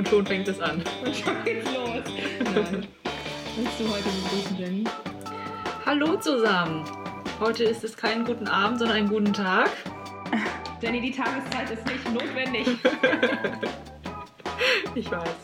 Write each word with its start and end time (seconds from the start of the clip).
Und 0.00 0.08
schon 0.08 0.24
fängt 0.24 0.48
es 0.48 0.58
an. 0.62 0.82
Und 1.04 1.14
schon 1.14 1.44
geht's 1.44 1.70
los. 1.74 2.02
Nein. 2.54 2.86
Willst 3.54 3.80
du 3.80 3.86
heute 3.86 4.08
begrüßen, 4.08 4.56
Jenny? 4.58 4.84
Hallo 5.84 6.16
zusammen. 6.16 6.86
Heute 7.38 7.64
ist 7.64 7.84
es 7.84 7.98
kein 7.98 8.24
guten 8.24 8.48
Abend, 8.48 8.78
sondern 8.78 8.96
einen 8.96 9.10
guten 9.10 9.34
Tag. 9.34 9.68
Jenny, 10.80 11.02
die 11.02 11.10
Tageszeit 11.10 11.70
ist 11.70 11.84
nicht 11.84 12.14
notwendig. 12.14 12.66
ich 14.94 15.10
weiß. 15.10 15.36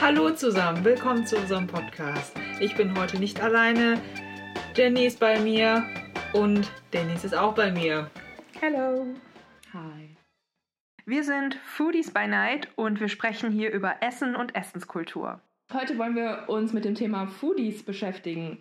Hallo 0.00 0.30
zusammen, 0.30 0.84
willkommen 0.84 1.24
zu 1.24 1.36
unserem 1.36 1.68
Podcast. 1.68 2.34
Ich 2.58 2.74
bin 2.74 2.98
heute 2.98 3.20
nicht 3.20 3.40
alleine. 3.40 4.02
Jenny 4.74 5.06
ist 5.06 5.20
bei 5.20 5.38
mir 5.38 5.84
und 6.32 6.68
Dennis 6.92 7.22
ist 7.22 7.36
auch 7.36 7.54
bei 7.54 7.70
mir. 7.70 8.10
Hallo. 8.60 9.14
Wir 11.06 11.24
sind 11.24 11.54
Foodies 11.64 12.10
by 12.10 12.26
Night 12.26 12.68
und 12.76 13.00
wir 13.00 13.08
sprechen 13.08 13.50
hier 13.50 13.72
über 13.72 13.96
Essen 14.00 14.36
und 14.36 14.54
Essenskultur. 14.54 15.40
Heute 15.72 15.96
wollen 15.98 16.14
wir 16.14 16.44
uns 16.48 16.72
mit 16.72 16.84
dem 16.84 16.94
Thema 16.94 17.26
Foodies 17.26 17.82
beschäftigen. 17.82 18.58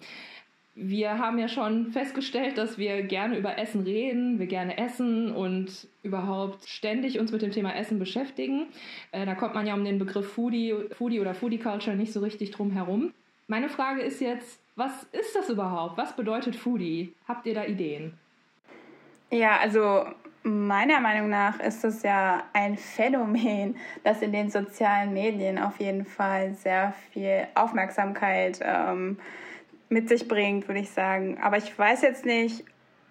Wir 0.76 1.18
haben 1.18 1.38
ja 1.38 1.50
schon 1.50 1.92
festgestellt, 1.92 2.58
dass 2.58 2.78
wir 2.78 3.02
gerne 3.02 3.38
über 3.38 3.58
Essen 3.58 3.82
reden, 3.82 4.40
wir 4.40 4.48
gerne 4.48 4.78
essen 4.78 5.32
und 5.32 5.88
überhaupt 6.04 6.70
ständig 6.70 7.20
uns 7.20 7.32
mit 7.32 7.42
dem 7.42 7.52
Thema 7.52 7.76
Essen 7.76 8.00
beschäftigen. 8.00 8.68
Äh, 9.12 9.26
da 9.26 9.36
kommt 9.36 9.56
man 9.56 9.68
ja 9.68 9.74
um 9.74 9.84
den 9.84 10.00
Begriff 10.00 10.32
Foodie, 10.32 10.76
Foodie 10.92 11.20
oder 11.20 11.34
Foodie 11.34 11.60
Culture 11.60 11.98
nicht 11.98 12.14
so 12.14 12.22
richtig 12.22 12.52
drum 12.52 12.72
herum. 12.72 13.14
Meine 13.48 13.68
Frage 13.68 14.02
ist 14.02 14.22
jetzt, 14.22 14.62
was 14.76 15.04
ist 15.12 15.36
das 15.36 15.50
überhaupt? 15.50 15.98
Was 15.98 16.16
bedeutet 16.16 16.56
Foodie? 16.56 17.14
Habt 17.28 17.46
ihr 17.48 17.56
da 17.56 17.66
Ideen? 17.66 18.14
Ja, 19.32 19.58
also 19.58 20.06
Meiner 20.44 21.02
Meinung 21.02 21.30
nach 21.30 21.60
ist 21.60 21.84
es 21.84 22.02
ja 22.04 22.44
ein 22.54 22.78
Phänomen, 22.78 23.76
das 24.04 24.22
in 24.22 24.32
den 24.32 24.50
sozialen 24.50 25.14
Medien 25.14 25.60
auf 25.60 25.80
jeden 25.80 26.06
Fall 26.06 26.54
sehr 26.54 26.94
viel 27.12 27.48
Aufmerksamkeit 27.56 28.60
ähm, 28.62 29.20
mit 29.90 30.08
sich 30.08 30.28
bringt, 30.28 30.68
würde 30.68 30.80
ich 30.80 30.92
sagen. 30.92 31.38
Aber 31.42 31.58
ich 31.58 31.78
weiß 31.78 32.02
jetzt 32.04 32.26
nicht, 32.26 32.64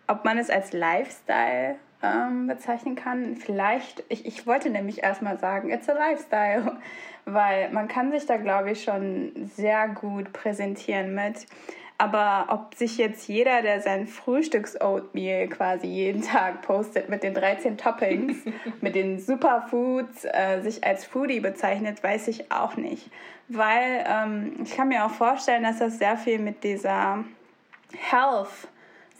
ob 0.07 0.25
man 0.25 0.39
es 0.39 0.49
als 0.49 0.73
Lifestyle 0.73 1.77
ähm, 2.03 2.47
bezeichnen 2.47 2.97
kann. 2.97 3.37
Vielleicht, 3.37 4.05
ich, 4.09 4.25
ich 4.25 4.47
wollte 4.47 4.71
nämlich 4.71 5.03
erstmal 5.03 5.39
sagen, 5.39 5.71
it's 5.71 5.89
a 5.89 5.93
Lifestyle, 5.93 6.79
weil 7.25 7.71
man 7.73 7.89
kann 7.89 8.11
sich 8.11 8.27
da, 8.27 8.37
glaube 8.37 8.71
ich, 8.71 8.85
schon 8.85 9.33
sehr 9.55 9.89
gut 9.89 10.33
präsentieren 10.33 11.15
mit. 11.15 11.47
Aber 12.01 12.47
ob 12.49 12.77
sich 12.77 12.97
jetzt 12.97 13.27
jeder, 13.27 13.61
der 13.61 13.81
sein 13.81 14.07
Frühstücks-Oatmeal 14.07 15.49
quasi 15.49 15.89
jeden 15.89 16.23
Tag 16.23 16.63
postet 16.63 17.09
mit 17.09 17.25
den 17.25 17.35
13 17.35 17.77
Toppings, 17.77 18.37
mit 18.81 18.95
den 18.95 19.19
Superfoods, 19.19 20.25
äh, 20.25 20.61
sich 20.63 20.85
als 20.85 21.05
Foodie 21.05 21.41
bezeichnet, 21.41 22.01
weiß 22.05 22.29
ich 22.29 22.53
auch 22.53 22.77
nicht. 22.77 23.11
Weil 23.49 24.05
ähm, 24.07 24.53
ich 24.63 24.77
kann 24.77 24.89
mir 24.89 25.05
auch 25.05 25.11
vorstellen, 25.11 25.65
dass 25.65 25.81
das 25.81 25.99
sehr 25.99 26.17
viel 26.17 26.39
mit 26.39 26.63
dieser 26.63 27.25
Health 27.97 28.69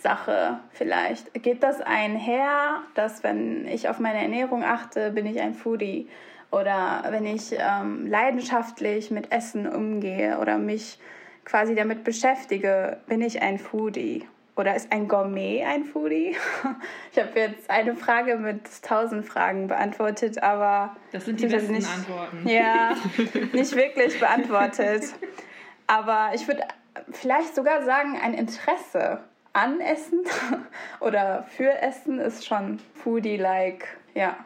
Sache 0.01 0.61
vielleicht. 0.71 1.35
Geht 1.43 1.65
das 1.65 1.81
einher, 1.81 2.83
dass 2.95 3.25
wenn 3.25 3.67
ich 3.67 3.89
auf 3.89 3.99
meine 3.99 4.23
Ernährung 4.23 4.63
achte, 4.63 5.11
bin 5.11 5.27
ich 5.27 5.41
ein 5.41 5.55
Foodie? 5.55 6.09
Oder 6.53 7.05
wenn 7.11 7.27
ich 7.27 7.53
ähm, 7.59 8.07
leidenschaftlich 8.07 9.11
mit 9.11 9.33
Essen 9.33 9.67
umgehe 9.69 10.39
oder 10.39 10.57
mich 10.59 10.99
quasi 11.49 11.75
damit 11.75 12.05
beschäftige, 12.05 12.99
bin 13.07 13.23
ich 13.23 13.41
ein 13.41 13.59
Foodie? 13.59 14.27
Oder 14.57 14.75
ist 14.75 14.93
ein 14.93 15.09
Gourmet 15.09 15.65
ein 15.65 15.85
Foodie? 15.85 16.37
Ich 17.13 17.19
habe 17.19 17.41
jetzt 17.41 17.71
eine 17.71 17.97
Frage 17.97 18.37
mit 18.37 18.61
tausend 18.83 19.25
Fragen 19.25 19.67
beantwortet, 19.67 20.43
aber. 20.43 20.95
Das 21.11 21.25
sind 21.25 21.41
die 21.41 21.47
besten 21.47 21.73
nicht, 21.73 21.89
Antworten. 21.89 22.47
Ja, 22.49 22.95
nicht 23.53 23.75
wirklich 23.75 24.21
beantwortet. 24.21 25.05
Aber 25.87 26.31
ich 26.35 26.47
würde 26.47 26.63
vielleicht 27.13 27.55
sogar 27.55 27.83
sagen, 27.83 28.19
ein 28.23 28.35
Interesse 28.35 29.21
an 29.53 29.81
Essen 29.81 30.25
oder 31.01 31.47
für 31.57 31.81
Essen 31.81 32.21
ist 32.21 32.47
schon 32.47 32.79
Foodie-like. 32.95 33.87
Ja. 34.15 34.37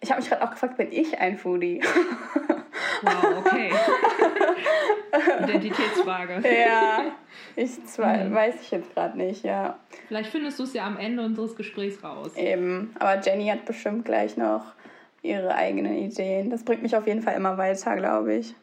Ich 0.00 0.10
habe 0.10 0.20
mich 0.20 0.30
gerade 0.30 0.44
auch 0.44 0.50
gefragt, 0.50 0.76
bin 0.76 0.90
ich 0.90 1.18
ein 1.18 1.38
Foodie? 1.38 1.82
Wow, 3.02 3.38
okay. 3.38 3.72
Identitätsfrage. 5.44 6.42
Ja, 6.44 7.04
ich 7.56 7.84
zwar, 7.86 8.20
hm. 8.20 8.34
weiß 8.34 8.54
ich 8.62 8.70
jetzt 8.70 8.94
gerade 8.94 9.16
nicht, 9.16 9.44
ja. 9.44 9.78
Vielleicht 10.08 10.30
findest 10.30 10.58
du 10.58 10.64
es 10.64 10.74
ja 10.74 10.86
am 10.86 10.98
Ende 10.98 11.22
unseres 11.24 11.56
Gesprächs 11.56 12.02
raus. 12.02 12.34
Eben, 12.36 12.94
aber 12.98 13.20
Jenny 13.20 13.48
hat 13.48 13.64
bestimmt 13.64 14.04
gleich 14.04 14.36
noch 14.36 14.64
ihre 15.22 15.54
eigenen 15.54 15.96
Ideen. 15.96 16.50
Das 16.50 16.64
bringt 16.64 16.82
mich 16.82 16.96
auf 16.96 17.06
jeden 17.06 17.22
Fall 17.22 17.34
immer 17.34 17.58
weiter, 17.58 17.96
glaube 17.96 18.34
ich. 18.34 18.54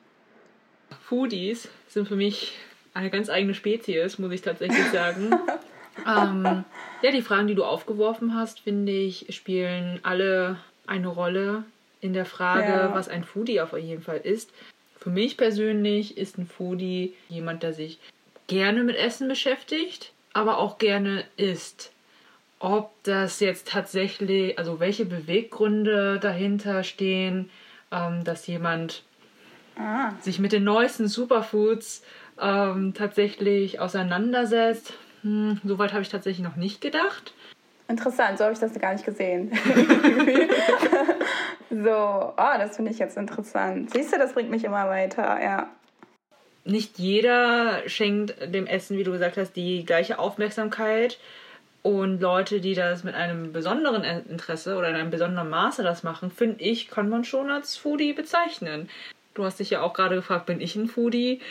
Foodies 1.01 1.69
sind 1.88 2.07
für 2.07 2.16
mich 2.16 2.57
eine 2.94 3.09
ganz 3.09 3.30
eigene 3.30 3.53
Spezies, 3.53 4.19
muss 4.19 4.31
ich 4.31 4.41
tatsächlich 4.41 4.85
sagen. 4.91 5.31
ähm, 6.07 6.63
ja, 7.01 7.12
die 7.12 7.22
Fragen, 7.22 7.47
die 7.47 7.56
du 7.56 7.63
aufgeworfen 7.63 8.35
hast, 8.35 8.59
finde 8.59 8.91
ich, 8.91 9.28
spielen 9.30 10.00
alle 10.03 10.57
eine 10.85 11.07
Rolle 11.07 11.63
in 12.03 12.13
der 12.13 12.25
Frage, 12.25 12.71
ja. 12.71 12.93
was 12.93 13.07
ein 13.07 13.23
Foodie 13.23 13.61
auf 13.61 13.73
jeden 13.77 14.01
Fall 14.01 14.17
ist. 14.17 14.51
Für 14.99 15.09
mich 15.09 15.37
persönlich 15.37 16.17
ist 16.17 16.37
ein 16.37 16.47
Foodie 16.47 17.13
jemand, 17.29 17.63
der 17.63 17.73
sich 17.73 17.99
gerne 18.47 18.83
mit 18.83 18.95
Essen 18.95 19.27
beschäftigt, 19.27 20.11
aber 20.33 20.57
auch 20.57 20.77
gerne 20.77 21.23
isst. 21.37 21.91
Ob 22.59 22.91
das 23.03 23.39
jetzt 23.39 23.67
tatsächlich, 23.67 24.57
also 24.57 24.79
welche 24.79 25.05
Beweggründe 25.05 26.19
dahinter 26.19 26.83
stehen, 26.83 27.49
ähm, 27.91 28.23
dass 28.23 28.47
jemand 28.47 29.03
ah. 29.77 30.11
sich 30.21 30.39
mit 30.39 30.51
den 30.51 30.63
neuesten 30.63 31.07
Superfoods 31.07 32.03
ähm, 32.39 32.93
tatsächlich 32.93 33.79
auseinandersetzt, 33.79 34.93
hm, 35.21 35.59
soweit 35.63 35.93
habe 35.93 36.01
ich 36.01 36.09
tatsächlich 36.09 36.45
noch 36.45 36.55
nicht 36.55 36.81
gedacht. 36.81 37.33
Interessant, 37.88 38.38
so 38.38 38.45
habe 38.45 38.53
ich 38.53 38.59
das 38.59 38.73
gar 38.79 38.94
nicht 38.94 39.05
gesehen. 39.05 39.51
so, 41.69 42.33
oh, 42.38 42.57
das 42.57 42.75
finde 42.75 42.91
ich 42.91 42.99
jetzt 42.99 43.17
interessant. 43.17 43.91
Siehst 43.91 44.13
du, 44.13 44.17
das 44.17 44.33
bringt 44.33 44.49
mich 44.49 44.63
immer 44.63 44.88
weiter, 44.88 45.41
ja. 45.41 45.69
Nicht 46.66 46.97
jeder 46.97 47.88
schenkt 47.88 48.35
dem 48.53 48.67
Essen, 48.67 48.97
wie 48.97 49.03
du 49.03 49.11
gesagt 49.11 49.35
hast, 49.35 49.53
die 49.53 49.85
gleiche 49.85 50.17
Aufmerksamkeit. 50.17 51.19
Und 51.81 52.21
Leute, 52.21 52.61
die 52.61 52.75
das 52.75 53.03
mit 53.03 53.13
einem 53.13 53.51
besonderen 53.51 54.03
Interesse 54.29 54.77
oder 54.77 54.88
in 54.88 54.95
einem 54.95 55.09
besonderen 55.09 55.50
Maße 55.50 55.83
das 55.83 56.03
machen, 56.03 56.31
finde 56.31 56.63
ich, 56.63 56.88
kann 56.88 57.09
man 57.09 57.25
schon 57.25 57.51
als 57.51 57.75
Foodie 57.75 58.13
bezeichnen. 58.13 58.89
Du 59.33 59.44
hast 59.44 59.59
dich 59.59 59.71
ja 59.71 59.81
auch 59.81 59.94
gerade 59.94 60.15
gefragt, 60.15 60.45
bin 60.45 60.61
ich 60.61 60.77
ein 60.77 60.88
Foodie? 60.88 61.41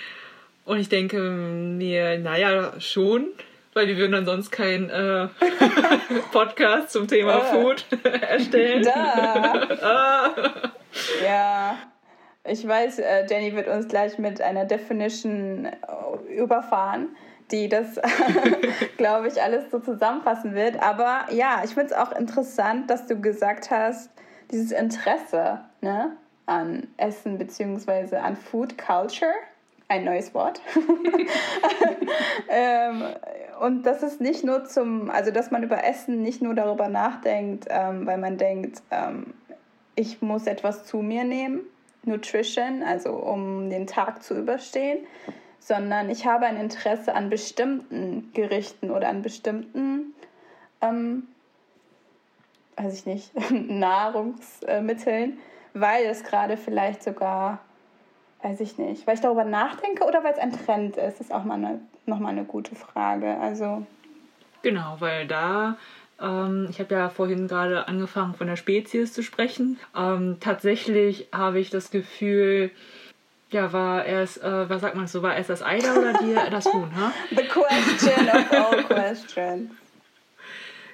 Und 0.64 0.78
ich 0.78 0.88
denke 0.88 1.20
mir, 1.20 2.19
naja, 2.19 2.72
schon 2.81 3.26
weil 3.75 3.87
wir 3.88 3.97
würden 3.97 4.12
dann 4.12 4.27
sonst 4.27 4.50
keinen 4.50 4.91
äh, 4.91 5.28
Podcast 6.33 6.91
zum 6.91 7.09
Thema 7.09 7.38
oh. 7.38 7.41
Food 7.41 7.87
erstellen. 8.05 8.83
Da. 8.83 9.69
ah. 9.83 10.31
Ja. 11.25 11.78
Ich 12.44 12.66
weiß, 12.66 12.99
äh, 12.99 13.25
Jenny 13.31 13.55
wird 13.55 13.69
uns 13.69 13.87
gleich 13.87 14.19
mit 14.19 14.41
einer 14.41 14.65
Definition 14.65 15.66
äh, 15.66 16.34
überfahren, 16.34 17.16
die 17.53 17.69
das, 17.69 18.00
glaube 18.97 19.28
ich, 19.28 19.41
alles 19.41 19.71
so 19.71 19.78
zusammenfassen 19.78 20.55
wird. 20.55 20.82
Aber 20.82 21.27
ja, 21.31 21.62
ich 21.65 21.75
finde 21.75 21.87
es 21.87 21.93
auch 21.93 22.11
interessant, 22.12 22.91
dass 22.91 23.06
du 23.06 23.21
gesagt 23.21 23.71
hast, 23.71 24.11
dieses 24.50 24.72
Interesse 24.72 25.61
ne, 25.82 26.16
an 26.47 26.88
Essen 26.97 27.38
bzw. 27.38 28.16
an 28.16 28.37
Food 28.37 28.77
Culture 28.77 29.34
ein 29.92 30.04
neues 30.04 30.32
Wort. 30.32 30.62
ähm, 32.48 33.04
und 33.60 33.84
das 33.84 34.02
ist 34.02 34.22
nicht 34.22 34.43
nur 34.43 34.64
zum, 34.64 35.11
also 35.11 35.31
dass 35.31 35.50
man 35.50 35.62
über 35.62 35.84
Essen 35.84 36.22
nicht 36.22 36.40
nur 36.40 36.55
darüber 36.55 36.88
nachdenkt, 36.88 37.67
ähm, 37.69 38.06
weil 38.06 38.17
man 38.17 38.38
denkt, 38.38 38.82
ähm, 38.90 39.34
ich 39.94 40.22
muss 40.22 40.46
etwas 40.46 40.87
zu 40.87 40.99
mir 40.99 41.25
nehmen, 41.25 41.61
Nutrition, 42.05 42.82
also 42.82 43.11
um 43.12 43.69
den 43.69 43.87
Tag 43.87 44.22
zu 44.22 44.34
überstehen, 44.34 45.06
sondern 45.58 46.08
ich 46.08 46.26
habe 46.26 46.46
ein 46.46 46.56
Interesse 46.56 47.14
an 47.14 47.28
bestimmten 47.28 48.31
Gerichten 48.32 48.90
oder 48.90 49.08
an 49.08 49.20
bestimmten, 49.20 50.14
ähm, 50.81 51.28
weiß 52.76 52.94
ich 52.94 53.06
nicht, 53.06 53.50
Nahrungsmitteln, 53.50 55.38
weil 55.75 56.06
es 56.06 56.25
gerade 56.25 56.56
vielleicht 56.56 57.02
sogar 57.02 57.61
Weiß 58.43 58.61
ich 58.61 58.77
nicht. 58.77 59.06
Weil 59.06 59.15
ich 59.15 59.21
darüber 59.21 59.44
nachdenke 59.44 60.05
oder 60.05 60.25
weil 60.25 60.33
es 60.33 60.39
ein 60.39 60.53
Trend 60.53 60.97
ist, 60.97 61.21
ist 61.21 61.33
auch 61.33 61.44
mal 61.44 61.55
eine, 61.55 61.81
nochmal 62.06 62.33
eine 62.33 62.44
gute 62.44 62.75
Frage. 62.75 63.37
Also. 63.39 63.87
Genau, 64.62 64.97
weil 64.99 65.27
da, 65.27 65.77
ähm, 66.21 66.67
ich 66.71 66.81
habe 66.81 66.94
ja 66.94 67.09
vorhin 67.09 67.47
gerade 67.47 67.87
angefangen 67.87 68.35
von 68.35 68.49
der 68.49 68.56
Spezies 68.56 69.12
zu 69.12 69.23
sprechen. 69.23 69.79
Ähm, 69.97 70.39
tatsächlich 70.41 71.29
habe 71.33 71.61
ich 71.61 71.71
das 71.71 71.91
Gefühl, 71.91 72.73
ja, 73.50 73.73
war 73.73 74.05
erst, 74.05 74.43
äh, 74.43 74.69
was 74.69 74.81
sagt 74.81 74.97
man 74.97 75.06
so, 75.06 75.23
war 75.23 75.37
erst 75.37 75.50
das 75.50 75.62
Ei 75.62 75.79
da 75.79 75.94
oder 75.94 76.15
die, 76.15 76.35
das 76.50 76.67
Huhn, 76.67 76.91
ha? 76.97 77.12
The 77.31 77.47
question 77.47 78.29
of 78.29 78.53
all 78.53 78.83
questions. 78.85 79.71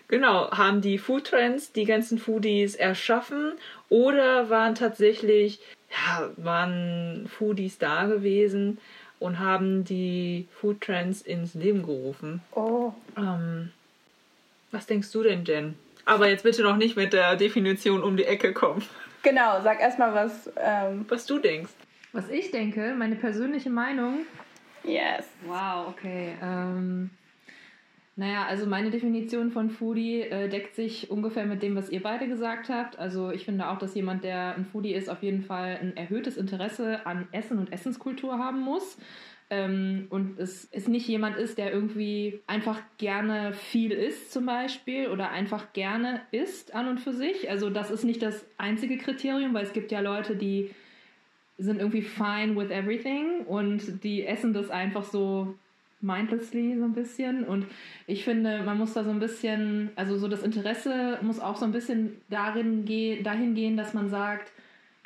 Genau, 0.08 0.50
haben 0.50 0.80
die 0.80 0.96
Foodtrends 0.96 1.72
die 1.72 1.84
ganzen 1.84 2.18
Foodies 2.18 2.74
erschaffen 2.74 3.52
oder 3.88 4.50
waren 4.50 4.74
tatsächlich 4.74 5.60
ja, 5.90 6.28
waren 6.36 7.28
Foodies 7.28 7.78
da 7.78 8.04
gewesen 8.06 8.78
und 9.18 9.38
haben 9.38 9.84
die 9.84 10.46
Food 10.60 10.82
Trends 10.82 11.22
ins 11.22 11.54
Leben 11.54 11.82
gerufen. 11.82 12.42
Oh. 12.54 12.92
Ähm, 13.16 13.72
was 14.70 14.86
denkst 14.86 15.10
du 15.12 15.22
denn, 15.22 15.44
Jen? 15.44 15.76
Aber 16.04 16.28
jetzt 16.28 16.42
bitte 16.42 16.62
noch 16.62 16.76
nicht 16.76 16.96
mit 16.96 17.12
der 17.12 17.36
Definition 17.36 18.02
um 18.02 18.16
die 18.16 18.24
Ecke 18.24 18.52
kommen. 18.52 18.82
Genau, 19.22 19.60
sag 19.62 19.80
erstmal, 19.80 20.14
was. 20.14 20.50
Ähm, 20.56 21.04
Was 21.08 21.26
du 21.26 21.38
denkst. 21.38 21.72
Was 22.12 22.28
ich 22.30 22.50
denke, 22.50 22.94
meine 22.96 23.16
persönliche 23.16 23.70
Meinung. 23.70 24.20
yes. 24.84 25.24
Wow, 25.46 25.88
okay. 25.88 26.34
Ähm, 26.42 27.10
naja, 28.18 28.46
also 28.46 28.66
meine 28.66 28.90
Definition 28.90 29.52
von 29.52 29.70
Foodie 29.70 30.22
äh, 30.22 30.48
deckt 30.48 30.74
sich 30.74 31.08
ungefähr 31.08 31.46
mit 31.46 31.62
dem, 31.62 31.76
was 31.76 31.88
ihr 31.88 32.02
beide 32.02 32.26
gesagt 32.26 32.68
habt. 32.68 32.98
Also 32.98 33.30
ich 33.30 33.44
finde 33.44 33.68
auch, 33.68 33.78
dass 33.78 33.94
jemand, 33.94 34.24
der 34.24 34.56
ein 34.56 34.64
Foodie 34.64 34.92
ist, 34.92 35.08
auf 35.08 35.22
jeden 35.22 35.44
Fall 35.44 35.78
ein 35.80 35.96
erhöhtes 35.96 36.36
Interesse 36.36 37.06
an 37.06 37.28
Essen 37.30 37.60
und 37.60 37.72
Essenskultur 37.72 38.36
haben 38.36 38.60
muss. 38.60 38.98
Ähm, 39.50 40.08
und 40.10 40.36
es, 40.40 40.68
es 40.72 40.88
nicht 40.88 41.06
jemand 41.06 41.36
ist, 41.36 41.58
der 41.58 41.72
irgendwie 41.72 42.40
einfach 42.48 42.80
gerne 42.98 43.52
viel 43.52 43.92
isst 43.92 44.32
zum 44.32 44.46
Beispiel 44.46 45.10
oder 45.10 45.30
einfach 45.30 45.72
gerne 45.72 46.20
isst 46.32 46.74
an 46.74 46.88
und 46.88 46.98
für 46.98 47.12
sich. 47.12 47.48
Also 47.48 47.70
das 47.70 47.92
ist 47.92 48.02
nicht 48.02 48.20
das 48.20 48.44
einzige 48.58 48.98
Kriterium, 48.98 49.54
weil 49.54 49.62
es 49.62 49.72
gibt 49.72 49.92
ja 49.92 50.00
Leute, 50.00 50.34
die 50.34 50.70
sind 51.56 51.78
irgendwie 51.78 52.02
fine 52.02 52.56
with 52.56 52.70
everything 52.70 53.44
und 53.46 54.02
die 54.02 54.26
essen 54.26 54.52
das 54.54 54.70
einfach 54.70 55.04
so 55.04 55.54
mindlessly 56.00 56.76
so 56.78 56.84
ein 56.84 56.92
bisschen. 56.92 57.44
Und 57.44 57.66
ich 58.06 58.24
finde, 58.24 58.62
man 58.62 58.78
muss 58.78 58.94
da 58.94 59.04
so 59.04 59.10
ein 59.10 59.18
bisschen, 59.18 59.90
also 59.96 60.16
so 60.16 60.28
das 60.28 60.42
Interesse 60.42 61.18
muss 61.22 61.40
auch 61.40 61.56
so 61.56 61.64
ein 61.64 61.72
bisschen 61.72 62.20
darin 62.30 62.84
gehen, 62.84 63.24
dahin 63.24 63.54
gehen, 63.54 63.76
dass 63.76 63.94
man 63.94 64.08
sagt, 64.08 64.52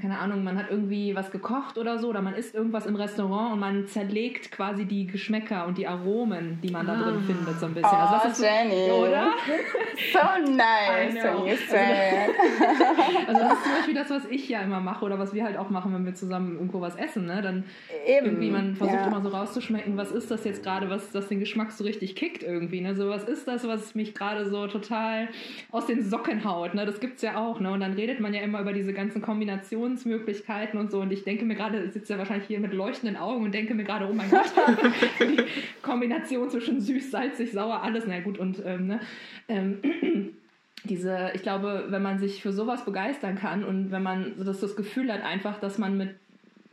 keine 0.03 0.19
Ahnung, 0.19 0.43
man 0.43 0.59
hat 0.59 0.67
irgendwie 0.69 1.15
was 1.15 1.31
gekocht 1.31 1.79
oder 1.79 1.99
so, 1.99 2.09
oder 2.09 2.21
man 2.21 2.35
isst 2.35 2.55
irgendwas 2.57 2.87
im 2.87 2.97
Restaurant 2.97 3.53
und 3.53 3.61
man 3.61 3.87
zerlegt 3.87 4.51
quasi 4.51 4.85
die 4.85 5.07
Geschmäcker 5.07 5.65
und 5.67 5.79
die 5.79 5.87
Aromen, 5.87 6.59
die 6.61 6.71
man 6.71 6.85
da 6.87 6.97
drin 6.97 7.19
Ah. 7.19 7.27
findet, 7.27 7.61
so 7.61 7.67
ein 7.67 7.75
bisschen. 7.75 7.89
also 7.97 8.15
das 8.15 8.25
Oh, 8.25 8.29
ist 8.29 8.37
so, 8.39 8.45
Jenny. 8.45 8.91
oder? 8.91 9.33
So 10.13 10.53
nice 10.53 11.15
say 11.69 12.27
it. 12.27 12.35
Also 13.29 13.41
das 13.41 13.53
ist 13.53 13.63
zum 13.63 13.73
Beispiel 13.75 13.95
das, 13.95 14.11
was 14.11 14.25
ich 14.31 14.49
ja 14.49 14.61
immer 14.63 14.81
mache 14.81 15.05
oder 15.05 15.19
was 15.19 15.33
wir 15.35 15.45
halt 15.45 15.57
auch 15.57 15.71
machen, 15.71 15.95
wenn 15.95 16.05
wir 16.05 16.15
zusammen 16.15 16.55
irgendwo 16.55 16.81
was 16.81 16.97
essen. 16.97 17.27
Ne? 17.27 17.41
Dann 17.43 17.65
Eben. 18.07 18.27
irgendwie, 18.27 18.51
man 18.51 18.75
versucht 18.75 18.97
ja. 19.01 19.07
immer 19.07 19.21
so 19.21 19.29
rauszuschmecken, 19.29 19.97
was 19.97 20.11
ist 20.11 20.31
das 20.31 20.45
jetzt 20.45 20.63
gerade, 20.65 20.91
was 20.91 21.13
das 21.13 21.29
den 21.29 21.39
Geschmack 21.41 21.71
so 21.73 21.85
richtig 21.85 22.17
kickt 22.17 22.43
irgendwie. 22.43 22.81
Ne? 22.81 22.95
So, 22.97 23.09
was 23.09 23.25
ist 23.25 23.47
das, 23.47 23.67
was 23.67 23.95
mich 23.95 24.15
gerade 24.15 24.47
so 24.49 24.67
total 24.67 25.29
aus 25.71 25.87
den 25.87 26.03
Socken 26.03 26.45
haut? 26.45 26.75
Ne? 26.75 26.85
Das 26.87 26.99
gibt's 27.01 27.23
ja 27.23 27.37
auch. 27.37 27.61
Ne? 27.61 27.71
Und 27.71 27.81
dann 27.81 27.93
redet 27.93 28.19
man 28.21 28.35
ja 28.35 28.41
immer 28.41 28.61
über 28.61 28.73
diese 28.73 28.93
ganzen 28.93 29.23
Kombinationsmöglichkeiten 29.93 30.79
und 30.79 30.91
so. 30.91 31.01
Und 31.01 31.13
ich 31.13 31.25
denke 31.25 31.45
mir 31.45 31.55
gerade, 31.55 31.91
sitzt 31.91 32.11
ja 32.11 32.19
wahrscheinlich 32.19 32.47
hier 32.47 32.61
mit 32.61 32.73
leuchtenden 32.73 33.17
Augen 33.17 33.45
und 33.45 33.53
denke 33.53 33.75
mir 33.75 33.85
gerade, 33.85 34.09
oh 34.09 34.13
mein 34.13 34.31
Gott, 34.31 34.53
die 35.21 35.45
Kombination 35.83 36.51
zwischen 36.51 36.81
süß, 36.81 37.11
salzig, 37.11 37.53
sauer, 37.53 37.83
alles. 37.83 38.05
Na 38.07 38.21
gut, 38.21 38.39
und 38.39 38.63
ähm, 38.65 38.87
ne? 38.87 39.01
ähm, 39.49 39.79
diese, 40.85 41.31
ich 41.35 41.43
glaube, 41.43 41.87
wenn 41.89 42.03
man 42.03 42.19
sich 42.19 42.43
für 42.43 42.53
sowas 42.53 42.85
begeistern 42.85 43.37
kann 43.37 43.65
und 43.65 43.91
wenn 43.91 44.03
man 44.03 44.35
das, 44.39 44.61
das 44.61 44.77
Gefühl 44.77 45.13
hat 45.13 45.23
einfach, 45.23 45.61
dass 45.61 45.79
man 45.79 45.97
mit 45.97 46.15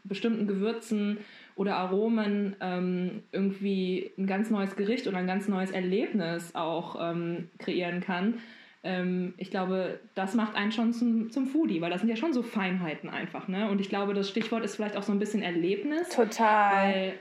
bestimmten 0.03 0.47
Gewürzen 0.47 1.17
oder 1.55 1.75
Aromen 1.75 2.55
ähm, 2.61 3.21
irgendwie 3.31 4.11
ein 4.17 4.25
ganz 4.25 4.49
neues 4.49 4.75
Gericht 4.75 5.07
oder 5.07 5.17
ein 5.17 5.27
ganz 5.27 5.47
neues 5.47 5.71
Erlebnis 5.71 6.55
auch 6.55 6.95
ähm, 6.99 7.49
kreieren 7.59 8.01
kann. 8.01 8.35
Ähm, 8.83 9.33
ich 9.37 9.51
glaube, 9.51 9.99
das 10.15 10.35
macht 10.35 10.55
einen 10.55 10.71
schon 10.71 10.93
zum, 10.93 11.31
zum 11.31 11.47
Foodie, 11.47 11.81
weil 11.81 11.89
das 11.89 12.01
sind 12.01 12.09
ja 12.09 12.15
schon 12.15 12.33
so 12.33 12.43
Feinheiten 12.43 13.09
einfach. 13.09 13.47
Ne? 13.47 13.69
Und 13.69 13.81
ich 13.81 13.89
glaube, 13.89 14.13
das 14.13 14.29
Stichwort 14.29 14.63
ist 14.63 14.75
vielleicht 14.75 14.95
auch 14.95 15.03
so 15.03 15.11
ein 15.11 15.19
bisschen 15.19 15.41
Erlebnis. 15.41 16.09
Total. 16.09 16.93
Weil 16.93 17.13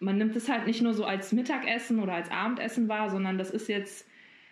man 0.00 0.18
nimmt 0.18 0.36
es 0.36 0.48
halt 0.48 0.66
nicht 0.66 0.82
nur 0.82 0.94
so 0.94 1.04
als 1.04 1.32
Mittagessen 1.32 2.00
oder 2.00 2.14
als 2.14 2.30
Abendessen 2.30 2.88
wahr, 2.88 3.08
sondern 3.10 3.38
das 3.38 3.50
ist 3.50 3.68
jetzt, 3.68 4.06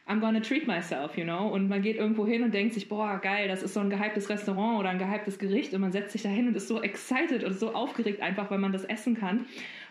I'm 0.07 0.21
gonna 0.21 0.41
treat 0.41 0.67
myself, 0.67 1.17
you 1.17 1.25
know? 1.25 1.49
Und 1.49 1.69
man 1.69 1.83
geht 1.83 1.97
irgendwo 1.97 2.27
hin 2.27 2.43
und 2.43 2.53
denkt 2.53 2.75
sich, 2.75 2.89
boah, 2.89 3.19
geil, 3.23 3.49
das 3.49 3.63
ist 3.63 3.75
so 3.75 3.81
ein 3.81 3.91
gehyptes 3.91 4.29
Restaurant 4.29 4.79
oder 4.79 4.91
ein 4.91 4.99
gehyptes 4.99 5.39
Gericht 5.39 5.75
und 5.75 5.81
man 5.81 5.93
setzt 5.93 6.13
sich 6.13 6.23
da 6.23 6.29
hin 6.29 6.47
und 6.47 6.57
ist 6.57 6.69
so 6.69 6.83
excited 6.83 7.43
und 7.43 7.59
so 7.59 7.75
aufgeregt 7.75 8.21
einfach, 8.21 8.51
weil 8.51 8.59
man 8.59 8.73
das 8.73 8.85
essen 8.85 9.17
kann. 9.17 9.47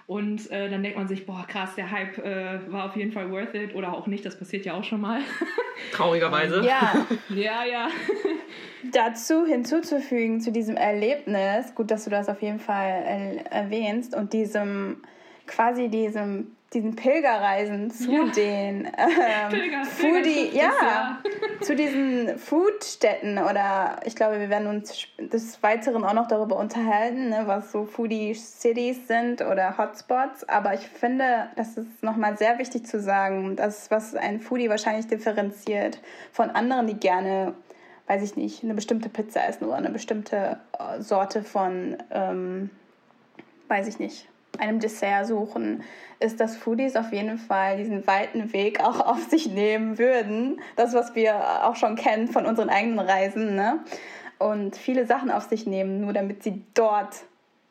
Und 0.05 0.51
äh, 0.51 0.69
dann 0.69 0.83
denkt 0.83 0.97
man 0.97 1.07
sich, 1.07 1.25
boah, 1.25 1.45
krass, 1.47 1.75
der 1.75 1.89
Hype 1.89 2.17
äh, 2.17 2.59
war 2.71 2.85
auf 2.85 2.95
jeden 2.95 3.11
Fall 3.11 3.31
worth 3.31 3.53
it 3.55 3.73
oder 3.73 3.93
auch 3.93 4.05
nicht, 4.05 4.25
das 4.25 4.37
passiert 4.37 4.65
ja 4.65 4.73
auch 4.73 4.83
schon 4.83 4.99
mal. 4.99 5.21
Traurigerweise. 5.93 6.61
ja, 6.65 7.05
ja, 7.29 7.63
ja. 7.63 7.87
dazu 8.91 9.45
hinzuzufügen 9.45 10.41
zu 10.41 10.51
diesem 10.51 10.75
Erlebnis, 10.75 11.73
gut, 11.73 11.89
dass 11.89 12.03
du 12.03 12.09
das 12.09 12.27
auf 12.27 12.41
jeden 12.41 12.59
Fall 12.59 13.03
er 13.05 13.51
erwähnst 13.51 14.15
und 14.15 14.33
diesem 14.33 14.97
quasi 15.47 15.89
diesem 15.89 16.55
diesen 16.73 16.95
Pilgerreisen 16.95 17.91
zu 17.91 18.11
Ja. 18.11 18.23
den 18.25 18.85
ähm, 18.97 19.49
Pilger- 19.49 19.85
Foodie, 19.85 20.49
es, 20.49 20.55
ja, 20.55 21.19
zu 21.61 21.75
diesen 21.75 22.37
Foodstätten 22.37 23.37
oder 23.37 23.97
ich 24.05 24.15
glaube, 24.15 24.39
wir 24.39 24.49
werden 24.49 24.67
uns 24.67 25.05
des 25.19 25.61
Weiteren 25.63 26.03
auch 26.03 26.13
noch 26.13 26.27
darüber 26.27 26.57
unterhalten, 26.57 27.29
ne, 27.29 27.43
was 27.45 27.71
so 27.71 27.85
Foodie 27.85 28.33
Cities 28.33 29.07
sind 29.07 29.41
oder 29.41 29.77
Hotspots. 29.77 30.47
Aber 30.49 30.73
ich 30.73 30.81
finde, 30.87 31.47
das 31.55 31.77
ist 31.77 32.01
nochmal 32.03 32.37
sehr 32.37 32.57
wichtig 32.59 32.85
zu 32.85 32.99
sagen, 32.99 33.55
dass 33.55 33.91
was 33.91 34.15
ein 34.15 34.39
Foodie 34.39 34.69
wahrscheinlich 34.69 35.07
differenziert 35.07 35.99
von 36.31 36.49
anderen, 36.49 36.87
die 36.87 36.95
gerne, 36.99 37.53
weiß 38.07 38.23
ich 38.23 38.35
nicht, 38.35 38.63
eine 38.63 38.73
bestimmte 38.73 39.09
Pizza 39.09 39.47
essen 39.47 39.65
oder 39.65 39.77
eine 39.77 39.89
bestimmte 39.91 40.57
äh, 40.79 41.01
Sorte 41.01 41.43
von, 41.43 41.97
ähm, 42.11 42.69
weiß 43.67 43.87
ich 43.87 43.99
nicht, 43.99 44.27
einem 44.59 44.79
Dessert 44.79 45.27
suchen, 45.27 45.83
ist, 46.19 46.39
dass 46.39 46.55
Foodies 46.55 46.95
auf 46.95 47.11
jeden 47.11 47.37
Fall 47.37 47.77
diesen 47.77 48.05
weiten 48.07 48.53
Weg 48.53 48.79
auch 48.83 48.99
auf 49.05 49.23
sich 49.29 49.47
nehmen 49.47 49.97
würden. 49.97 50.61
Das, 50.75 50.93
was 50.93 51.15
wir 51.15 51.65
auch 51.65 51.75
schon 51.75 51.95
kennen 51.95 52.27
von 52.27 52.45
unseren 52.45 52.69
eigenen 52.69 52.99
Reisen, 52.99 53.55
ne? 53.55 53.79
Und 54.39 54.75
viele 54.75 55.05
Sachen 55.05 55.31
auf 55.31 55.43
sich 55.43 55.65
nehmen, 55.65 56.01
nur 56.01 56.11
damit 56.11 56.43
sie 56.43 56.63
dort 56.73 57.23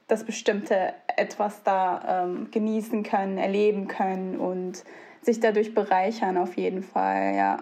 das 0.08 0.24
bestimmte 0.24 0.94
etwas 1.16 1.62
da 1.62 2.24
ähm, 2.24 2.48
genießen 2.50 3.02
können, 3.02 3.38
erleben 3.38 3.88
können 3.88 4.38
und 4.38 4.84
sich 5.20 5.40
dadurch 5.40 5.74
bereichern 5.74 6.36
auf 6.36 6.56
jeden 6.56 6.82
Fall, 6.82 7.34
ja. 7.34 7.58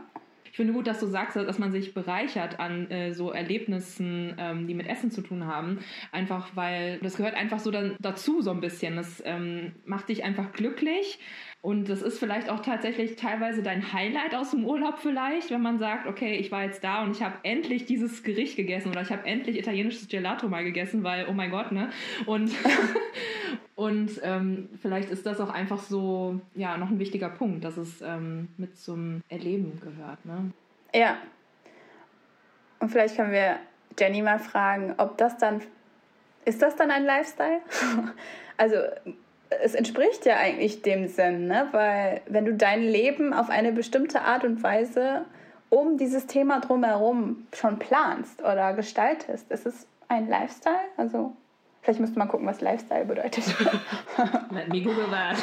Ich 0.60 0.62
finde 0.66 0.74
gut, 0.74 0.88
dass 0.88 1.00
du 1.00 1.06
sagst, 1.06 1.36
dass 1.36 1.58
man 1.58 1.72
sich 1.72 1.94
bereichert 1.94 2.60
an 2.60 2.90
äh, 2.90 3.14
so 3.14 3.30
Erlebnissen, 3.30 4.34
ähm, 4.36 4.66
die 4.66 4.74
mit 4.74 4.88
Essen 4.88 5.10
zu 5.10 5.22
tun 5.22 5.46
haben. 5.46 5.78
Einfach 6.12 6.54
weil 6.54 6.98
das 6.98 7.16
gehört 7.16 7.34
einfach 7.34 7.60
so 7.60 7.70
dann 7.70 7.96
dazu 7.98 8.42
so 8.42 8.50
ein 8.50 8.60
bisschen. 8.60 8.96
Das 8.96 9.22
ähm, 9.24 9.72
macht 9.86 10.10
dich 10.10 10.22
einfach 10.22 10.52
glücklich. 10.52 11.18
Und 11.62 11.90
das 11.90 12.00
ist 12.00 12.18
vielleicht 12.18 12.48
auch 12.48 12.60
tatsächlich 12.60 13.16
teilweise 13.16 13.62
dein 13.62 13.92
Highlight 13.92 14.34
aus 14.34 14.52
dem 14.52 14.64
Urlaub 14.64 14.98
vielleicht, 14.98 15.50
wenn 15.50 15.60
man 15.60 15.78
sagt, 15.78 16.06
okay, 16.06 16.36
ich 16.36 16.50
war 16.50 16.62
jetzt 16.64 16.82
da 16.82 17.02
und 17.02 17.10
ich 17.10 17.22
habe 17.22 17.34
endlich 17.42 17.84
dieses 17.84 18.22
Gericht 18.22 18.56
gegessen 18.56 18.90
oder 18.90 19.02
ich 19.02 19.10
habe 19.10 19.26
endlich 19.26 19.58
italienisches 19.58 20.08
Gelato 20.08 20.48
mal 20.48 20.64
gegessen, 20.64 21.04
weil, 21.04 21.26
oh 21.28 21.32
mein 21.32 21.50
Gott, 21.50 21.70
ne? 21.70 21.90
Und, 22.24 22.50
und 23.74 24.10
ähm, 24.22 24.70
vielleicht 24.80 25.10
ist 25.10 25.26
das 25.26 25.38
auch 25.38 25.50
einfach 25.50 25.80
so, 25.80 26.40
ja, 26.54 26.78
noch 26.78 26.88
ein 26.88 26.98
wichtiger 26.98 27.28
Punkt, 27.28 27.62
dass 27.62 27.76
es 27.76 28.00
ähm, 28.00 28.48
mit 28.56 28.78
zum 28.78 29.20
Erleben 29.28 29.78
gehört, 29.80 30.24
ne? 30.24 30.52
Ja. 30.94 31.18
Und 32.78 32.88
vielleicht 32.88 33.16
können 33.16 33.32
wir 33.32 33.58
Jenny 33.98 34.22
mal 34.22 34.38
fragen, 34.38 34.94
ob 34.96 35.18
das 35.18 35.36
dann, 35.36 35.60
ist 36.46 36.62
das 36.62 36.74
dann 36.76 36.90
ein 36.90 37.04
Lifestyle? 37.04 37.60
also 38.56 38.76
es 39.62 39.74
entspricht 39.74 40.26
ja 40.26 40.36
eigentlich 40.36 40.82
dem 40.82 41.08
Sinn, 41.08 41.48
ne? 41.48 41.68
weil 41.72 42.20
wenn 42.26 42.44
du 42.44 42.54
dein 42.54 42.82
Leben 42.82 43.32
auf 43.32 43.50
eine 43.50 43.72
bestimmte 43.72 44.22
Art 44.22 44.44
und 44.44 44.62
Weise 44.62 45.24
um 45.68 45.98
dieses 45.98 46.26
Thema 46.26 46.60
drumherum 46.60 47.46
schon 47.52 47.78
planst 47.78 48.42
oder 48.42 48.72
gestaltest, 48.74 49.50
ist 49.50 49.66
es 49.66 49.86
ein 50.08 50.28
Lifestyle? 50.28 50.80
Also 50.96 51.36
vielleicht 51.82 52.00
müsste 52.00 52.18
man 52.18 52.28
gucken, 52.28 52.46
was 52.46 52.60
Lifestyle 52.60 53.04
bedeutet. 53.04 53.44
Let 54.50 54.68
me 54.68 54.82
Google 54.82 55.06
that. 55.10 55.36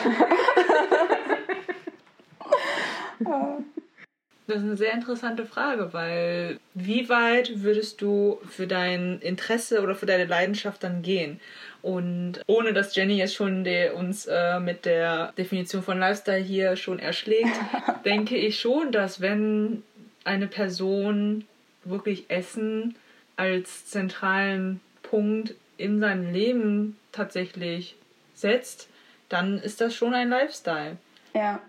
Das 4.47 4.59
ist 4.59 4.63
eine 4.63 4.77
sehr 4.77 4.93
interessante 4.93 5.45
Frage, 5.45 5.91
weil 5.91 6.57
wie 6.73 7.09
weit 7.09 7.63
würdest 7.63 8.01
du 8.01 8.39
für 8.47 8.65
dein 8.65 9.19
Interesse 9.19 9.81
oder 9.81 9.93
für 9.93 10.05
deine 10.05 10.23
Leidenschaft 10.23 10.83
dann 10.83 11.01
gehen? 11.01 11.41
Und 11.81 12.41
ohne 12.47 12.73
dass 12.73 12.95
Jenny 12.95 13.17
jetzt 13.17 13.35
schon 13.35 13.63
de, 13.63 13.91
uns 13.91 14.25
äh, 14.25 14.59
mit 14.59 14.85
der 14.85 15.33
Definition 15.37 15.83
von 15.83 15.99
Lifestyle 15.99 16.43
hier 16.43 16.75
schon 16.75 16.99
erschlägt, 16.99 17.55
denke 18.05 18.35
ich 18.35 18.59
schon, 18.59 18.91
dass 18.91 19.21
wenn 19.21 19.83
eine 20.23 20.47
Person 20.47 21.45
wirklich 21.83 22.29
Essen 22.29 22.95
als 23.35 23.85
zentralen 23.87 24.81
Punkt 25.03 25.55
in 25.77 25.99
seinem 25.99 26.33
Leben 26.33 26.97
tatsächlich 27.11 27.95
setzt, 28.33 28.89
dann 29.29 29.59
ist 29.59 29.79
das 29.81 29.95
schon 29.95 30.13
ein 30.13 30.29
Lifestyle. 30.29 30.97
ja. 31.33 31.61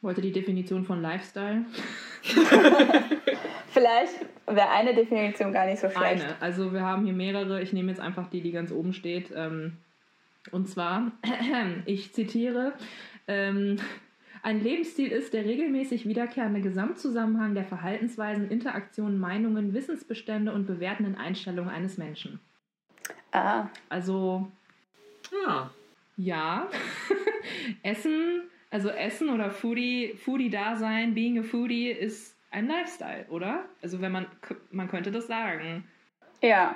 Wollte 0.00 0.20
die 0.20 0.32
Definition 0.32 0.84
von 0.84 1.00
Lifestyle? 1.00 1.64
Vielleicht 3.72 4.14
wäre 4.56 4.70
eine 4.70 4.94
Definition 4.94 5.52
gar 5.52 5.66
nicht 5.66 5.80
so 5.80 5.88
schlecht. 5.90 6.24
Eine. 6.24 6.40
Also 6.40 6.72
wir 6.72 6.82
haben 6.82 7.04
hier 7.04 7.14
mehrere. 7.14 7.62
Ich 7.62 7.72
nehme 7.72 7.90
jetzt 7.90 8.00
einfach 8.00 8.28
die, 8.28 8.40
die 8.40 8.52
ganz 8.52 8.72
oben 8.72 8.92
steht. 8.92 9.32
Ähm, 9.34 9.78
und 10.50 10.68
zwar, 10.68 11.12
ich 11.86 12.12
zitiere, 12.12 12.72
ähm, 13.28 13.78
ein 14.42 14.60
Lebensstil 14.60 15.12
ist 15.12 15.34
der 15.34 15.44
regelmäßig 15.44 16.06
wiederkehrende 16.06 16.60
Gesamtzusammenhang 16.60 17.54
der 17.54 17.64
Verhaltensweisen, 17.64 18.50
Interaktionen, 18.50 19.18
Meinungen, 19.18 19.72
Wissensbestände 19.72 20.52
und 20.52 20.66
bewertenden 20.66 21.16
Einstellungen 21.16 21.70
eines 21.70 21.96
Menschen. 21.96 22.40
Ah. 23.30 23.68
Also, 23.88 24.50
Ja. 25.46 25.70
ja, 26.16 26.68
Essen, 27.84 28.42
also 28.70 28.88
Essen 28.88 29.30
oder 29.30 29.50
Foodie, 29.50 30.14
Foodie-Dasein, 30.16 31.14
being 31.14 31.38
a 31.38 31.42
Foodie 31.42 31.88
ist 31.88 32.36
ein 32.52 32.68
Lifestyle, 32.68 33.26
oder? 33.30 33.64
Also 33.82 34.00
wenn 34.00 34.12
man, 34.12 34.26
man 34.70 34.88
könnte 34.88 35.10
das 35.10 35.26
sagen. 35.26 35.84
Ja. 36.40 36.74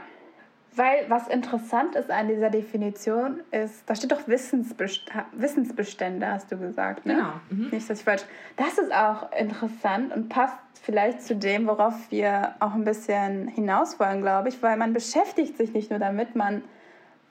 Weil 0.74 1.08
was 1.08 1.28
interessant 1.28 1.94
ist 1.94 2.10
an 2.10 2.28
dieser 2.28 2.50
Definition 2.50 3.40
ist, 3.50 3.88
da 3.88 3.94
steht 3.94 4.12
doch 4.12 4.28
Wissensbest 4.28 5.10
Wissensbestände, 5.32 6.26
hast 6.26 6.52
du 6.52 6.58
gesagt, 6.58 7.06
ne? 7.06 7.14
Genau. 7.14 7.32
Mhm. 7.48 7.70
Nicht, 7.70 7.88
dass 7.88 8.00
ich 8.00 8.04
falsch. 8.04 8.24
Das 8.56 8.76
ist 8.76 8.92
auch 8.92 9.32
interessant 9.32 10.14
und 10.14 10.28
passt 10.28 10.58
vielleicht 10.82 11.22
zu 11.22 11.34
dem, 11.34 11.66
worauf 11.66 12.10
wir 12.10 12.56
auch 12.60 12.74
ein 12.74 12.84
bisschen 12.84 13.48
hinaus 13.48 13.98
wollen, 13.98 14.20
glaube 14.20 14.50
ich, 14.50 14.62
weil 14.62 14.76
man 14.76 14.92
beschäftigt 14.92 15.56
sich 15.56 15.72
nicht 15.72 15.88
nur 15.88 15.98
damit, 15.98 16.36
man, 16.36 16.62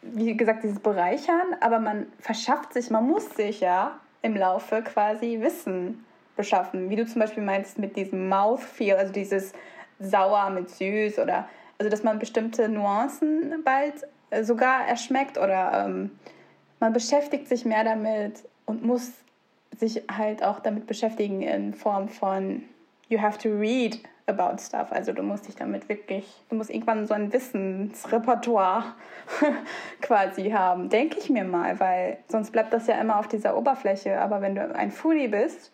wie 0.01 0.35
gesagt, 0.35 0.63
dieses 0.63 0.79
Bereichern, 0.79 1.55
aber 1.61 1.79
man 1.79 2.07
verschafft 2.19 2.73
sich, 2.73 2.89
man 2.89 3.05
muss 3.05 3.29
sich 3.35 3.59
ja 3.59 3.99
im 4.23 4.35
Laufe 4.35 4.81
quasi 4.81 5.39
Wissen 5.41 6.03
beschaffen. 6.35 6.89
Wie 6.89 6.95
du 6.95 7.05
zum 7.05 7.21
Beispiel 7.21 7.43
meinst 7.43 7.77
mit 7.77 7.95
diesem 7.95 8.29
Mouthfeel, 8.29 8.95
also 8.95 9.13
dieses 9.13 9.53
sauer 9.99 10.49
mit 10.49 10.69
süß 10.69 11.19
oder 11.19 11.47
also 11.77 11.89
dass 11.89 12.03
man 12.03 12.19
bestimmte 12.19 12.69
Nuancen 12.69 13.63
bald 13.63 14.07
äh, 14.29 14.43
sogar 14.43 14.87
erschmeckt 14.87 15.37
oder 15.37 15.85
ähm, 15.85 16.11
man 16.79 16.93
beschäftigt 16.93 17.47
sich 17.47 17.65
mehr 17.65 17.83
damit 17.83 18.43
und 18.65 18.83
muss 18.83 19.11
sich 19.77 20.03
halt 20.11 20.43
auch 20.43 20.59
damit 20.59 20.87
beschäftigen 20.87 21.41
in 21.41 21.73
Form 21.73 22.07
von 22.07 22.63
you 23.09 23.21
have 23.21 23.37
to 23.37 23.49
read 23.49 23.99
about 24.27 24.57
stuff. 24.59 24.91
Also 24.91 25.13
du 25.13 25.21
musst 25.21 25.47
dich 25.47 25.55
damit 25.55 25.87
wirklich, 25.89 26.25
du 26.49 26.55
musst 26.55 26.69
irgendwann 26.69 27.05
so 27.05 27.13
ein 27.13 27.31
Wissensrepertoire 27.31 28.95
quasi 30.01 30.49
haben, 30.49 30.89
denke 30.89 31.19
ich 31.19 31.29
mir 31.29 31.43
mal, 31.43 31.79
weil 31.79 32.17
sonst 32.27 32.51
bleibt 32.51 32.73
das 32.73 32.87
ja 32.87 32.99
immer 32.99 33.19
auf 33.19 33.27
dieser 33.27 33.57
Oberfläche. 33.57 34.19
Aber 34.19 34.41
wenn 34.41 34.55
du 34.55 34.75
ein 34.75 34.91
Foodie 34.91 35.27
bist, 35.27 35.71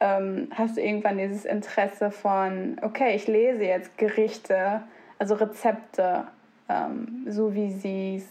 ähm, 0.00 0.48
hast 0.54 0.76
du 0.76 0.80
irgendwann 0.82 1.18
dieses 1.18 1.44
Interesse 1.44 2.10
von, 2.10 2.76
okay, 2.82 3.14
ich 3.16 3.26
lese 3.26 3.64
jetzt 3.64 3.96
Gerichte, 3.98 4.82
also 5.18 5.34
Rezepte, 5.34 6.24
ähm, 6.68 7.26
so 7.28 7.54
wie 7.54 7.72
sie 7.72 8.16
es 8.16 8.26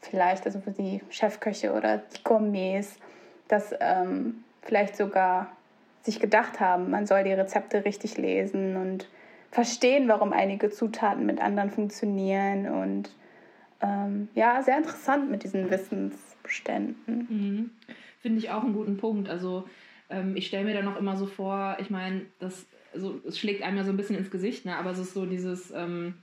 vielleicht, 0.00 0.46
also 0.46 0.60
die 0.66 1.00
Chefköche 1.10 1.72
oder 1.72 1.98
die 1.98 2.24
Gourmets, 2.24 2.98
das 3.48 3.74
ähm, 3.80 4.44
vielleicht 4.62 4.96
sogar 4.96 5.48
sich 6.02 6.20
gedacht 6.20 6.60
haben, 6.60 6.90
man 6.90 7.06
soll 7.06 7.24
die 7.24 7.32
Rezepte 7.32 7.84
richtig 7.84 8.16
lesen 8.16 8.76
und 8.76 9.08
verstehen, 9.50 10.08
warum 10.08 10.32
einige 10.32 10.70
Zutaten 10.70 11.26
mit 11.26 11.40
anderen 11.40 11.70
funktionieren 11.70 12.68
und 12.68 13.10
ähm, 13.80 14.28
ja, 14.34 14.62
sehr 14.62 14.78
interessant 14.78 15.30
mit 15.30 15.44
diesen 15.44 15.70
Wissensbeständen. 15.70 17.26
Mhm. 17.28 17.70
Finde 18.20 18.38
ich 18.38 18.50
auch 18.50 18.62
einen 18.62 18.74
guten 18.74 18.96
Punkt. 18.96 19.28
Also 19.28 19.64
ähm, 20.10 20.36
ich 20.36 20.46
stelle 20.46 20.64
mir 20.64 20.74
da 20.74 20.82
noch 20.82 20.96
immer 20.96 21.16
so 21.16 21.26
vor, 21.26 21.76
ich 21.80 21.90
meine, 21.90 22.22
das 22.38 22.66
also, 22.94 23.20
es 23.26 23.38
schlägt 23.38 23.62
einem 23.62 23.76
ja 23.76 23.84
so 23.84 23.90
ein 23.90 23.96
bisschen 23.96 24.16
ins 24.16 24.30
Gesicht, 24.30 24.64
ne? 24.64 24.76
aber 24.76 24.90
es 24.90 24.98
ist 24.98 25.14
so 25.14 25.26
dieses, 25.26 25.70
ähm, 25.70 26.14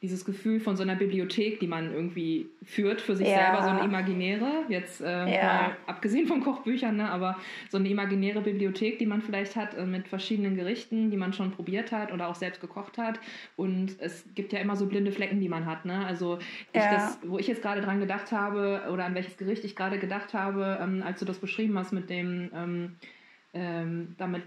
dieses 0.00 0.24
Gefühl 0.24 0.60
von 0.60 0.76
so 0.76 0.84
einer 0.84 0.94
Bibliothek, 0.94 1.58
die 1.58 1.66
man 1.66 1.92
irgendwie 1.92 2.46
führt 2.64 3.00
für 3.00 3.16
sich 3.16 3.26
Ja. 3.28 3.34
selber, 3.34 3.62
so 3.64 3.70
eine 3.70 3.82
imaginäre, 3.82 4.64
jetzt 4.68 5.00
äh, 5.00 5.04
Ja. 5.06 5.44
mal 5.44 5.76
abgesehen 5.86 6.28
von 6.28 6.40
Kochbüchern, 6.40 6.96
ne? 6.96 7.10
aber 7.10 7.36
so 7.68 7.78
eine 7.78 7.88
imaginäre 7.88 8.40
Bibliothek, 8.40 9.00
die 9.00 9.06
man 9.06 9.22
vielleicht 9.22 9.56
hat 9.56 9.74
äh, 9.76 9.84
mit 9.84 10.06
verschiedenen 10.06 10.54
Gerichten, 10.54 11.10
die 11.10 11.16
man 11.16 11.32
schon 11.32 11.50
probiert 11.50 11.90
hat 11.90 12.12
oder 12.12 12.28
auch 12.28 12.36
selbst 12.36 12.60
gekocht 12.60 12.96
hat. 12.96 13.18
Und 13.56 13.96
es 13.98 14.24
gibt 14.36 14.52
ja 14.52 14.60
immer 14.60 14.76
so 14.76 14.86
blinde 14.86 15.10
Flecken, 15.10 15.40
die 15.40 15.48
man 15.48 15.66
hat. 15.66 15.84
Ne? 15.84 16.06
Also 16.06 16.38
ich 16.72 16.84
Ja. 16.84 16.90
das, 16.90 17.18
wo 17.24 17.38
ich 17.40 17.48
jetzt 17.48 17.62
gerade 17.62 17.80
dran 17.80 17.98
gedacht 17.98 18.30
habe 18.30 18.82
oder 18.92 19.04
an 19.04 19.16
welches 19.16 19.36
Gericht 19.36 19.64
ich 19.64 19.74
gerade 19.74 19.98
gedacht 19.98 20.32
habe, 20.32 20.78
ähm, 20.80 21.02
als 21.04 21.18
du 21.18 21.24
das 21.24 21.38
beschrieben 21.38 21.76
hast 21.76 21.92
mit 21.92 22.08
dem, 22.08 22.50
ähm, 22.54 22.92
ähm, 23.52 24.14
damit 24.18 24.42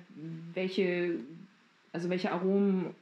welche, 0.53 1.15
also 1.91 2.09
welche 2.09 2.31
Aromen 2.31 2.95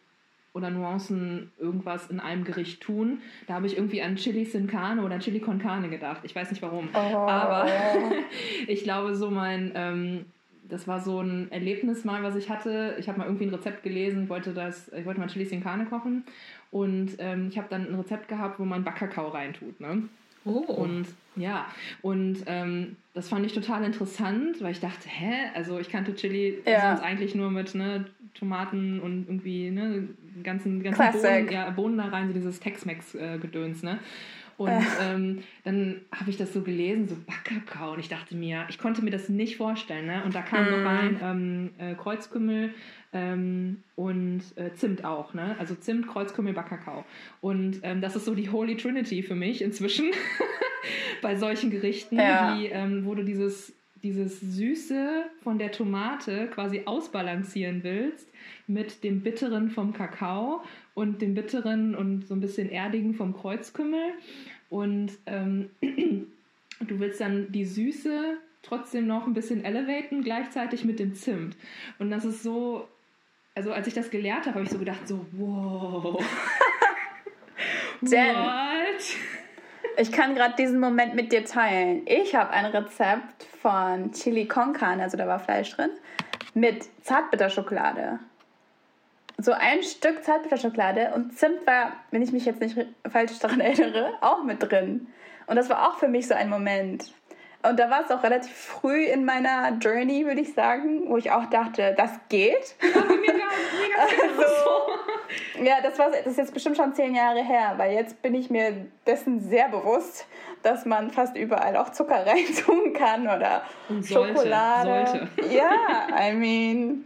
oder 0.53 0.69
Nuancen 0.69 1.51
irgendwas 1.59 2.09
in 2.09 2.19
einem 2.19 2.43
Gericht 2.43 2.81
tun. 2.81 3.19
Da 3.47 3.55
habe 3.55 3.67
ich 3.67 3.77
irgendwie 3.77 4.01
an 4.01 4.15
Chili 4.15 4.45
sin 4.45 4.67
Carne 4.67 5.03
oder 5.03 5.19
Chili 5.19 5.39
con 5.39 5.59
Carne 5.59 5.89
gedacht. 5.89 6.21
Ich 6.23 6.35
weiß 6.35 6.49
nicht 6.51 6.61
warum. 6.61 6.89
Oh. 6.93 6.97
Aber 6.97 7.67
ich 8.67 8.83
glaube, 8.83 9.15
so 9.15 9.29
mein, 9.29 9.71
ähm, 9.75 10.25
das 10.67 10.87
war 10.87 10.99
so 10.99 11.21
ein 11.21 11.51
Erlebnis 11.51 12.03
mal, 12.05 12.23
was 12.23 12.35
ich 12.35 12.49
hatte. 12.49 12.95
Ich 12.99 13.07
habe 13.07 13.19
mal 13.19 13.25
irgendwie 13.25 13.45
ein 13.45 13.53
Rezept 13.53 13.83
gelesen, 13.83 14.29
wollte 14.29 14.53
das, 14.53 14.91
ich 14.93 15.05
wollte 15.05 15.19
mal 15.19 15.27
Chili 15.27 15.45
sin 15.45 15.63
Carne 15.63 15.85
kochen 15.85 16.23
und 16.71 17.15
ähm, 17.19 17.47
ich 17.49 17.57
habe 17.57 17.67
dann 17.69 17.87
ein 17.87 17.95
Rezept 17.95 18.27
gehabt, 18.27 18.59
wo 18.59 18.65
man 18.65 18.83
Backkakao 18.83 19.29
reintut. 19.29 19.79
Ne? 19.79 20.03
Oh. 20.45 20.51
Und 20.73 21.05
ja, 21.35 21.67
und 22.01 22.43
ähm, 22.47 22.95
das 23.13 23.29
fand 23.29 23.45
ich 23.45 23.53
total 23.53 23.83
interessant, 23.83 24.61
weil 24.61 24.71
ich 24.71 24.79
dachte, 24.79 25.07
hä, 25.07 25.33
also 25.53 25.79
ich 25.79 25.89
kannte 25.89 26.15
Chili 26.15 26.59
Ja. 26.65 26.89
sonst 26.95 27.03
eigentlich 27.03 27.35
nur 27.35 27.51
mit 27.51 27.75
ne, 27.75 28.05
Tomaten 28.33 28.99
und 28.99 29.25
irgendwie 29.27 29.69
ne, 29.71 30.07
ganzen, 30.43 30.81
ganzen 30.83 30.97
Classic. 31.01 31.21
Bohnen, 31.45 31.51
ja, 31.51 31.69
Bohnen 31.71 31.97
da 31.97 32.05
rein, 32.05 32.27
so 32.27 32.33
dieses 32.33 32.59
Tex-Mex-Gedöns, 32.59 33.83
ne? 33.83 33.99
Und 34.57 34.67
Äh. 34.71 34.81
ähm, 35.01 35.39
dann 35.63 36.01
habe 36.13 36.29
ich 36.29 36.35
das 36.35 36.51
so 36.51 36.61
gelesen, 36.61 37.07
so 37.07 37.15
Backkakao. 37.25 37.93
Und 37.93 37.99
ich 37.99 38.09
dachte 38.09 38.35
mir, 38.35 38.65
ich 38.69 38.77
konnte 38.77 39.01
mir 39.01 39.11
das 39.11 39.29
nicht 39.29 39.55
vorstellen. 39.55 40.05
Ne? 40.05 40.21
Und 40.25 40.35
da 40.35 40.41
kam 40.41 40.65
Mhm. 40.65 40.71
noch 40.71 40.85
rein 40.85 41.19
ähm, 41.23 41.69
äh, 41.77 41.95
Kreuzkümmel 41.95 42.73
ähm, 43.13 43.83
und 43.95 44.41
äh, 44.55 44.73
Zimt 44.73 45.03
auch. 45.03 45.33
Ne? 45.33 45.55
Also 45.59 45.75
Zimt, 45.75 46.07
Kreuzkümmel, 46.07 46.53
Backkakao. 46.53 47.05
Und 47.41 47.79
ähm, 47.83 48.01
das 48.01 48.15
ist 48.15 48.25
so 48.25 48.35
die 48.35 48.49
Holy 48.49 48.77
Trinity 48.77 49.23
für 49.23 49.35
mich 49.35 49.61
inzwischen 49.61 50.11
bei 51.21 51.35
solchen 51.35 51.71
Gerichten, 51.71 52.17
Ja. 52.17 52.55
die, 52.55 52.67
ähm, 52.67 53.05
wo 53.05 53.15
du 53.15 53.23
dieses, 53.23 53.73
dieses 54.03 54.39
Süße 54.39 55.23
von 55.43 55.57
der 55.57 55.71
Tomate 55.71 56.47
quasi 56.47 56.83
ausbalancieren 56.85 57.83
willst 57.83 58.29
mit 58.67 59.03
dem 59.03 59.21
Bitteren 59.21 59.69
vom 59.69 59.93
Kakao 59.93 60.61
und 60.93 61.21
dem 61.21 61.33
Bitteren 61.33 61.95
und 61.95 62.27
so 62.27 62.35
ein 62.35 62.39
bisschen 62.39 62.69
Erdigen 62.69 63.13
vom 63.15 63.33
Kreuzkümmel. 63.35 64.13
Und 64.69 65.11
ähm, 65.25 65.69
du 65.81 66.99
willst 66.99 67.19
dann 67.19 67.51
die 67.51 67.65
Süße 67.65 68.37
trotzdem 68.61 69.07
noch 69.07 69.25
ein 69.25 69.33
bisschen 69.33 69.63
elevaten, 69.65 70.21
gleichzeitig 70.21 70.85
mit 70.85 70.99
dem 70.99 71.15
Zimt. 71.15 71.57
Und 71.97 72.11
das 72.11 72.25
ist 72.25 72.43
so, 72.43 72.87
also 73.59 73.73
als 73.73 73.87
ich 73.87 73.93
das 73.93 74.09
gelehrt 74.09 74.45
habe, 74.45 74.55
habe 74.55 74.63
ich 74.63 74.69
so 74.69 74.77
gedacht, 74.77 75.05
so, 75.05 75.25
wow. 75.33 76.17
Jen. 78.01 78.37
What? 78.37 79.17
Ich 79.97 80.13
kann 80.13 80.33
gerade 80.33 80.55
diesen 80.55 80.79
Moment 80.79 81.13
mit 81.13 81.33
dir 81.33 81.43
teilen. 81.43 82.03
Ich 82.05 82.33
habe 82.35 82.51
ein 82.51 82.67
Rezept 82.67 83.43
von 83.61 84.13
Chili 84.13 84.47
con 84.47 84.71
Carne, 84.71 85.03
also 85.03 85.17
da 85.17 85.27
war 85.27 85.39
Fleisch 85.39 85.75
drin, 85.75 85.89
mit 86.53 86.85
Zartbitterschokolade. 87.03 88.19
So 89.39 89.51
ein 89.51 89.83
Stück 89.83 90.23
Zartbitterschokolade 90.23 91.11
und 91.13 91.37
Zimt 91.37 91.67
war, 91.67 91.91
wenn 92.11 92.21
ich 92.21 92.31
mich 92.31 92.45
jetzt 92.45 92.61
nicht 92.61 92.77
falsch 93.09 93.39
daran 93.39 93.59
erinnere, 93.59 94.13
auch 94.21 94.41
mit 94.45 94.63
drin. 94.63 95.07
Und 95.47 95.57
das 95.57 95.69
war 95.69 95.89
auch 95.89 95.97
für 95.97 96.07
mich 96.07 96.29
so 96.29 96.33
ein 96.33 96.49
Moment. 96.49 97.13
Und 97.61 97.77
da 97.77 97.89
war 97.89 98.05
es 98.05 98.11
auch 98.11 98.23
relativ 98.23 98.55
früh 98.55 99.03
in 99.03 99.25
meiner 99.25 99.73
Journey, 99.79 100.25
würde 100.25 100.39
ich 100.39 100.53
sagen, 100.53 101.09
wo 101.09 101.17
ich 101.17 101.29
auch 101.31 101.45
dachte, 101.47 101.93
das 101.97 102.11
geht. 102.29 102.75
Gar, 102.79 103.03
mir 103.17 103.33
gar 103.33 104.05
nicht 104.07 104.37
so. 104.37 105.63
Ja, 105.63 105.81
das, 105.83 105.99
war, 105.99 106.09
das 106.09 106.25
ist 106.25 106.37
jetzt 106.37 106.53
bestimmt 106.53 106.77
schon 106.77 106.93
zehn 106.95 107.13
Jahre 107.13 107.43
her, 107.43 107.73
weil 107.75 107.91
jetzt 107.93 108.21
bin 108.21 108.33
ich 108.33 108.49
mir 108.49 108.85
dessen 109.05 109.41
sehr 109.41 109.67
bewusst, 109.67 110.25
dass 110.63 110.85
man 110.85 111.11
fast 111.11 111.35
überall 111.35 111.75
auch 111.75 111.89
Zucker 111.89 112.25
reintun 112.25 112.93
kann 112.93 113.23
oder 113.23 113.63
Und 113.89 114.05
sollte, 114.05 114.35
Schokolade. 114.35 115.07
sollte. 115.07 115.29
Ja, 115.53 116.07
I 116.17 116.33
mean, 116.33 117.05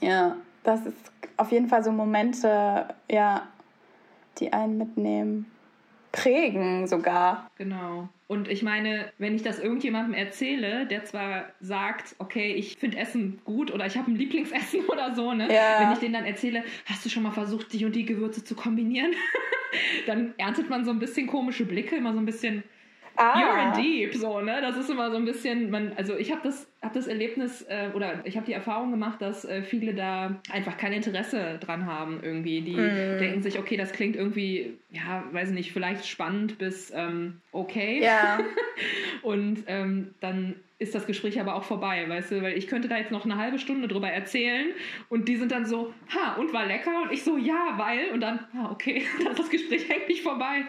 ja, 0.00 0.36
das 0.64 0.84
ist 0.84 0.96
auf 1.38 1.50
jeden 1.50 1.68
Fall 1.68 1.82
so 1.82 1.92
Momente, 1.92 2.88
ja, 3.10 3.48
die 4.38 4.52
einen 4.52 4.76
mitnehmen, 4.76 5.50
prägen 6.12 6.86
sogar. 6.86 7.46
Genau. 7.56 8.08
Und 8.28 8.48
ich 8.48 8.62
meine, 8.62 9.12
wenn 9.18 9.36
ich 9.36 9.42
das 9.42 9.60
irgendjemandem 9.60 10.12
erzähle, 10.12 10.86
der 10.86 11.04
zwar 11.04 11.46
sagt, 11.60 12.16
okay, 12.18 12.54
ich 12.54 12.76
finde 12.76 12.96
Essen 12.96 13.40
gut 13.44 13.72
oder 13.72 13.86
ich 13.86 13.96
habe 13.96 14.10
ein 14.10 14.16
Lieblingsessen 14.16 14.84
oder 14.88 15.14
so, 15.14 15.32
ne? 15.32 15.52
Ja. 15.52 15.80
Wenn 15.80 15.92
ich 15.92 15.98
denen 15.98 16.14
dann 16.14 16.24
erzähle, 16.24 16.64
hast 16.86 17.04
du 17.04 17.08
schon 17.08 17.22
mal 17.22 17.30
versucht, 17.30 17.72
die 17.72 17.84
und 17.84 17.94
die 17.94 18.04
Gewürze 18.04 18.42
zu 18.42 18.56
kombinieren? 18.56 19.12
dann 20.06 20.34
erntet 20.38 20.68
man 20.68 20.84
so 20.84 20.90
ein 20.90 20.98
bisschen 20.98 21.28
komische 21.28 21.64
Blicke, 21.64 21.96
immer 21.96 22.12
so 22.12 22.18
ein 22.18 22.26
bisschen, 22.26 22.64
ah. 23.16 23.38
you're 23.38 23.68
in 23.68 23.82
deep, 23.82 24.14
so, 24.14 24.40
ne? 24.40 24.60
Das 24.60 24.76
ist 24.76 24.90
immer 24.90 25.10
so 25.12 25.16
ein 25.16 25.24
bisschen, 25.24 25.70
man, 25.70 25.92
also 25.96 26.16
ich 26.16 26.32
habe 26.32 26.40
das, 26.42 26.66
hab 26.86 26.94
das 26.94 27.08
Erlebnis 27.08 27.62
äh, 27.62 27.88
oder 27.94 28.20
ich 28.24 28.36
habe 28.36 28.46
die 28.46 28.52
Erfahrung 28.52 28.92
gemacht, 28.92 29.20
dass 29.20 29.44
äh, 29.44 29.62
viele 29.62 29.92
da 29.92 30.40
einfach 30.50 30.78
kein 30.78 30.92
Interesse 30.92 31.58
dran 31.60 31.84
haben 31.84 32.20
irgendwie. 32.22 32.60
Die 32.60 32.76
mm. 32.76 33.18
denken 33.18 33.42
sich, 33.42 33.58
okay, 33.58 33.76
das 33.76 33.92
klingt 33.92 34.14
irgendwie, 34.14 34.78
ja, 34.90 35.24
weiß 35.32 35.50
nicht, 35.50 35.72
vielleicht 35.72 36.06
spannend 36.06 36.58
bis 36.58 36.92
ähm, 36.94 37.40
okay. 37.50 38.00
Ja. 38.02 38.38
Und 39.22 39.64
ähm, 39.66 40.14
dann 40.20 40.54
ist 40.78 40.94
das 40.94 41.06
Gespräch 41.06 41.40
aber 41.40 41.54
auch 41.54 41.64
vorbei, 41.64 42.06
weißt 42.06 42.32
du, 42.32 42.42
weil 42.42 42.56
ich 42.56 42.68
könnte 42.68 42.86
da 42.86 42.98
jetzt 42.98 43.10
noch 43.10 43.24
eine 43.24 43.38
halbe 43.38 43.58
Stunde 43.58 43.88
drüber 43.88 44.10
erzählen 44.10 44.68
und 45.08 45.26
die 45.26 45.36
sind 45.36 45.50
dann 45.50 45.64
so, 45.64 45.94
ha, 46.14 46.34
und 46.34 46.52
war 46.52 46.66
lecker 46.66 47.02
und 47.02 47.12
ich 47.12 47.24
so, 47.24 47.38
ja, 47.38 47.72
weil 47.76 48.10
und 48.12 48.20
dann, 48.20 48.40
ah, 48.54 48.70
okay, 48.72 49.02
dann 49.18 49.32
ist 49.32 49.38
das 49.38 49.48
Gespräch 49.48 49.90
eigentlich 49.90 50.22
vorbei. 50.22 50.66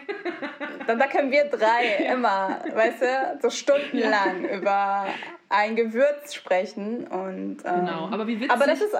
Dann, 0.86 0.98
da 0.98 1.06
können 1.08 1.30
wir 1.30 1.44
drei 1.44 1.98
ja. 2.04 2.14
immer, 2.14 2.64
weißt 2.74 3.02
du, 3.02 3.38
so 3.42 3.50
stundenlang 3.50 4.44
ja. 4.44 4.56
über 4.56 5.06
ein 5.48 5.76
Gewürz 5.76 6.34
sprechen 6.34 7.06
und 7.06 7.58
ähm, 7.64 7.86
genau, 7.86 8.08
aber 8.10 8.26
wie 8.26 8.36
witzig, 8.36 8.50
aber 8.50 8.66
das 8.66 8.80
ist 8.80 8.94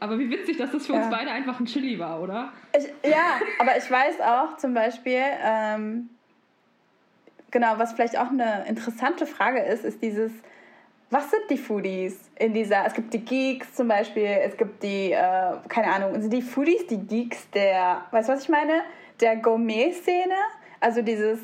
aber 0.00 0.18
wie 0.18 0.30
witzig, 0.30 0.56
dass 0.56 0.72
das 0.72 0.86
für 0.86 0.94
ja. 0.94 1.00
uns 1.00 1.10
beide 1.10 1.30
einfach 1.30 1.60
ein 1.60 1.66
Chili 1.66 1.98
war, 1.98 2.22
oder? 2.22 2.52
Ich, 2.76 2.86
ja, 3.08 3.38
aber 3.58 3.76
ich 3.76 3.90
weiß 3.90 4.20
auch 4.22 4.56
zum 4.56 4.72
Beispiel, 4.72 5.22
ähm, 5.44 6.08
genau, 7.50 7.74
was 7.76 7.92
vielleicht 7.92 8.18
auch 8.18 8.30
eine 8.30 8.66
interessante 8.66 9.26
Frage 9.26 9.60
ist, 9.60 9.84
ist 9.84 10.02
dieses, 10.02 10.32
was 11.10 11.30
sind 11.30 11.42
die 11.50 11.58
Foodies 11.58 12.30
in 12.36 12.54
dieser, 12.54 12.86
es 12.86 12.94
gibt 12.94 13.12
die 13.12 13.22
Geeks 13.22 13.74
zum 13.74 13.88
Beispiel, 13.88 14.24
es 14.24 14.56
gibt 14.56 14.82
die, 14.82 15.12
äh, 15.12 15.56
keine 15.68 15.92
Ahnung, 15.92 16.18
sind 16.18 16.32
die 16.32 16.42
Foodies 16.42 16.86
die 16.86 16.98
Geeks 16.98 17.50
der, 17.50 18.06
weißt 18.10 18.28
du, 18.28 18.32
was 18.32 18.44
ich 18.44 18.48
meine? 18.48 18.82
Der 19.20 19.36
Gourmet-Szene? 19.36 20.34
Also 20.80 21.02
dieses, 21.02 21.40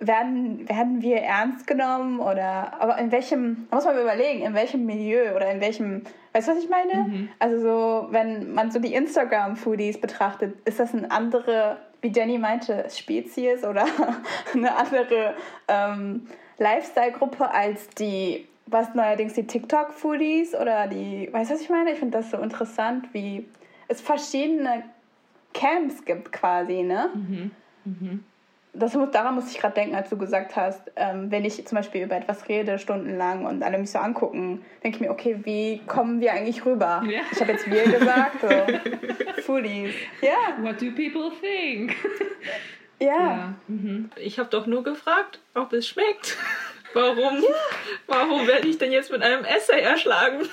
werden, 0.00 0.68
werden 0.68 1.02
wir 1.02 1.18
ernst 1.18 1.66
genommen 1.66 2.20
oder, 2.20 2.80
aber 2.80 2.98
in 2.98 3.10
welchem, 3.10 3.66
da 3.70 3.76
muss 3.76 3.84
man 3.84 3.98
überlegen, 3.98 4.42
in 4.42 4.54
welchem 4.54 4.86
Milieu 4.86 5.34
oder 5.34 5.50
in 5.50 5.60
welchem, 5.60 6.02
weißt 6.32 6.48
du, 6.48 6.52
was 6.52 6.62
ich 6.62 6.70
meine? 6.70 7.08
Mhm. 7.08 7.28
Also 7.38 7.60
so, 7.60 8.06
wenn 8.10 8.54
man 8.54 8.70
so 8.70 8.78
die 8.78 8.94
Instagram-Foodies 8.94 10.00
betrachtet, 10.00 10.56
ist 10.66 10.78
das 10.78 10.94
eine 10.94 11.10
andere 11.10 11.78
wie 12.00 12.12
Jenny 12.14 12.38
meinte, 12.38 12.86
Spezies 12.90 13.64
oder 13.64 13.84
eine 14.54 14.76
andere 14.76 15.34
ähm, 15.66 16.28
Lifestyle-Gruppe 16.58 17.50
als 17.50 17.88
die, 17.90 18.46
was 18.66 18.94
neuerdings 18.94 19.34
die 19.34 19.48
TikTok-Foodies 19.48 20.54
oder 20.54 20.86
die, 20.86 21.28
weißt 21.32 21.50
du, 21.50 21.54
was 21.54 21.60
ich 21.60 21.70
meine? 21.70 21.90
Ich 21.90 21.98
finde 21.98 22.18
das 22.18 22.30
so 22.30 22.36
interessant, 22.38 23.12
wie 23.12 23.48
es 23.88 24.00
verschiedene 24.00 24.84
Camps 25.54 26.04
gibt 26.04 26.30
quasi, 26.30 26.84
ne? 26.84 27.10
Mhm. 27.14 27.50
Mhm 27.84 28.24
das, 28.72 28.96
daran 29.12 29.34
muss 29.34 29.50
ich 29.50 29.58
gerade 29.58 29.74
denken, 29.74 29.94
als 29.94 30.08
du 30.08 30.16
gesagt 30.16 30.56
hast, 30.56 30.80
ähm, 30.96 31.30
wenn 31.30 31.44
ich 31.44 31.66
zum 31.66 31.76
Beispiel 31.76 32.04
über 32.04 32.16
etwas 32.16 32.48
rede, 32.48 32.78
stundenlang 32.78 33.44
und 33.46 33.62
alle 33.62 33.78
mich 33.78 33.90
so 33.90 33.98
angucken, 33.98 34.64
denke 34.82 34.96
ich 34.96 35.00
mir, 35.00 35.10
okay, 35.10 35.40
wie 35.44 35.80
kommen 35.86 36.20
wir 36.20 36.32
eigentlich 36.32 36.64
rüber? 36.64 37.02
Ja. 37.08 37.20
Ich 37.32 37.40
habe 37.40 37.52
jetzt 37.52 37.70
wir 37.70 37.84
gesagt, 37.84 38.40
so. 38.40 38.48
Foodies. 39.42 39.94
Ja. 40.20 40.28
Yeah. 40.28 40.62
What 40.62 40.80
do 40.80 40.90
people 40.92 41.30
think? 41.40 41.94
Ja. 43.00 43.06
ja. 43.06 43.54
Mhm. 43.68 44.10
Ich 44.16 44.40
habe 44.40 44.48
doch 44.50 44.66
nur 44.66 44.82
gefragt, 44.82 45.38
ob 45.54 45.72
es 45.72 45.86
schmeckt. 45.86 46.36
Warum, 46.94 47.42
ja. 47.42 47.48
warum 48.08 48.46
werde 48.48 48.66
ich 48.66 48.78
denn 48.78 48.90
jetzt 48.90 49.12
mit 49.12 49.22
einem 49.22 49.44
Essay 49.44 49.80
erschlagen? 49.82 50.48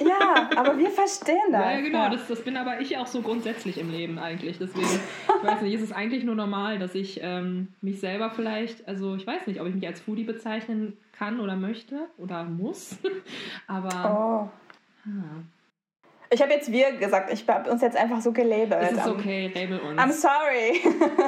Ja, 0.00 0.50
aber 0.56 0.78
wir 0.78 0.90
verstehen 0.90 1.52
das. 1.52 1.60
Ja, 1.60 1.80
genau, 1.80 1.98
ja. 1.98 2.10
Das, 2.10 2.26
das 2.26 2.42
bin 2.42 2.56
aber 2.56 2.80
ich 2.80 2.96
auch 2.96 3.06
so 3.06 3.22
grundsätzlich 3.22 3.78
im 3.78 3.90
Leben 3.90 4.18
eigentlich. 4.18 4.58
Deswegen, 4.58 4.86
ich 4.86 5.48
weiß 5.48 5.62
nicht, 5.62 5.74
ist 5.74 5.82
es 5.82 5.92
eigentlich 5.92 6.24
nur 6.24 6.34
normal, 6.34 6.78
dass 6.78 6.94
ich 6.94 7.20
ähm, 7.22 7.68
mich 7.80 8.00
selber 8.00 8.30
vielleicht, 8.30 8.86
also 8.86 9.14
ich 9.14 9.26
weiß 9.26 9.46
nicht, 9.46 9.60
ob 9.60 9.66
ich 9.66 9.74
mich 9.74 9.86
als 9.86 10.00
Foodie 10.00 10.24
bezeichnen 10.24 10.96
kann 11.12 11.40
oder 11.40 11.56
möchte 11.56 12.08
oder 12.16 12.44
muss, 12.44 12.96
aber. 13.66 14.50
Oh. 14.50 15.08
Ah. 15.08 15.42
Ich 16.30 16.42
habe 16.42 16.52
jetzt 16.52 16.70
wir 16.70 16.92
gesagt, 16.92 17.32
ich 17.32 17.48
habe 17.48 17.70
uns 17.70 17.80
jetzt 17.80 17.96
einfach 17.96 18.20
so 18.20 18.32
gelabelt. 18.32 18.82
Es 18.82 18.98
ist 18.98 19.06
okay, 19.06 19.50
label 19.54 19.78
uns. 19.80 19.98
I'm 19.98 20.12
sorry. 20.12 20.82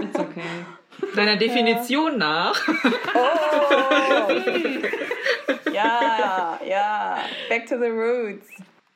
It's 0.05 0.19
okay. 0.19 0.43
Deiner 1.17 1.37
Definition 1.37 2.19
nach. 2.19 2.55
Oh. 3.15 4.33
ja, 5.73 6.59
ja. 6.69 7.19
Back 7.49 7.67
to 7.67 7.79
the 7.79 7.87
roots. 7.89 8.49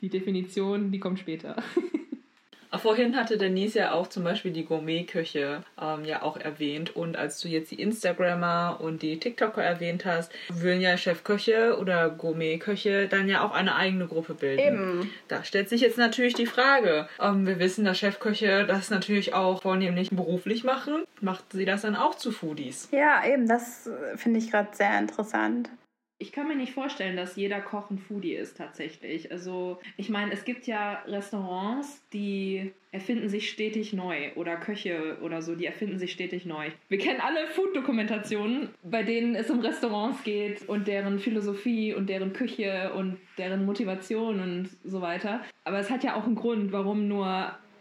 Die 0.05 0.11
Definition, 0.11 0.93
die 0.93 1.01
kommt 1.01 1.19
später. 1.19 1.57
Vorhin 2.79 3.17
hatte 3.17 3.39
Denise 3.39 3.79
ja 3.79 3.93
auch 3.93 4.09
zum 4.09 4.23
Beispiel 4.23 4.51
die 4.51 4.67
Gourmet-Küche 4.67 5.63
ähm, 5.81 6.05
ja 6.05 6.21
auch 6.21 6.37
erwähnt. 6.37 6.95
Und 6.95 7.17
als 7.17 7.41
du 7.41 7.49
jetzt 7.49 7.71
die 7.71 7.81
Instagrammer 7.81 8.79
und 8.83 9.01
die 9.01 9.19
TikToker 9.19 9.63
erwähnt 9.63 10.05
hast, 10.05 10.31
würden 10.53 10.83
ja 10.83 10.99
Chefköche 10.99 11.79
oder 11.81 12.11
Gourmet-Köche 12.11 13.09
dann 13.09 13.31
ja 13.31 13.43
auch 13.43 13.53
eine 13.53 13.77
eigene 13.77 14.07
Gruppe 14.07 14.35
bilden. 14.35 14.61
Eben. 14.61 15.11
Da 15.29 15.43
stellt 15.45 15.71
sich 15.71 15.81
jetzt 15.81 15.97
natürlich 15.97 16.35
die 16.35 16.45
Frage. 16.45 17.09
Ähm, 17.19 17.47
wir 17.47 17.59
wissen, 17.59 17.87
dass 17.87 17.97
Chefköche 17.97 18.67
das 18.67 18.91
natürlich 18.91 19.33
auch 19.33 19.63
vornehmlich 19.63 20.11
beruflich 20.11 20.65
machen. 20.65 21.05
Macht 21.23 21.53
sie 21.53 21.65
das 21.65 21.81
dann 21.81 21.97
auch 21.97 22.17
zu 22.17 22.33
Foodies? 22.33 22.91
Ja, 22.93 23.25
eben. 23.27 23.49
Das 23.49 23.87
äh, 23.87 24.19
finde 24.19 24.41
ich 24.41 24.51
gerade 24.51 24.69
sehr 24.77 24.99
interessant. 24.99 25.71
Ich 26.19 26.33
kann 26.33 26.47
mir 26.49 26.55
nicht 26.55 26.73
vorstellen, 26.73 27.17
dass 27.17 27.37
jeder 27.37 27.61
Koch 27.61 27.91
ein 27.91 27.99
Foodie 27.99 28.35
ist 28.35 28.57
tatsächlich. 28.57 29.33
Also 29.33 29.79
ich 29.97 30.09
meine, 30.09 30.33
es 30.33 30.45
gibt 30.45 30.67
ja 30.67 31.03
Restaurants, 31.07 32.03
die 32.13 32.73
erfinden 32.93 33.29
sich 33.29 33.51
stetig 33.51 33.93
neu 33.93 34.33
oder 34.37 34.57
Köche 34.57 35.19
oder 35.21 35.43
so, 35.43 35.57
die 35.57 35.67
erfinden 35.67 35.99
sich 35.99 36.13
stetig 36.13 36.47
neu. 36.47 36.71
Wir 36.89 36.99
kennen 36.99 37.21
alle 37.21 37.49
Food-Dokumentationen, 37.49 38.69
bei 38.85 39.03
denen 39.03 39.35
es 39.35 39.51
um 39.51 39.59
Restaurants 39.59 40.23
geht 40.23 40.69
und 40.69 40.87
deren 40.87 41.19
Philosophie 41.19 41.93
und 41.93 42.09
deren 42.09 42.33
Küche 42.33 42.93
und 42.95 43.19
deren 43.37 43.67
Motivation 43.67 44.41
und 44.41 44.71
so 44.85 45.01
weiter. 45.01 45.41
Aber 45.65 45.81
es 45.81 45.91
hat 45.91 46.05
ja 46.05 46.15
auch 46.15 46.25
einen 46.25 46.37
Grund, 46.37 46.71
warum 46.71 47.09
nur 47.09 47.27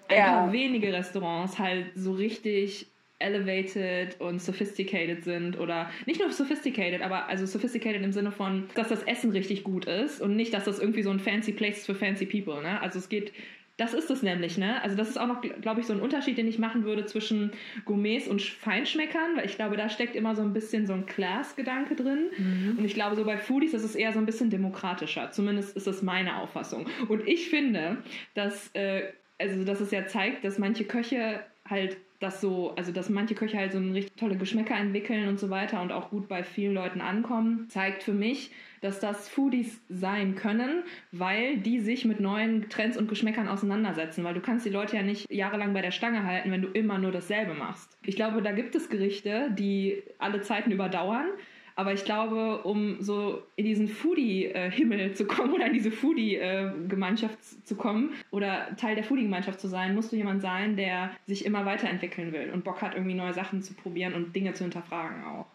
ein 0.07 0.17
ja. 0.17 0.25
paar 0.25 0.51
wenige 0.51 0.91
Restaurants 0.91 1.59
halt 1.59 1.91
so 1.95 2.13
richtig 2.13 2.87
elevated 3.19 4.19
und 4.19 4.41
sophisticated 4.41 5.23
sind 5.23 5.59
oder 5.59 5.89
nicht 6.05 6.19
nur 6.19 6.31
sophisticated, 6.31 7.01
aber 7.01 7.27
also 7.27 7.45
sophisticated 7.45 8.01
im 8.03 8.11
Sinne 8.11 8.31
von, 8.31 8.69
dass 8.75 8.89
das 8.89 9.03
Essen 9.03 9.31
richtig 9.31 9.63
gut 9.63 9.85
ist 9.85 10.21
und 10.21 10.35
nicht, 10.35 10.53
dass 10.53 10.65
das 10.65 10.79
irgendwie 10.79 11.03
so 11.03 11.09
ein 11.09 11.19
fancy 11.19 11.53
place 11.53 11.79
ist 11.79 11.85
für 11.85 11.95
fancy 11.95 12.25
people, 12.25 12.61
ne? 12.61 12.81
Also 12.81 12.99
es 12.99 13.09
geht 13.09 13.31
das 13.77 13.95
ist 13.95 14.11
es 14.11 14.21
nämlich, 14.21 14.57
ne? 14.59 14.81
Also 14.83 14.95
das 14.95 15.09
ist 15.09 15.17
auch 15.17 15.25
noch, 15.25 15.41
glaube 15.41 15.81
ich, 15.81 15.87
so 15.87 15.93
ein 15.93 15.99
Unterschied, 15.99 16.37
den 16.37 16.47
ich 16.47 16.59
machen 16.59 16.83
würde 16.83 17.05
zwischen 17.07 17.51
Gourmets 17.85 18.27
und 18.27 18.41
Feinschmeckern, 18.41 19.35
weil 19.35 19.45
ich 19.45 19.55
glaube, 19.55 19.77
da 19.77 19.89
steckt 19.89 20.15
immer 20.15 20.35
so 20.35 20.43
ein 20.43 20.53
bisschen 20.53 20.85
so 20.85 20.93
ein 20.93 21.07
Class-Gedanke 21.07 21.95
drin. 21.95 22.29
Mhm. 22.37 22.75
Und 22.77 22.85
ich 22.85 22.93
glaube, 22.93 23.15
so 23.15 23.25
bei 23.25 23.37
Foodies 23.37 23.73
ist 23.73 23.83
es 23.83 23.95
eher 23.95 24.13
so 24.13 24.19
ein 24.19 24.27
bisschen 24.27 24.51
demokratischer. 24.51 25.31
Zumindest 25.31 25.75
ist 25.75 25.87
das 25.87 26.03
meine 26.03 26.37
Auffassung. 26.37 26.85
Und 27.07 27.27
ich 27.27 27.49
finde, 27.49 27.97
dass, 28.35 28.69
äh, 28.75 29.05
also 29.39 29.63
dass 29.63 29.81
es 29.81 29.89
ja 29.89 30.05
zeigt, 30.05 30.43
dass 30.43 30.59
manche 30.59 30.83
Köche 30.83 31.39
halt 31.67 31.97
dass 32.23 32.39
so, 32.39 32.73
also 32.75 32.91
dass 32.91 33.09
manche 33.09 33.35
Köche 33.35 33.57
halt 33.57 33.73
so 33.73 33.79
richtig 33.79 34.15
tolle 34.15 34.37
Geschmäcker 34.37 34.75
entwickeln 34.75 35.27
und 35.27 35.39
so 35.39 35.49
weiter 35.49 35.81
und 35.81 35.91
auch 35.91 36.09
gut 36.09 36.27
bei 36.27 36.43
vielen 36.43 36.73
Leuten 36.73 37.01
ankommen, 37.01 37.67
zeigt 37.69 38.03
für 38.03 38.13
mich, 38.13 38.51
dass 38.81 38.99
das 38.99 39.29
Foodies 39.29 39.81
sein 39.89 40.35
können, 40.35 40.83
weil 41.11 41.57
die 41.57 41.79
sich 41.79 42.05
mit 42.05 42.19
neuen 42.19 42.69
Trends 42.69 42.97
und 42.97 43.07
Geschmäckern 43.07 43.47
auseinandersetzen, 43.47 44.23
weil 44.23 44.33
du 44.33 44.41
kannst 44.41 44.65
die 44.65 44.69
Leute 44.69 44.95
ja 44.95 45.03
nicht 45.03 45.31
jahrelang 45.31 45.73
bei 45.73 45.81
der 45.81 45.91
Stange 45.91 46.23
halten, 46.23 46.51
wenn 46.51 46.61
du 46.61 46.69
immer 46.69 46.97
nur 46.97 47.11
dasselbe 47.11 47.53
machst. 47.53 47.97
Ich 48.05 48.15
glaube, 48.15 48.41
da 48.41 48.51
gibt 48.51 48.75
es 48.75 48.89
Gerichte, 48.89 49.51
die 49.57 50.03
alle 50.17 50.41
Zeiten 50.41 50.71
überdauern, 50.71 51.27
aber 51.75 51.93
ich 51.93 52.05
glaube, 52.05 52.59
um 52.63 53.01
so 53.01 53.41
in 53.55 53.65
diesen 53.65 53.87
Foodie-Himmel 53.87 55.13
zu 55.13 55.25
kommen 55.25 55.53
oder 55.53 55.65
in 55.65 55.73
diese 55.73 55.91
Foodie-Gemeinschaft 55.91 57.37
zu 57.65 57.75
kommen 57.75 58.13
oder 58.31 58.75
Teil 58.77 58.95
der 58.95 59.03
Foodie-Gemeinschaft 59.03 59.59
zu 59.59 59.67
sein, 59.67 59.95
musst 59.95 60.11
du 60.11 60.15
jemand 60.15 60.41
sein, 60.41 60.75
der 60.75 61.11
sich 61.25 61.45
immer 61.45 61.65
weiterentwickeln 61.65 62.31
will 62.31 62.51
und 62.51 62.63
Bock 62.63 62.81
hat, 62.81 62.93
irgendwie 62.93 63.15
neue 63.15 63.33
Sachen 63.33 63.63
zu 63.63 63.73
probieren 63.73 64.13
und 64.13 64.35
Dinge 64.35 64.53
zu 64.53 64.63
hinterfragen 64.63 65.23
auch. 65.25 65.45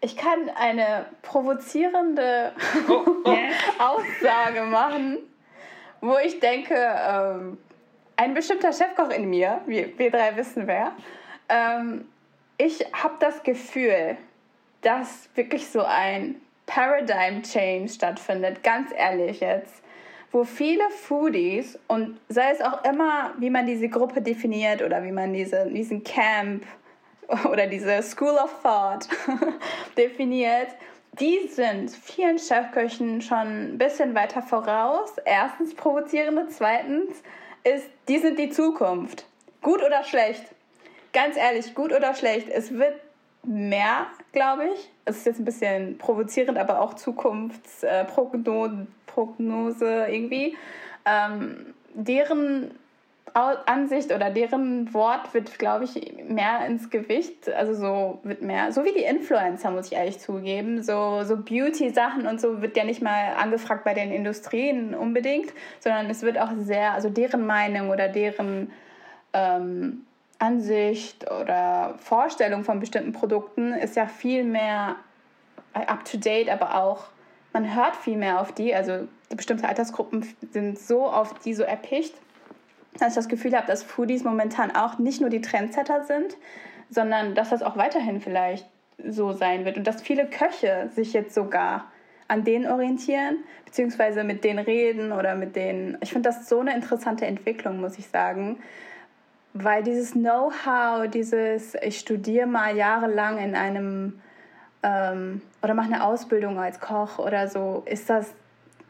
Ich 0.00 0.16
kann 0.16 0.50
eine 0.54 1.06
provozierende 1.22 2.52
oh, 2.88 3.04
oh. 3.24 3.36
Aussage 3.78 4.62
machen, 4.62 5.18
wo 6.00 6.16
ich 6.24 6.40
denke, 6.40 6.74
ähm, 6.74 7.58
ein 8.16 8.34
bestimmter 8.34 8.72
Chefkoch 8.72 9.10
in 9.10 9.28
mir, 9.28 9.60
wir, 9.66 9.98
wir 9.98 10.10
drei 10.10 10.36
wissen 10.36 10.66
wer, 10.66 10.92
ähm, 11.48 12.06
ich 12.58 12.80
habe 12.92 13.14
das 13.18 13.42
Gefühl, 13.42 14.16
dass 14.84 15.28
wirklich 15.34 15.68
so 15.68 15.82
ein 15.82 16.36
Paradigm 16.66 17.42
Change 17.42 17.88
stattfindet, 17.88 18.62
ganz 18.62 18.90
ehrlich 18.96 19.40
jetzt, 19.40 19.82
wo 20.32 20.44
viele 20.44 20.88
Foodies 20.90 21.78
und 21.86 22.18
sei 22.28 22.50
es 22.50 22.60
auch 22.60 22.84
immer, 22.84 23.32
wie 23.38 23.50
man 23.50 23.66
diese 23.66 23.88
Gruppe 23.88 24.20
definiert 24.20 24.82
oder 24.82 25.02
wie 25.04 25.12
man 25.12 25.32
diese, 25.32 25.66
diesen 25.66 26.02
Camp 26.02 26.64
oder 27.50 27.66
diese 27.66 28.02
School 28.02 28.36
of 28.36 28.52
Thought 28.62 29.08
definiert, 29.96 30.68
die 31.20 31.46
sind 31.48 31.90
vielen 31.90 32.38
Chefköchen 32.38 33.22
schon 33.22 33.74
ein 33.74 33.78
bisschen 33.78 34.14
weiter 34.14 34.42
voraus. 34.42 35.12
Erstens 35.24 35.74
provozierende, 35.74 36.48
zweitens 36.48 37.22
ist, 37.62 37.88
die 38.08 38.18
sind 38.18 38.38
die 38.38 38.50
Zukunft. 38.50 39.24
Gut 39.62 39.82
oder 39.82 40.02
schlecht? 40.02 40.44
Ganz 41.12 41.36
ehrlich, 41.36 41.74
gut 41.74 41.92
oder 41.92 42.14
schlecht? 42.14 42.48
Es 42.48 42.72
wird 42.72 42.94
mehr, 43.46 44.06
glaube 44.32 44.64
ich. 44.74 44.90
Es 45.04 45.18
ist 45.18 45.26
jetzt 45.26 45.38
ein 45.38 45.44
bisschen 45.44 45.98
provozierend, 45.98 46.58
aber 46.58 46.80
auch 46.80 46.94
Zukunftsprognose 46.94 48.86
Prognose 49.06 50.06
irgendwie. 50.08 50.56
Ähm, 51.06 51.74
deren 51.94 52.72
Ansicht 53.34 54.12
oder 54.12 54.30
deren 54.30 54.94
Wort 54.94 55.34
wird, 55.34 55.58
glaube 55.58 55.84
ich, 55.84 56.22
mehr 56.28 56.64
ins 56.66 56.88
Gewicht, 56.88 57.52
also 57.52 57.74
so 57.74 58.20
wird 58.22 58.42
mehr, 58.42 58.70
so 58.70 58.84
wie 58.84 58.92
die 58.92 59.02
Influencer, 59.02 59.72
muss 59.72 59.86
ich 59.86 59.94
ehrlich 59.94 60.20
zugeben, 60.20 60.84
so, 60.84 61.24
so 61.24 61.36
Beauty-Sachen 61.38 62.28
und 62.28 62.40
so 62.40 62.62
wird 62.62 62.76
ja 62.76 62.84
nicht 62.84 63.02
mal 63.02 63.34
angefragt 63.36 63.82
bei 63.82 63.92
den 63.92 64.12
Industrien 64.12 64.94
unbedingt, 64.94 65.52
sondern 65.80 66.08
es 66.10 66.22
wird 66.22 66.38
auch 66.38 66.50
sehr, 66.58 66.92
also 66.92 67.10
deren 67.10 67.44
Meinung 67.44 67.90
oder 67.90 68.08
deren 68.08 68.70
ähm, 69.32 70.06
Ansicht 70.44 71.30
oder 71.30 71.94
Vorstellung 71.98 72.64
von 72.64 72.80
bestimmten 72.80 73.12
Produkten 73.12 73.72
ist 73.72 73.96
ja 73.96 74.06
viel 74.06 74.44
mehr 74.44 74.96
up-to-date, 75.72 76.50
aber 76.50 76.76
auch 76.76 77.06
man 77.52 77.74
hört 77.74 77.96
viel 77.96 78.16
mehr 78.16 78.40
auf 78.40 78.52
die, 78.52 78.74
also 78.74 79.08
bestimmte 79.34 79.68
Altersgruppen 79.68 80.26
sind 80.52 80.78
so 80.78 81.06
auf 81.06 81.38
die 81.40 81.54
so 81.54 81.62
erpicht, 81.62 82.14
dass 82.98 83.10
ich 83.10 83.14
das 83.14 83.28
Gefühl 83.28 83.56
habe, 83.56 83.66
dass 83.66 83.82
Foodies 83.82 84.24
momentan 84.24 84.74
auch 84.74 84.98
nicht 84.98 85.20
nur 85.20 85.30
die 85.30 85.40
Trendsetter 85.40 86.04
sind, 86.04 86.36
sondern 86.90 87.34
dass 87.34 87.50
das 87.50 87.62
auch 87.62 87.76
weiterhin 87.76 88.20
vielleicht 88.20 88.66
so 89.04 89.32
sein 89.32 89.64
wird 89.64 89.76
und 89.76 89.86
dass 89.86 90.02
viele 90.02 90.26
Köche 90.26 90.90
sich 90.94 91.12
jetzt 91.12 91.34
sogar 91.34 91.90
an 92.28 92.44
denen 92.44 92.66
orientieren, 92.66 93.38
beziehungsweise 93.64 94.24
mit 94.24 94.44
denen 94.44 94.64
reden 94.64 95.12
oder 95.12 95.34
mit 95.34 95.56
denen. 95.56 95.98
Ich 96.00 96.12
finde 96.12 96.28
das 96.28 96.48
so 96.48 96.60
eine 96.60 96.74
interessante 96.74 97.26
Entwicklung, 97.26 97.80
muss 97.80 97.98
ich 97.98 98.06
sagen, 98.06 98.58
weil 99.54 99.82
dieses 99.82 100.12
Know-how, 100.12 101.08
dieses, 101.08 101.74
ich 101.82 101.98
studiere 101.98 102.46
mal 102.46 102.76
jahrelang 102.76 103.38
in 103.38 103.54
einem 103.54 104.20
ähm, 104.82 105.40
oder 105.62 105.74
mache 105.74 105.86
eine 105.86 106.04
Ausbildung 106.04 106.60
als 106.60 106.78
Koch 106.80 107.18
oder 107.18 107.48
so, 107.48 107.82
ist 107.86 108.10
das, 108.10 108.34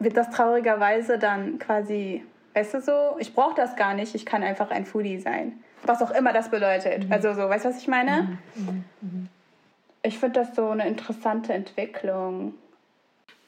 wird 0.01 0.17
das 0.17 0.31
traurigerweise 0.31 1.19
dann 1.19 1.59
quasi 1.61 2.25
Weißt 2.55 2.73
du 2.73 2.81
so, 2.81 3.17
ich 3.19 3.35
brauche 3.35 3.57
das 3.57 3.75
gar 3.75 3.95
nicht, 3.95 4.15
ich 4.15 4.25
kann 4.25 4.45
einfach 4.45 4.71
ein 4.71 4.87
Foodie 4.87 5.19
sein. 5.19 5.55
Was 5.83 6.01
auch 6.01 6.13
immer 6.13 6.33
das 6.33 6.51
bedeutet. 6.51 7.05
Mhm. 7.05 7.13
Also 7.13 7.35
so, 7.35 7.49
weißt 7.49 7.65
du, 7.65 7.69
was 7.71 7.79
ich 7.79 7.89
meine? 7.89 8.39
Mhm. 8.55 8.65
Mhm. 8.65 8.85
mhm. 9.01 9.29
Ich 10.03 10.19
finde 10.19 10.41
das 10.41 10.55
so 10.55 10.69
eine 10.69 10.87
interessante 10.87 11.53
Entwicklung. 11.53 12.55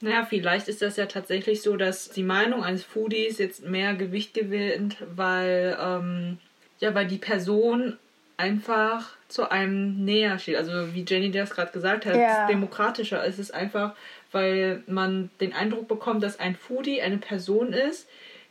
Naja, 0.00 0.24
vielleicht 0.24 0.68
ist 0.68 0.82
das 0.82 0.96
ja 0.96 1.06
tatsächlich 1.06 1.62
so, 1.62 1.76
dass 1.76 2.08
die 2.10 2.22
Meinung 2.22 2.64
eines 2.64 2.82
Foodies 2.82 3.38
jetzt 3.38 3.64
mehr 3.64 3.94
Gewicht 3.94 4.34
gewinnt, 4.34 4.96
weil, 5.14 5.76
ähm, 5.80 6.38
ja, 6.80 6.94
weil 6.94 7.06
die 7.06 7.18
Person 7.18 7.98
einfach 8.36 9.16
zu 9.28 9.50
einem 9.50 10.04
näher 10.04 10.38
steht. 10.38 10.56
Also 10.56 10.94
wie 10.94 11.04
Jenny 11.06 11.30
das 11.30 11.50
gerade 11.50 11.72
gesagt 11.72 12.06
hat, 12.06 12.16
ja. 12.16 12.46
demokratischer 12.46 13.24
ist 13.24 13.38
es 13.38 13.50
einfach, 13.50 13.94
weil 14.32 14.82
man 14.86 15.30
den 15.40 15.52
Eindruck 15.52 15.88
bekommt, 15.88 16.22
dass 16.22 16.38
ein 16.38 16.54
Foodie 16.56 17.00
eine 17.00 17.18
Person 17.18 17.72
ist, 17.72 18.08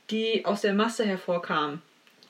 die 0.09 0.45
aus 0.45 0.61
der 0.61 0.73
Masse 0.73 1.05
hervorkam 1.05 1.81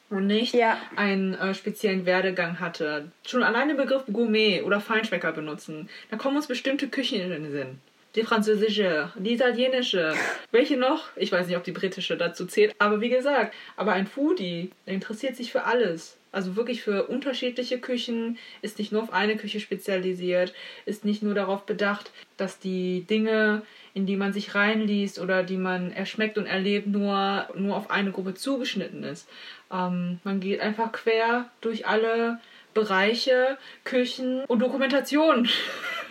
und 0.10 0.28
nicht 0.28 0.54
ja. 0.54 0.78
einen 0.96 1.34
äh, 1.34 1.54
speziellen 1.54 2.06
Werdegang 2.06 2.60
hatte. 2.60 3.12
Schon 3.26 3.44
allein 3.44 3.70
den 3.70 3.78
Begriff 3.78 4.04
Gourmet 4.12 4.62
oder 4.62 4.80
Feinschmecker 4.80 5.32
benutzen, 5.32 5.90
da 6.12 6.18
kommen 6.18 6.38
uns 6.38 6.48
bestimmte 6.48 6.88
Küchen 6.88 7.22
in 7.22 7.30
den 7.30 7.52
Sinn. 7.52 7.80
Die 8.16 8.24
französische, 8.24 9.12
die 9.16 9.34
italienische, 9.34 10.14
welche 10.52 10.78
noch? 10.78 11.10
Ich 11.16 11.32
weiß 11.32 11.48
nicht, 11.48 11.58
ob 11.58 11.64
die 11.64 11.72
britische 11.72 12.16
dazu 12.16 12.46
zählt, 12.46 12.74
aber 12.80 13.02
wie 13.02 13.10
gesagt, 13.10 13.54
aber 13.76 13.92
ein 13.94 14.08
Foodie, 14.08 14.72
interessiert 14.86 15.36
sich 15.36 15.52
für 15.52 15.66
alles. 15.66 16.18
Also 16.32 16.56
wirklich 16.56 16.82
für 16.82 17.08
unterschiedliche 17.08 17.80
Küchen, 17.80 18.38
ist 18.62 18.80
nicht 18.80 18.92
nur 18.92 19.04
auf 19.04 19.14
eine 19.14 19.38
Küche 19.38 19.60
spezialisiert, 19.60 20.54
ist 20.86 21.06
nicht 21.06 21.24
nur 21.24 21.34
darauf 21.34 21.66
bedacht, 21.66 22.12
dass 22.38 22.60
die 22.60 23.06
Dinge 23.10 23.64
in 23.96 24.06
die 24.06 24.18
man 24.18 24.34
sich 24.34 24.54
reinliest 24.54 25.20
oder 25.20 25.42
die 25.42 25.56
man 25.58 25.92
erschmeckt 25.94 26.38
und 26.38 26.46
erlebt, 26.46 26.86
nur, 26.86 27.48
nur 27.56 27.78
auf 27.78 27.90
eine 27.90 28.12
Gruppe 28.12 28.34
zugeschnitten 28.34 29.04
ist. 29.04 29.28
Ähm, 29.72 30.20
man 30.26 30.42
geht 30.42 30.60
einfach 30.60 30.92
quer 30.92 31.50
durch 31.62 31.88
alle 31.88 32.40
Bereiche, 32.74 33.58
Küchen 33.86 34.44
und 34.46 34.60
Dokumentation 34.60 35.48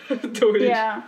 durch. 0.39 0.63
Ja. 0.63 1.03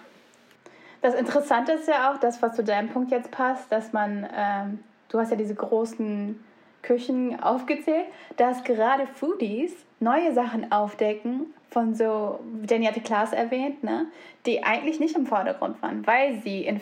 Das 1.01 1.13
Interessante 1.13 1.73
ist 1.73 1.87
ja 1.87 2.11
auch, 2.11 2.17
das, 2.17 2.41
was 2.41 2.55
zu 2.55 2.63
deinem 2.63 2.89
Punkt 2.89 3.11
jetzt 3.11 3.31
passt, 3.31 3.71
dass 3.71 3.93
man, 3.93 4.27
ähm, 4.35 4.79
du 5.09 5.19
hast 5.19 5.31
ja 5.31 5.37
diese 5.37 5.55
großen 5.55 6.43
Küchen 6.81 7.41
aufgezählt, 7.41 8.05
dass 8.37 8.63
gerade 8.63 9.07
Foodies 9.07 9.73
neue 9.99 10.33
Sachen 10.33 10.71
aufdecken, 10.71 11.53
von 11.69 11.93
so, 11.95 12.39
Jenny 12.67 12.85
hatte 12.85 13.01
Klaas 13.01 13.33
erwähnt, 13.33 13.83
ne, 13.83 14.07
die 14.45 14.63
eigentlich 14.63 14.99
nicht 14.99 15.15
im 15.15 15.25
Vordergrund 15.25 15.81
waren, 15.81 16.07
weil 16.07 16.41
sie 16.41 16.65
in 16.65 16.79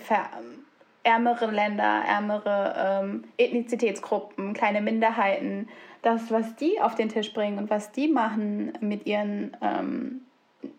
ärmere 1.04 1.52
Länder, 1.52 2.04
ärmere 2.08 2.74
ähm, 2.78 3.24
Ethnizitätsgruppen, 3.38 4.54
kleine 4.54 4.82
Minderheiten, 4.82 5.70
das, 6.02 6.32
was 6.32 6.56
die 6.56 6.80
auf 6.82 6.96
den 6.96 7.10
Tisch 7.10 7.34
bringen 7.34 7.58
und 7.58 7.70
was 7.70 7.92
die 7.92 8.08
machen 8.08 8.74
mit 8.80 9.06
ihren 9.06 9.56
ähm, 9.62 10.25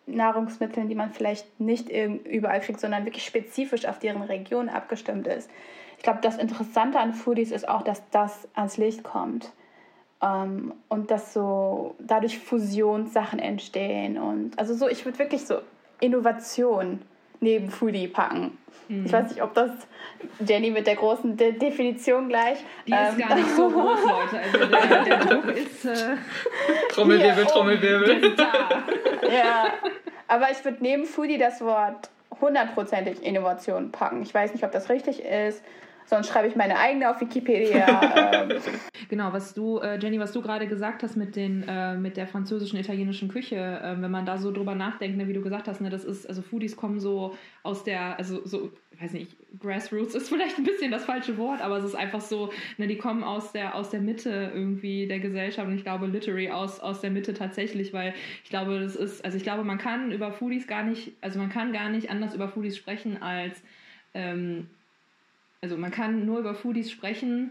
Nahrungsmitteln, 0.06 0.88
die 0.88 0.94
man 0.94 1.10
vielleicht 1.10 1.60
nicht 1.60 1.90
überall 1.90 2.60
kriegt, 2.60 2.80
sondern 2.80 3.04
wirklich 3.04 3.24
spezifisch 3.24 3.86
auf 3.86 3.98
deren 3.98 4.22
Region 4.22 4.68
abgestimmt 4.68 5.26
ist. 5.26 5.50
Ich 5.96 6.02
glaube, 6.02 6.20
das 6.22 6.38
Interessante 6.38 7.00
an 7.00 7.12
Foodies 7.12 7.50
ist 7.50 7.68
auch, 7.68 7.82
dass 7.82 8.02
das 8.10 8.48
ans 8.54 8.76
Licht 8.76 9.02
kommt. 9.02 9.50
Ähm, 10.22 10.74
und 10.88 11.10
dass 11.10 11.32
so 11.32 11.94
dadurch 11.98 12.38
Fusionssachen 12.38 13.38
entstehen 13.38 14.16
und 14.16 14.58
also 14.58 14.74
so, 14.74 14.88
ich 14.88 15.04
würde 15.04 15.18
wirklich 15.18 15.44
so 15.44 15.58
Innovation 16.00 17.02
neben 17.40 17.70
Foodie 17.70 18.08
packen. 18.08 18.58
Mhm. 18.88 19.06
Ich 19.06 19.12
weiß 19.12 19.30
nicht, 19.30 19.42
ob 19.42 19.54
das 19.54 19.70
Jenny 20.46 20.70
mit 20.70 20.86
der 20.86 20.96
großen 20.96 21.36
De 21.36 21.52
Definition 21.52 22.28
gleich. 22.28 22.58
Die 22.86 22.92
ähm, 22.92 23.18
ist 23.18 23.18
gar 23.18 23.34
nicht 23.34 23.50
so 23.50 23.68
groß, 23.70 24.00
Leute. 24.02 24.40
Also 24.40 24.66
der, 24.66 25.04
der 25.04 25.18
Druck 25.18 25.56
ist. 25.56 25.84
Äh, 25.84 26.16
Trommelwirbel, 26.90 27.44
Trommelwirbel. 27.46 28.36
ja, 29.22 29.66
aber 30.28 30.50
ich 30.50 30.64
würde 30.64 30.78
neben 30.80 31.04
Foodie 31.04 31.38
das 31.38 31.60
Wort 31.60 32.10
hundertprozentig 32.40 33.22
Innovation 33.22 33.90
packen. 33.90 34.22
Ich 34.22 34.32
weiß 34.32 34.52
nicht, 34.52 34.64
ob 34.64 34.72
das 34.72 34.90
richtig 34.90 35.24
ist. 35.24 35.62
Sonst 36.06 36.28
schreibe 36.28 36.46
ich 36.46 36.54
meine 36.54 36.78
eigene 36.78 37.10
auf 37.10 37.20
Wikipedia. 37.20 38.30
ähm. 38.50 38.60
Genau, 39.08 39.32
was 39.32 39.54
du, 39.54 39.78
äh, 39.78 39.98
Jenny, 39.98 40.18
was 40.18 40.32
du 40.32 40.40
gerade 40.40 40.66
gesagt 40.66 41.02
hast 41.02 41.16
mit, 41.16 41.36
den, 41.36 41.64
äh, 41.68 41.96
mit 41.96 42.16
der 42.16 42.26
französischen, 42.26 42.78
italienischen 42.78 43.28
Küche, 43.28 43.56
äh, 43.56 44.00
wenn 44.00 44.10
man 44.10 44.24
da 44.24 44.38
so 44.38 44.52
drüber 44.52 44.74
nachdenkt, 44.74 45.16
ne, 45.16 45.28
wie 45.28 45.32
du 45.32 45.42
gesagt 45.42 45.68
hast, 45.68 45.80
ne, 45.80 45.90
das 45.90 46.04
ist, 46.04 46.28
also 46.28 46.42
Foodies 46.42 46.76
kommen 46.76 46.98
so 47.00 47.36
aus 47.62 47.84
der, 47.84 48.18
also 48.18 48.44
so, 48.44 48.72
ich 48.92 49.02
weiß 49.02 49.12
nicht, 49.12 49.36
Grassroots 49.60 50.14
ist 50.14 50.28
vielleicht 50.32 50.58
ein 50.58 50.64
bisschen 50.64 50.90
das 50.90 51.04
falsche 51.04 51.38
Wort, 51.38 51.60
aber 51.60 51.78
es 51.78 51.84
ist 51.84 51.94
einfach 51.94 52.20
so, 52.20 52.52
ne, 52.78 52.86
die 52.86 52.98
kommen 52.98 53.24
aus 53.24 53.52
der, 53.52 53.74
aus 53.74 53.90
der 53.90 54.00
Mitte 54.00 54.52
irgendwie 54.54 55.06
der 55.06 55.20
Gesellschaft 55.20 55.68
und 55.68 55.74
ich 55.74 55.84
glaube 55.84 56.06
literally 56.06 56.50
aus, 56.50 56.80
aus 56.80 57.00
der 57.00 57.10
Mitte 57.10 57.34
tatsächlich, 57.34 57.92
weil 57.92 58.14
ich 58.44 58.50
glaube, 58.50 58.80
das 58.80 58.96
ist, 58.96 59.24
also 59.24 59.36
ich 59.36 59.42
glaube, 59.42 59.64
man 59.64 59.78
kann 59.78 60.12
über 60.12 60.32
Foodies 60.32 60.66
gar 60.66 60.84
nicht, 60.84 61.12
also 61.20 61.38
man 61.38 61.50
kann 61.50 61.72
gar 61.72 61.90
nicht 61.90 62.10
anders 62.10 62.34
über 62.34 62.48
Foodies 62.48 62.76
sprechen 62.76 63.22
als 63.22 63.60
ähm, 64.14 64.68
also 65.66 65.76
man 65.76 65.90
kann 65.90 66.24
nur 66.24 66.38
über 66.38 66.54
Foodies 66.54 66.92
sprechen, 66.92 67.50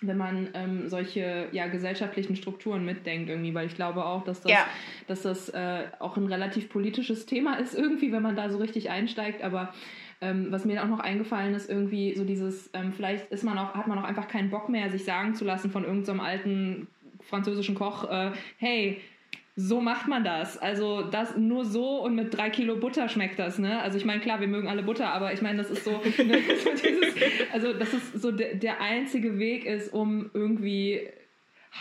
wenn 0.00 0.16
man 0.16 0.48
ähm, 0.54 0.88
solche 0.88 1.48
ja, 1.50 1.66
gesellschaftlichen 1.66 2.36
Strukturen 2.36 2.84
mitdenkt 2.84 3.28
irgendwie, 3.28 3.52
weil 3.52 3.66
ich 3.66 3.74
glaube 3.74 4.04
auch, 4.04 4.22
dass 4.22 4.42
das, 4.42 4.52
ja. 4.52 4.64
dass 5.08 5.22
das 5.22 5.48
äh, 5.48 5.86
auch 5.98 6.16
ein 6.16 6.26
relativ 6.26 6.68
politisches 6.68 7.26
Thema 7.26 7.54
ist 7.54 7.74
irgendwie, 7.74 8.12
wenn 8.12 8.22
man 8.22 8.36
da 8.36 8.48
so 8.48 8.58
richtig 8.58 8.90
einsteigt, 8.90 9.42
aber 9.42 9.74
ähm, 10.20 10.46
was 10.50 10.66
mir 10.66 10.80
auch 10.84 10.88
noch 10.88 11.00
eingefallen 11.00 11.52
ist, 11.54 11.68
irgendwie 11.68 12.14
so 12.14 12.24
dieses, 12.24 12.70
ähm, 12.74 12.92
vielleicht 12.92 13.28
ist 13.32 13.42
man 13.42 13.58
auch, 13.58 13.74
hat 13.74 13.88
man 13.88 13.98
auch 13.98 14.04
einfach 14.04 14.28
keinen 14.28 14.50
Bock 14.50 14.68
mehr, 14.68 14.88
sich 14.90 15.04
sagen 15.04 15.34
zu 15.34 15.44
lassen 15.44 15.72
von 15.72 15.82
irgendeinem 15.82 16.18
so 16.18 16.22
alten 16.22 16.86
französischen 17.22 17.74
Koch, 17.74 18.08
äh, 18.08 18.30
hey, 18.58 19.00
so 19.60 19.80
macht 19.80 20.06
man 20.06 20.22
das. 20.22 20.56
Also 20.56 21.02
das 21.02 21.36
nur 21.36 21.64
so 21.64 22.04
und 22.04 22.14
mit 22.14 22.36
drei 22.36 22.48
Kilo 22.48 22.76
Butter 22.76 23.08
schmeckt 23.08 23.40
das, 23.40 23.58
ne? 23.58 23.82
Also 23.82 23.98
ich 23.98 24.04
meine, 24.04 24.20
klar, 24.20 24.38
wir 24.40 24.46
mögen 24.46 24.68
alle 24.68 24.84
Butter, 24.84 25.12
aber 25.12 25.32
ich 25.32 25.42
meine, 25.42 25.58
das 25.58 25.68
ist 25.68 25.82
so, 25.84 25.90
ne, 26.24 26.38
so 26.64 26.70
dieses, 26.70 27.14
also 27.52 27.72
das 27.72 27.92
ist 27.92 28.22
so 28.22 28.30
der, 28.30 28.54
der 28.54 28.80
einzige 28.80 29.40
Weg 29.40 29.66
ist, 29.66 29.92
um 29.92 30.30
irgendwie 30.32 31.08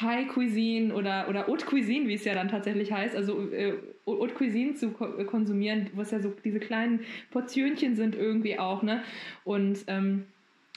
High 0.01 0.27
Cuisine 0.27 0.91
oder, 0.91 1.29
oder 1.29 1.45
Haute 1.45 1.67
Cuisine, 1.67 2.07
wie 2.07 2.15
es 2.15 2.25
ja 2.25 2.33
dann 2.33 2.47
tatsächlich 2.47 2.91
heißt, 2.91 3.15
also 3.15 3.47
äh, 3.51 3.73
Haute 4.07 4.33
Cuisine 4.33 4.73
zu 4.73 4.89
ko 4.89 5.05
konsumieren, 5.25 5.91
was 5.93 6.09
ja 6.09 6.19
so 6.19 6.33
diese 6.43 6.59
kleinen 6.59 7.01
Portionchen 7.29 7.95
sind 7.95 8.15
irgendwie 8.15 8.57
auch, 8.57 8.81
ne? 8.81 9.03
Und 9.43 9.83
ähm, 9.85 10.25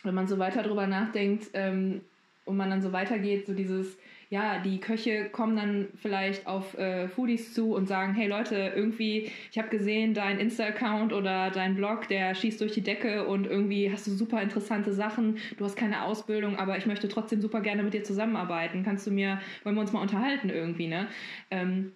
wenn 0.02 0.14
man 0.14 0.28
so 0.28 0.38
weiter 0.38 0.62
drüber 0.62 0.86
nachdenkt 0.86 1.48
ähm, 1.54 2.02
und 2.44 2.58
man 2.58 2.68
dann 2.68 2.82
so 2.82 2.92
weitergeht, 2.92 3.46
so 3.46 3.54
dieses 3.54 3.96
ja, 4.31 4.61
die 4.61 4.79
Köche 4.79 5.29
kommen 5.29 5.57
dann 5.57 5.88
vielleicht 5.97 6.47
auf 6.47 6.79
äh, 6.79 7.09
Foodies 7.09 7.53
zu 7.53 7.75
und 7.75 7.88
sagen, 7.88 8.14
hey 8.14 8.29
Leute, 8.29 8.73
irgendwie, 8.77 9.33
ich 9.51 9.59
habe 9.59 9.69
gesehen, 9.69 10.14
dein 10.14 10.38
Insta-Account 10.38 11.12
oder 11.12 11.51
dein 11.51 11.75
Blog, 11.75 12.07
der 12.07 12.37
schießt 12.37 12.61
durch 12.61 12.71
die 12.71 12.81
Decke 12.81 13.27
und 13.27 13.49
irgendwie 13.49 13.90
hast 13.93 14.07
du 14.07 14.12
super 14.12 14.40
interessante 14.40 14.93
Sachen, 14.93 15.38
du 15.59 15.64
hast 15.64 15.75
keine 15.75 16.05
Ausbildung, 16.05 16.57
aber 16.57 16.79
ich 16.79 16.87
möchte 16.87 17.09
trotzdem 17.09 17.40
super 17.40 17.61
gerne 17.61 17.83
mit 17.83 17.93
dir 17.93 18.05
zusammenarbeiten. 18.05 18.85
Kannst 18.85 19.05
du 19.05 19.11
mir, 19.11 19.40
wollen 19.64 19.75
wir 19.75 19.81
uns 19.83 19.93
mal 19.93 20.01
unterhalten 20.01 20.49
irgendwie, 20.49 20.87
ne? 20.87 21.09
Ähm, 21.51 21.90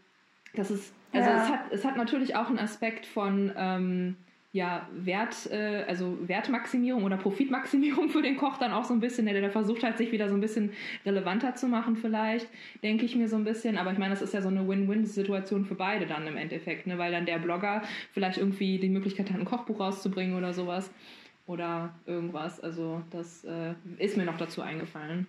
das 0.55 0.73
ist 0.73 0.92
Also 1.12 1.31
ja. 1.31 1.37
es, 1.37 1.49
hat, 1.49 1.61
es 1.70 1.85
hat 1.85 1.97
natürlich 1.97 2.35
auch 2.35 2.49
einen 2.49 2.59
Aspekt 2.59 3.07
von 3.07 3.53
ähm, 3.57 4.16
ja, 4.54 4.88
Wert, 4.92 5.50
äh, 5.50 5.82
also 5.88 6.16
Wertmaximierung 6.28 7.02
oder 7.02 7.16
Profitmaximierung 7.16 8.08
für 8.10 8.22
den 8.22 8.36
Koch 8.36 8.56
dann 8.56 8.72
auch 8.72 8.84
so 8.84 8.94
ein 8.94 9.00
bisschen. 9.00 9.26
Der, 9.26 9.40
der 9.40 9.50
versucht 9.50 9.82
halt, 9.82 9.98
sich 9.98 10.12
wieder 10.12 10.28
so 10.28 10.36
ein 10.36 10.40
bisschen 10.40 10.72
relevanter 11.04 11.56
zu 11.56 11.66
machen, 11.66 11.96
vielleicht, 11.96 12.46
denke 12.84 13.04
ich 13.04 13.16
mir 13.16 13.28
so 13.28 13.34
ein 13.34 13.42
bisschen. 13.42 13.76
Aber 13.76 13.90
ich 13.90 13.98
meine, 13.98 14.14
das 14.14 14.22
ist 14.22 14.32
ja 14.32 14.40
so 14.40 14.48
eine 14.48 14.66
Win-Win-Situation 14.68 15.64
für 15.64 15.74
beide 15.74 16.06
dann 16.06 16.28
im 16.28 16.36
Endeffekt, 16.36 16.86
ne? 16.86 16.98
weil 16.98 17.10
dann 17.10 17.26
der 17.26 17.40
Blogger 17.40 17.82
vielleicht 18.12 18.38
irgendwie 18.38 18.78
die 18.78 18.88
Möglichkeit 18.88 19.28
hat, 19.32 19.40
ein 19.40 19.44
Kochbuch 19.44 19.80
rauszubringen 19.80 20.38
oder 20.38 20.54
sowas. 20.54 20.88
Oder 21.46 21.92
irgendwas. 22.06 22.60
Also, 22.60 23.02
das 23.10 23.44
äh, 23.44 23.74
ist 23.98 24.16
mir 24.16 24.24
noch 24.24 24.38
dazu 24.38 24.62
eingefallen. 24.62 25.26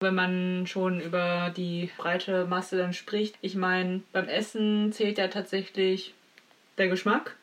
Wenn 0.00 0.16
man 0.16 0.66
schon 0.66 1.00
über 1.00 1.52
die 1.56 1.88
breite 1.98 2.46
Masse 2.46 2.78
dann 2.78 2.94
spricht, 2.94 3.38
ich 3.42 3.54
meine, 3.54 4.02
beim 4.12 4.26
Essen 4.26 4.90
zählt 4.90 5.18
ja 5.18 5.28
tatsächlich 5.28 6.14
der 6.78 6.88
Geschmack 6.88 7.36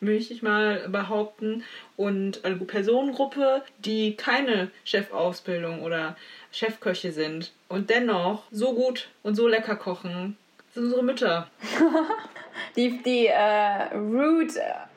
möchte 0.00 0.34
ich 0.34 0.42
mal 0.42 0.88
behaupten. 0.88 1.64
Und 1.96 2.44
eine 2.44 2.56
Personengruppe, 2.56 3.62
die 3.78 4.16
keine 4.16 4.70
Chefausbildung 4.84 5.82
oder 5.82 6.16
Chefköche 6.52 7.12
sind 7.12 7.52
und 7.68 7.90
dennoch 7.90 8.44
so 8.50 8.74
gut 8.74 9.08
und 9.22 9.34
so 9.36 9.46
lecker 9.46 9.76
kochen, 9.76 10.36
sind 10.74 10.84
unsere 10.84 11.04
Mütter. 11.04 11.50
die 12.76 13.02
die 13.02 13.26
äh, 13.26 13.94
Root 13.94 14.52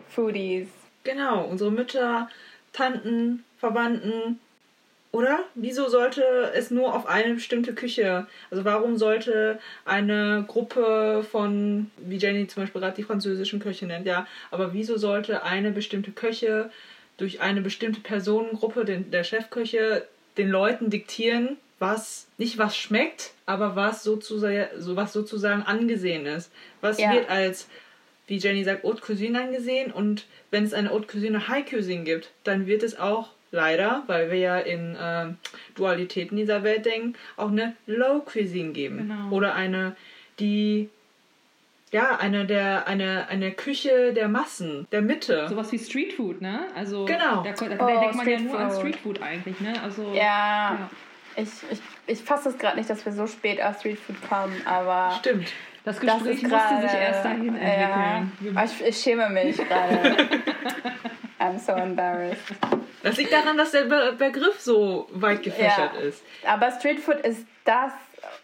Foodies. 0.10 0.68
Genau, 1.04 1.46
unsere 1.46 1.72
Mütter, 1.72 2.30
Tanten, 2.72 3.44
Verwandten, 3.58 4.40
oder? 5.14 5.44
Wieso 5.54 5.88
sollte 5.90 6.52
es 6.56 6.72
nur 6.72 6.94
auf 6.94 7.06
eine 7.06 7.36
bestimmte 7.36 7.74
Küche? 7.74 8.26
Also 8.50 8.66
warum 8.66 8.98
sollte 8.98 9.60
eine 9.86 10.44
Gruppe 10.48 11.24
von, 11.32 11.92
wie 11.98 12.18
Jenny 12.18 12.48
zum 12.48 12.64
Beispiel 12.64 12.82
gerade 12.82 12.96
die 12.96 13.04
französischen 13.04 13.60
Köche 13.60 13.86
nennt, 13.86 14.08
ja, 14.08 14.28
aber 14.50 14.74
wieso 14.74 14.98
sollte 14.98 15.44
eine 15.44 15.72
bestimmte 15.72 16.12
Köche 16.12 16.72
durch 17.18 17.42
eine 17.42 17.62
bestimmte 17.62 18.02
Personengruppe, 18.02 18.86
den, 18.86 19.12
der 19.12 19.24
Chefköche, 19.24 20.08
den 20.38 20.50
Leuten 20.50 20.90
diktieren, 20.90 21.58
was 21.78 22.26
nicht 22.40 22.58
was 22.58 22.76
schmeckt, 22.76 23.34
aber 23.46 23.76
was 23.76 24.04
sozusagen, 24.04 24.68
so 24.80 24.96
was 24.96 25.14
sozusagen 25.14 25.62
angesehen 25.62 26.26
ist. 26.26 26.52
Was 26.82 27.00
ja. 27.00 27.14
wird 27.14 27.30
als, 27.30 27.68
wie 28.26 28.38
Jenny 28.38 28.64
sagt, 28.64 28.84
Haute 28.84 29.02
Cuisine 29.02 29.42
angesehen 29.42 29.92
und 29.92 30.26
wenn 30.50 30.64
es 30.64 30.74
eine 30.74 30.90
Haute 30.90 31.06
Cuisine 31.06 31.48
High 31.48 31.70
Cuisine 31.70 32.04
gibt, 32.04 32.32
dann 32.44 32.66
wird 32.66 32.82
es 32.82 32.98
auch 32.98 33.30
leider, 33.54 34.04
weil 34.08 34.32
wir 34.32 34.38
ja 34.38 34.58
in 34.58 34.96
äh, 34.96 35.28
Dualitäten 35.76 36.36
dieser 36.36 36.64
Welt 36.64 36.86
denken, 36.86 37.14
auch 37.38 37.50
eine 37.52 37.76
Low 37.86 38.22
Cuisine 38.22 38.74
geben. 38.74 38.98
Genau. 38.98 39.30
Oder 39.30 39.56
eine, 39.56 39.96
die 40.40 40.90
ja, 41.92 42.18
eine 42.18 42.46
der 42.48 42.88
eine 42.88 43.28
eine 43.30 43.52
Küche 43.52 44.14
der 44.14 44.28
Massen, 44.28 44.88
der 44.92 45.04
Mitte. 45.04 45.48
Sowas 45.48 45.72
wie 45.72 45.78
Street 45.78 46.14
Food, 46.14 46.42
ne? 46.42 46.62
Also 46.76 47.06
genau. 47.06 47.44
da, 47.44 47.52
da, 47.52 47.76
da 47.76 47.86
oh, 47.86 48.00
denkt 48.00 48.16
man 48.16 48.28
ja 48.28 48.40
nur 48.40 48.60
an 48.60 48.72
Street 48.72 48.96
Food 48.96 49.22
eigentlich, 49.22 49.60
ne? 49.62 49.82
Also 49.84 50.12
ja. 50.14 50.14
ja. 50.14 50.90
Ich, 51.36 51.50
ich, 51.72 51.80
ich 52.08 52.20
fasse 52.20 52.50
es 52.50 52.58
gerade 52.58 52.78
nicht, 52.78 52.90
dass 52.90 53.06
wir 53.06 53.12
so 53.12 53.28
spät 53.28 53.62
auf 53.62 53.80
Street 53.80 54.00
Food 54.00 54.16
kommen, 54.28 54.56
aber 54.66 55.16
stimmt. 55.20 55.48
Das 55.84 56.00
Gespräch 56.00 56.42
das 56.42 56.50
musste 56.50 56.82
sich 56.82 57.00
erst 57.00 57.26
dahin 57.26 57.56
entwickeln. 57.56 58.56
Ja, 58.56 58.64
ich, 58.64 58.82
ich 58.88 58.98
schäme 58.98 59.30
mich 59.30 59.58
gerade. 59.58 60.16
I'm 61.44 61.60
so 61.60 61.74
embarrassed. 61.74 62.42
Das 63.04 63.18
liegt 63.18 63.34
daran, 63.34 63.58
dass 63.58 63.72
der 63.72 63.84
Be 63.84 64.16
Begriff 64.18 64.62
so 64.62 65.10
weit 65.12 65.44
gefächert 65.44 65.92
ja. 65.94 66.00
ist. 66.00 66.24
Aber 66.48 66.72
Street 66.72 67.02
Food 67.02 67.18
ist 67.18 67.46
das, 67.66 67.92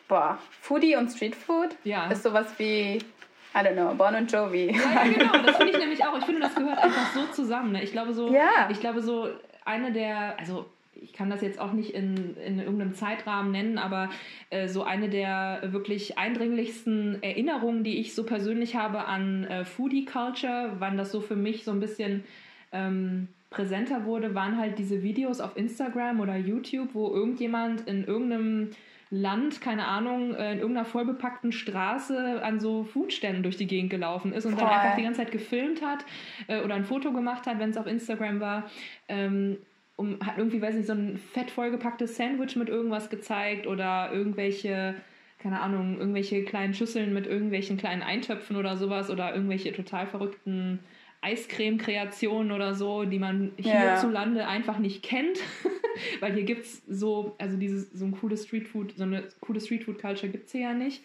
boah, 0.09 0.37
Foodie 0.61 0.97
und 0.97 1.09
Street 1.09 1.35
Food 1.35 1.69
ja. 1.85 2.11
ist 2.11 2.23
sowas 2.23 2.47
wie, 2.57 2.97
I 2.97 3.57
don't 3.57 3.73
know, 3.73 3.93
Bon 3.93 4.13
und 4.13 4.29
Jovi. 4.29 4.75
Ja, 4.75 5.05
ja 5.05 5.11
genau, 5.11 5.37
das 5.45 5.55
finde 5.55 5.71
ich 5.71 5.79
nämlich 5.79 6.05
auch. 6.05 6.17
Ich 6.17 6.25
finde, 6.25 6.41
das 6.41 6.53
gehört 6.55 6.77
einfach 6.77 7.13
so 7.13 7.25
zusammen. 7.31 7.71
Ne? 7.71 7.83
Ich 7.83 7.93
glaube 7.93 8.13
so, 8.13 8.33
ja. 8.33 8.67
ich 8.69 8.81
glaube 8.81 9.01
so, 9.01 9.29
eine 9.63 9.93
der, 9.93 10.37
also 10.37 10.65
ich 11.01 11.13
kann 11.13 11.29
das 11.29 11.41
jetzt 11.41 11.59
auch 11.59 11.71
nicht 11.71 11.91
in, 11.91 12.35
in 12.35 12.59
irgendeinem 12.59 12.93
Zeitrahmen 12.93 13.53
nennen, 13.53 13.77
aber 13.77 14.09
äh, 14.49 14.67
so 14.67 14.83
eine 14.83 15.07
der 15.07 15.61
wirklich 15.67 16.17
eindringlichsten 16.17 17.23
Erinnerungen, 17.23 17.85
die 17.85 17.99
ich 17.99 18.13
so 18.13 18.25
persönlich 18.25 18.75
habe 18.75 19.05
an 19.05 19.45
äh, 19.45 19.63
Foodie 19.63 20.03
Culture, 20.03 20.73
wann 20.79 20.97
das 20.97 21.13
so 21.13 21.21
für 21.21 21.37
mich 21.37 21.63
so 21.63 21.71
ein 21.71 21.79
bisschen 21.79 22.25
ähm, 22.71 23.27
präsenter 23.49 24.05
wurde, 24.05 24.35
waren 24.35 24.57
halt 24.57 24.77
diese 24.77 25.01
Videos 25.01 25.41
auf 25.41 25.57
Instagram 25.57 26.19
oder 26.19 26.37
YouTube, 26.37 26.89
wo 26.93 27.13
irgendjemand 27.13 27.87
in 27.87 28.05
irgendeinem 28.05 28.71
Land, 29.11 29.59
keine 29.59 29.87
Ahnung, 29.87 30.35
äh, 30.35 30.53
in 30.53 30.59
irgendeiner 30.59 30.85
vollbepackten 30.85 31.51
Straße 31.51 32.43
an 32.43 32.59
so 32.59 32.83
Foodständen 32.83 33.41
durch 33.41 33.57
die 33.57 33.65
Gegend 33.65 33.89
gelaufen 33.89 34.33
ist 34.33 34.45
und 34.45 34.53
Voll. 34.53 34.61
dann 34.61 34.69
einfach 34.69 34.95
die 34.95 35.03
ganze 35.03 35.21
Zeit 35.21 35.31
gefilmt 35.31 35.81
hat 35.81 36.05
äh, 36.47 36.61
oder 36.61 36.75
ein 36.75 36.85
Foto 36.85 37.11
gemacht 37.11 37.47
hat, 37.47 37.57
wenn 37.57 37.71
es 37.71 37.77
auf 37.77 37.87
Instagram 37.87 38.39
war. 38.39 38.69
Ähm, 39.07 39.57
um, 39.95 40.17
hat 40.21 40.37
irgendwie, 40.37 40.61
weiß 40.61 40.75
nicht, 40.75 40.87
so 40.87 40.93
ein 40.93 41.17
fett 41.17 41.51
vollgepacktes 41.51 42.15
Sandwich 42.15 42.55
mit 42.55 42.69
irgendwas 42.69 43.09
gezeigt 43.09 43.67
oder 43.67 44.11
irgendwelche, 44.13 44.95
keine 45.39 45.59
Ahnung, 45.59 45.97
irgendwelche 45.97 46.45
kleinen 46.45 46.73
Schüsseln 46.73 47.11
mit 47.13 47.25
irgendwelchen 47.25 47.77
kleinen 47.77 48.03
Eintöpfen 48.03 48.55
oder 48.55 48.77
sowas 48.77 49.09
oder 49.09 49.33
irgendwelche 49.33 49.73
total 49.73 50.05
verrückten 50.05 50.79
Eiscreme-Kreationen 51.21 52.51
oder 52.51 52.73
so, 52.73 53.03
die 53.03 53.19
man 53.19 53.51
hierzulande 53.57 54.41
ja. 54.41 54.47
einfach 54.47 54.79
nicht 54.79 55.03
kennt. 55.03 55.37
Weil 56.21 56.33
hier 56.33 56.43
gibt 56.43 56.65
es 56.65 56.81
so, 56.87 57.35
also 57.39 57.57
dieses, 57.57 57.91
so 57.91 58.05
ein 58.05 58.11
cooles 58.11 58.45
Streetfood, 58.45 58.95
so 58.95 59.03
eine 59.03 59.27
coole 59.41 59.59
Streetfood-Culture 59.59 60.31
gibt 60.31 60.45
es 60.45 60.51
hier 60.53 60.61
ja 60.61 60.73
nicht. 60.73 61.03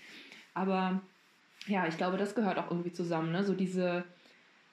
Aber 0.55 1.00
ja, 1.66 1.87
ich 1.88 1.96
glaube, 1.96 2.16
das 2.16 2.35
gehört 2.35 2.59
auch 2.59 2.70
irgendwie 2.70 2.92
zusammen, 2.92 3.33
ne? 3.33 3.42
So 3.42 3.55
diese, 3.55 4.05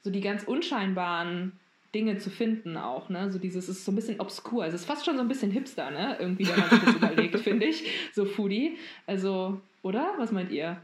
so 0.03 0.11
die 0.11 0.21
ganz 0.21 0.43
unscheinbaren 0.43 1.53
Dinge 1.95 2.17
zu 2.17 2.29
finden 2.29 2.77
auch, 2.77 3.09
ne? 3.09 3.31
So 3.31 3.39
dieses 3.39 3.67
ist 3.67 3.83
so 3.83 3.91
ein 3.91 3.95
bisschen 3.95 4.19
obskur. 4.19 4.63
Also 4.63 4.75
es 4.75 4.81
ist 4.81 4.87
fast 4.87 5.05
schon 5.05 5.15
so 5.15 5.21
ein 5.21 5.27
bisschen 5.27 5.49
hipster, 5.51 5.89
ne? 5.89 6.17
Irgendwie, 6.19 6.47
wenn 6.47 6.59
man 6.59 6.69
sich 6.69 6.79
das 6.79 6.95
überlegt, 6.97 7.39
finde 7.39 7.65
ich. 7.65 7.83
So 8.13 8.25
Foodie. 8.25 8.77
Also, 9.07 9.59
oder? 9.81 10.13
Was 10.17 10.31
meint 10.31 10.51
ihr? 10.51 10.77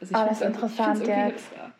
Also 0.00 0.14
ich 0.14 0.20
oh, 0.20 0.26
das 0.28 0.40
ist 0.40 0.46
interessant 0.46 1.06
jetzt. 1.06 1.50
Hipster. 1.50 1.72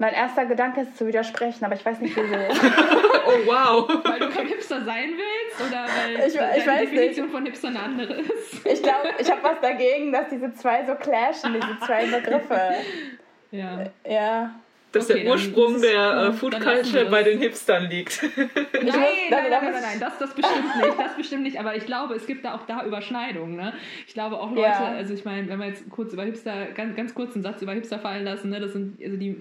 Mein 0.00 0.14
erster 0.14 0.46
Gedanke 0.46 0.82
ist 0.82 0.96
zu 0.96 1.06
widersprechen, 1.08 1.64
aber 1.64 1.74
ich 1.74 1.84
weiß 1.84 1.98
nicht 2.00 2.16
wieso. 2.16 2.34
oh 3.26 3.46
wow. 3.46 4.04
Weil 4.04 4.20
du 4.20 4.30
kein 4.30 4.46
Hipster 4.46 4.84
sein 4.84 5.10
willst 5.16 5.60
oder 5.68 5.86
weil 5.86 6.28
ich, 6.28 6.34
ich 6.34 6.64
deine 6.64 6.80
Definition 6.82 7.26
nicht. 7.26 7.34
von 7.34 7.44
Hipster 7.44 7.68
eine 7.68 7.80
andere 7.80 8.14
ist? 8.14 8.64
Ich 8.64 8.80
glaube, 8.80 9.08
ich 9.18 9.28
habe 9.28 9.42
was 9.42 9.60
dagegen, 9.60 10.12
dass 10.12 10.28
diese 10.28 10.54
zwei 10.54 10.86
so 10.86 10.94
clashen, 10.94 11.54
diese 11.54 11.78
zwei 11.84 12.06
Begriffe. 12.06 12.74
Ja. 13.50 13.86
Ja. 14.08 14.54
Dass 14.98 15.10
okay, 15.10 15.22
der 15.22 15.32
Ursprung 15.32 15.80
der 15.80 16.28
äh, 16.28 16.32
Food 16.32 16.60
Culture 16.60 17.06
bei 17.06 17.22
den 17.22 17.38
Hipstern 17.38 17.88
liegt. 17.88 18.22
Nein, 18.36 18.82
nein, 18.82 18.96
nein, 19.30 19.50
nein, 19.50 19.72
nein, 19.72 19.82
nein, 19.82 20.00
das, 20.00 20.18
das 20.18 20.34
bestimmt 20.34 20.76
nicht, 20.76 20.98
das 20.98 21.16
bestimmt 21.16 21.42
nicht, 21.42 21.58
aber 21.58 21.76
ich 21.76 21.86
glaube, 21.86 22.14
es 22.14 22.26
gibt 22.26 22.44
da 22.44 22.54
auch 22.54 22.66
da 22.66 22.84
Überschneidungen. 22.84 23.56
Ne? 23.56 23.72
Ich 24.06 24.14
glaube 24.14 24.40
auch 24.40 24.50
Leute, 24.50 24.68
ja. 24.68 24.94
also 24.96 25.14
ich 25.14 25.24
meine, 25.24 25.48
wenn 25.48 25.58
wir 25.58 25.66
jetzt 25.66 25.88
kurz 25.90 26.12
über 26.12 26.24
Hipster, 26.24 26.66
ganz, 26.74 26.96
ganz 26.96 27.14
kurz 27.14 27.34
einen 27.34 27.42
Satz 27.42 27.62
über 27.62 27.72
Hipster 27.72 27.98
fallen 27.98 28.24
lassen, 28.24 28.50
ne, 28.50 28.60
das 28.60 28.72
sind, 28.72 29.02
also 29.02 29.16
die 29.16 29.36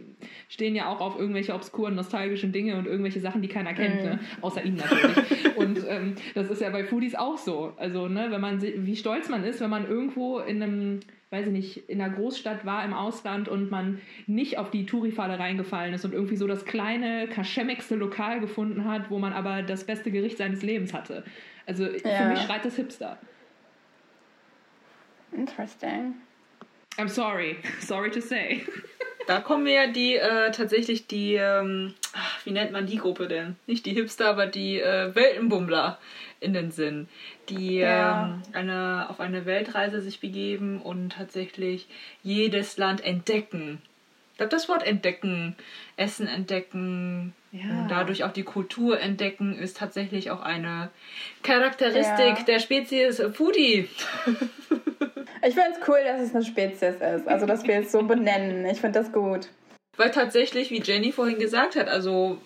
stehen 0.50 0.76
ja 0.76 0.88
auch 0.88 1.02
auf 1.02 1.20
irgendwelche 1.20 1.54
obskuren, 1.54 1.96
nostalgischen 1.96 2.52
Dinge 2.52 2.78
und 2.78 2.86
irgendwelche 2.86 3.20
Sachen, 3.20 3.42
die 3.42 3.48
keiner 3.48 3.74
kennt, 3.74 4.04
mhm. 4.04 4.10
ne? 4.10 4.20
außer 4.42 4.64
ihnen 4.64 4.78
natürlich. 4.78 5.56
und 5.56 5.80
ähm, 5.88 6.16
das 6.36 6.50
ist 6.50 6.62
ja 6.62 6.70
bei 6.70 6.84
Foodies 6.84 7.16
auch 7.16 7.38
so. 7.38 7.74
Also, 7.78 8.08
ne, 8.08 8.28
wenn 8.30 8.42
man, 8.42 8.62
wie 8.62 8.96
stolz 8.96 9.30
man 9.30 9.44
ist, 9.44 9.62
wenn 9.62 9.70
man 9.70 9.88
irgendwo 9.88 10.40
in 10.40 10.62
einem 10.62 11.00
weiß 11.30 11.48
ich 11.48 11.52
nicht, 11.52 11.90
in 11.90 12.02
einer 12.02 12.14
Großstadt 12.14 12.66
war 12.66 12.86
im 12.86 12.94
Ausland 12.94 13.50
und 13.50 13.70
man 13.70 14.02
nicht 14.28 14.58
auf 14.58 14.72
die 14.72 14.86
Touri-Falle 14.86 15.38
reingefallen 15.38 15.94
ist 15.94 16.06
und 16.06 16.14
irgendwie 16.14 16.38
so 16.38 16.48
das 16.48 16.66
kleine, 16.66 17.28
kaschemmigste 17.28 17.96
Lokal 17.96 18.40
gefunden 18.40 18.86
hat, 18.86 19.10
wo 19.10 19.20
man 19.20 19.34
aber 19.34 19.62
das 19.62 19.84
beste 19.84 20.10
Gericht 20.12 20.38
seines 20.38 20.62
Lebens 20.62 20.94
hatte. 20.94 21.24
Also 21.66 21.86
ja. 21.86 22.18
für 22.18 22.30
mich 22.30 22.40
schreit 22.40 22.64
das 22.64 22.78
Hipster. 22.78 23.18
Interesting. 25.34 26.16
I'm 26.98 27.10
sorry. 27.10 27.58
Sorry 27.82 28.10
to 28.10 28.22
say. 28.22 28.66
Da 29.28 29.42
kommen 29.42 29.68
ja 29.68 29.88
die 29.88 30.16
äh, 30.16 30.52
tatsächlich 30.52 31.08
die, 31.08 31.34
ähm, 31.34 31.94
wie 32.48 32.54
nennt 32.54 32.72
man 32.72 32.86
die 32.86 32.96
Gruppe 32.96 33.28
denn? 33.28 33.58
Nicht 33.68 33.86
die 33.86 33.94
Hipster, 33.94 34.30
aber 34.30 34.48
die 34.48 34.80
äh, 34.80 35.14
Weltenbummler 35.14 36.00
in 36.40 36.54
den 36.54 36.72
Sinn, 36.72 37.10
die 37.50 37.80
ja. 37.80 38.28
ähm, 38.28 38.42
eine, 38.54 39.10
auf 39.10 39.20
eine 39.20 39.46
Weltreise 39.46 40.00
sich 40.00 40.22
begeben 40.22 40.82
und 40.82 41.10
tatsächlich 41.10 41.90
jedes 42.24 42.78
Land 42.78 43.04
entdecken. 43.04 43.82
Ich 44.32 44.38
glaube, 44.38 44.52
das 44.52 44.70
Wort 44.70 44.88
entdecken, 44.88 45.58
Essen 45.98 46.28
entdecken, 46.28 47.34
ja. 47.52 47.82
und 47.82 47.90
dadurch 47.90 48.24
auch 48.24 48.32
die 48.32 48.44
Kultur 48.44 48.98
entdecken, 48.98 49.58
ist 49.58 49.78
tatsächlich 49.78 50.32
auch 50.32 50.42
eine 50.42 50.90
Charakteristik 51.44 52.38
ja. 52.38 52.44
der 52.48 52.60
Spezies 52.60 53.22
Foodie. 53.34 53.90
Ich 55.44 55.54
finde 55.54 55.72
es 55.74 55.88
cool, 55.88 56.00
dass 56.04 56.22
es 56.22 56.34
eine 56.34 56.46
Spezies 56.46 56.96
ist. 56.96 57.28
Also, 57.28 57.46
dass 57.46 57.64
wir 57.64 57.80
es 57.80 57.92
so 57.92 58.02
benennen. 58.04 58.66
Ich 58.66 58.80
finde 58.80 59.00
das 59.00 59.12
gut. 59.12 59.50
Weil 59.98 60.12
tatsächlich, 60.12 60.70
wie 60.72 60.82
Jenny 60.82 61.12
vorhin 61.12 61.40
gesagt 61.40 61.76
hat, 61.76 61.88
also 61.90 62.38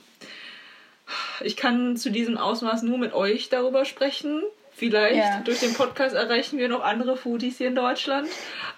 ich 1.41 1.57
kann 1.57 1.97
zu 1.97 2.09
diesem 2.09 2.37
Ausmaß 2.37 2.83
nur 2.83 2.97
mit 2.97 3.13
euch 3.13 3.49
darüber 3.49 3.85
sprechen. 3.85 4.41
Vielleicht 4.73 5.17
Ja. 5.17 5.41
durch 5.43 5.59
den 5.59 5.73
Podcast 5.73 6.15
erreichen 6.15 6.57
wir 6.57 6.69
noch 6.69 6.83
andere 6.83 7.17
Foodies 7.17 7.57
hier 7.57 7.67
in 7.67 7.75
Deutschland. 7.75 8.29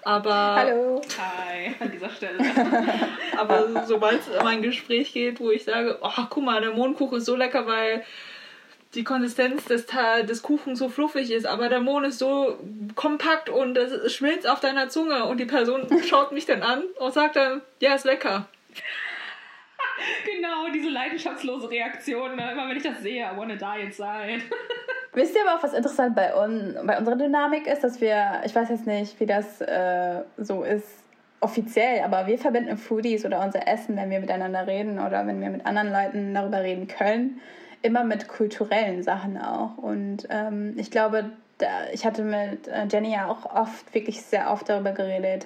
Aber, 0.02 0.56
Hallo. 0.56 1.02
Hi, 1.18 1.76
an 1.80 1.92
dieser 1.92 2.10
Stelle. 2.10 2.40
aber 3.38 3.86
sobald 3.88 4.20
es 4.22 4.28
um 4.28 4.46
ein 4.46 4.62
Gespräch 4.64 5.14
geht, 5.14 5.40
wo 5.40 5.52
ich 5.52 5.64
sage, 5.64 6.00
oh, 6.02 6.10
guck 6.30 6.44
mal, 6.44 6.60
der 6.62 6.72
Mohnkuchen 6.72 7.20
ist 7.20 7.26
so 7.26 7.36
lecker, 7.36 7.68
weil 7.68 8.04
die 8.96 9.04
Konsistenz 9.04 9.66
des, 9.66 9.86
des 10.28 10.42
Kuchens 10.42 10.80
so 10.80 10.90
fluffig 10.90 11.32
ist, 11.32 11.46
aber 11.46 11.70
der 11.70 11.80
Mohn 11.80 12.06
ist 12.06 12.20
so 12.20 12.60
kompakt 12.96 13.50
und 13.50 13.78
es 13.78 13.92
es 13.92 14.14
schmilzt 14.14 14.48
auf 14.48 14.60
deiner 14.60 14.90
Zunge 14.90 15.26
und 15.26 15.40
die 15.40 15.46
Person 15.46 15.88
schaut 16.08 16.32
mich 16.32 16.46
dann 16.46 16.64
an 16.64 16.84
und 17.00 17.14
sagt 17.14 17.36
dann, 17.36 17.62
ja, 17.80 17.96
ist 17.96 18.06
lecker. 18.06 18.48
genau, 20.26 20.70
diese 20.74 20.90
leidenschaftslose 20.90 21.70
Reaktion, 21.70 22.36
ne? 22.36 22.52
immer 22.52 22.70
wenn 22.70 22.78
ich 22.78 22.84
das 22.84 23.02
sehe, 23.02 23.24
I 23.24 23.38
wanna 23.38 23.56
die 23.56 23.82
inside. 23.84 24.42
Wisst 25.14 25.36
ihr 25.36 25.42
aber 25.48 25.60
auch, 25.60 25.64
was 25.64 25.74
interessant 25.74 26.16
bei, 26.16 26.36
un 26.36 26.76
bei 26.86 26.98
unserer 26.98 27.16
Dynamik 27.16 27.68
ist, 27.68 27.84
dass 27.84 28.02
wir, 28.02 28.42
ich 28.46 28.56
weiß 28.56 28.70
jetzt 28.70 28.88
nicht, 28.88 29.20
wie 29.20 29.28
das 29.28 29.62
äh, 29.62 30.24
so 30.38 30.64
ist 30.64 31.04
offiziell, 31.40 32.02
aber 32.04 32.26
wir 32.26 32.40
verbinden 32.40 32.78
Foodies 32.78 33.26
oder 33.26 33.44
unser 33.44 33.68
Essen, 33.68 33.96
wenn 33.98 34.10
wir 34.10 34.20
miteinander 34.20 34.66
reden 34.66 35.00
oder 35.00 35.28
wenn 35.28 35.42
wir 35.42 35.50
mit 35.50 35.66
anderen 35.66 35.92
Leuten 35.92 36.34
darüber 36.34 36.64
reden 36.64 36.88
können, 36.88 37.42
immer 37.82 38.04
mit 38.04 38.28
kulturellen 38.28 39.04
Sachen 39.04 39.38
auch. 39.38 39.78
Und 39.78 40.26
ähm, 40.30 40.74
ich 40.78 40.90
glaube, 40.90 41.32
da, 41.58 41.68
ich 41.92 42.06
hatte 42.06 42.24
mit 42.24 42.68
äh, 42.68 42.88
Jenny 42.90 43.12
ja 43.12 43.28
auch 43.28 43.46
oft, 43.54 43.94
wirklich 43.94 44.22
sehr 44.22 44.50
oft 44.52 44.70
darüber 44.70 44.94
geredet, 44.94 45.46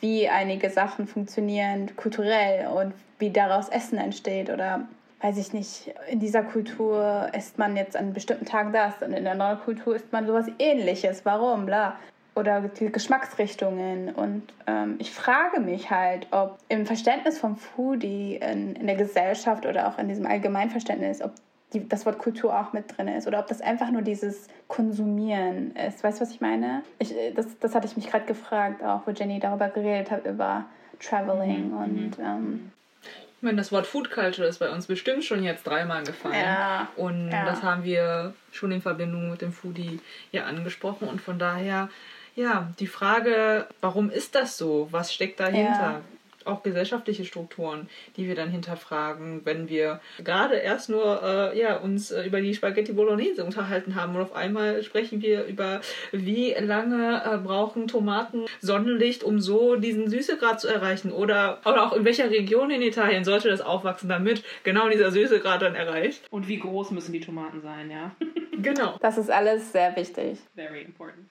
wie 0.00 0.28
einige 0.28 0.70
Sachen 0.70 1.06
funktionieren 1.06 1.94
kulturell 1.96 2.68
und 2.68 2.94
wie 3.18 3.30
daraus 3.30 3.68
Essen 3.68 3.98
entsteht 3.98 4.50
oder 4.50 4.86
weiß 5.20 5.38
ich 5.38 5.52
nicht, 5.52 5.94
in 6.08 6.20
dieser 6.20 6.42
Kultur 6.42 7.28
isst 7.36 7.58
man 7.58 7.76
jetzt 7.76 7.96
an 7.96 8.12
bestimmten 8.12 8.44
Tag 8.44 8.72
das 8.72 8.94
und 9.02 9.12
in 9.12 9.24
der 9.24 9.32
anderen 9.32 9.58
Kultur 9.60 9.96
isst 9.96 10.12
man 10.12 10.26
sowas 10.26 10.46
ähnliches. 10.58 11.24
Warum? 11.24 11.66
Bla. 11.66 11.96
Oder 12.34 12.60
die 12.60 12.92
Geschmacksrichtungen. 12.92 14.14
Und 14.14 14.42
ähm, 14.66 14.96
ich 14.98 15.10
frage 15.10 15.58
mich 15.60 15.90
halt, 15.90 16.26
ob 16.32 16.58
im 16.68 16.84
Verständnis 16.84 17.38
vom 17.38 17.56
Foodie 17.56 18.36
in, 18.36 18.76
in 18.76 18.86
der 18.86 18.96
Gesellschaft 18.96 19.64
oder 19.64 19.88
auch 19.88 19.98
in 19.98 20.08
diesem 20.08 20.26
Allgemeinverständnis, 20.26 21.22
ob 21.22 21.32
die, 21.72 21.88
das 21.88 22.06
Wort 22.06 22.18
Kultur 22.18 22.58
auch 22.58 22.72
mit 22.72 22.96
drin 22.96 23.08
ist 23.08 23.26
oder 23.26 23.40
ob 23.40 23.46
das 23.48 23.60
einfach 23.60 23.90
nur 23.90 24.02
dieses 24.02 24.48
Konsumieren 24.68 25.74
ist. 25.76 26.04
Weißt 26.04 26.18
du, 26.18 26.22
was 26.22 26.30
ich 26.30 26.40
meine? 26.40 26.82
Ich, 26.98 27.14
äh, 27.14 27.32
das, 27.32 27.58
das 27.58 27.74
hatte 27.74 27.86
ich 27.86 27.96
mich 27.96 28.08
gerade 28.08 28.26
gefragt, 28.26 28.82
auch 28.82 29.06
wo 29.06 29.10
Jenny 29.10 29.40
darüber 29.40 29.68
geredet 29.68 30.10
hat, 30.10 30.26
über 30.26 30.64
Traveling 31.00 31.72
und 31.72 32.16
ähm, 32.18 32.70
Ich 33.02 33.42
meine, 33.42 33.56
das 33.56 33.72
Wort 33.72 33.86
Food 33.86 34.10
Culture 34.10 34.46
ist 34.48 34.58
bei 34.58 34.70
uns 34.70 34.86
bestimmt 34.86 35.24
schon 35.24 35.42
jetzt 35.42 35.66
dreimal 35.66 36.04
gefallen. 36.04 36.34
Ja, 36.34 36.88
Und 36.96 37.30
ja. 37.30 37.44
das 37.44 37.62
haben 37.62 37.84
wir 37.84 38.32
schon 38.52 38.72
in 38.72 38.80
Verbindung 38.80 39.30
mit 39.30 39.42
dem 39.42 39.52
Foodie 39.52 40.00
ja 40.32 40.44
angesprochen. 40.44 41.08
Und 41.08 41.20
von 41.20 41.38
daher, 41.38 41.90
ja, 42.34 42.68
die 42.78 42.86
Frage, 42.86 43.66
warum 43.80 44.10
ist 44.10 44.34
das 44.34 44.56
so? 44.56 44.88
Was 44.90 45.12
steckt 45.12 45.40
dahinter? 45.40 46.00
Auch 46.46 46.62
gesellschaftliche 46.62 47.24
Strukturen, 47.24 47.88
die 48.16 48.26
wir 48.26 48.34
dann 48.34 48.50
hinterfragen, 48.50 49.42
wenn 49.44 49.68
wir 49.68 50.00
gerade 50.22 50.56
erst 50.56 50.88
nur 50.88 51.22
äh, 51.22 51.58
ja, 51.58 51.76
uns 51.76 52.10
äh, 52.10 52.24
über 52.24 52.40
die 52.40 52.54
Spaghetti 52.54 52.92
Bolognese 52.92 53.44
unterhalten 53.44 53.94
haben 53.94 54.14
und 54.14 54.22
auf 54.22 54.34
einmal 54.34 54.82
sprechen 54.82 55.22
wir 55.22 55.44
über, 55.44 55.80
wie 56.12 56.54
lange 56.58 57.22
äh, 57.24 57.38
brauchen 57.38 57.88
Tomaten 57.88 58.46
Sonnenlicht, 58.60 59.24
um 59.24 59.40
so 59.40 59.76
diesen 59.76 60.08
Süßegrad 60.08 60.60
zu 60.60 60.68
erreichen 60.68 61.12
oder, 61.12 61.60
oder 61.64 61.86
auch 61.86 61.92
in 61.92 62.04
welcher 62.04 62.30
Region 62.30 62.70
in 62.70 62.82
Italien 62.82 63.24
sollte 63.24 63.48
das 63.48 63.60
aufwachsen, 63.60 64.08
damit 64.08 64.44
genau 64.62 64.88
dieser 64.88 65.10
Süßegrad 65.10 65.62
dann 65.62 65.74
erreicht. 65.74 66.22
Und 66.30 66.48
wie 66.48 66.58
groß 66.58 66.90
müssen 66.90 67.12
die 67.12 67.20
Tomaten 67.20 67.60
sein, 67.60 67.90
ja? 67.90 68.12
Genau. 68.58 68.96
das 69.00 69.18
ist 69.18 69.30
alles 69.30 69.72
sehr 69.72 69.94
wichtig. 69.96 70.38
Very 70.54 70.82
important. 70.82 71.30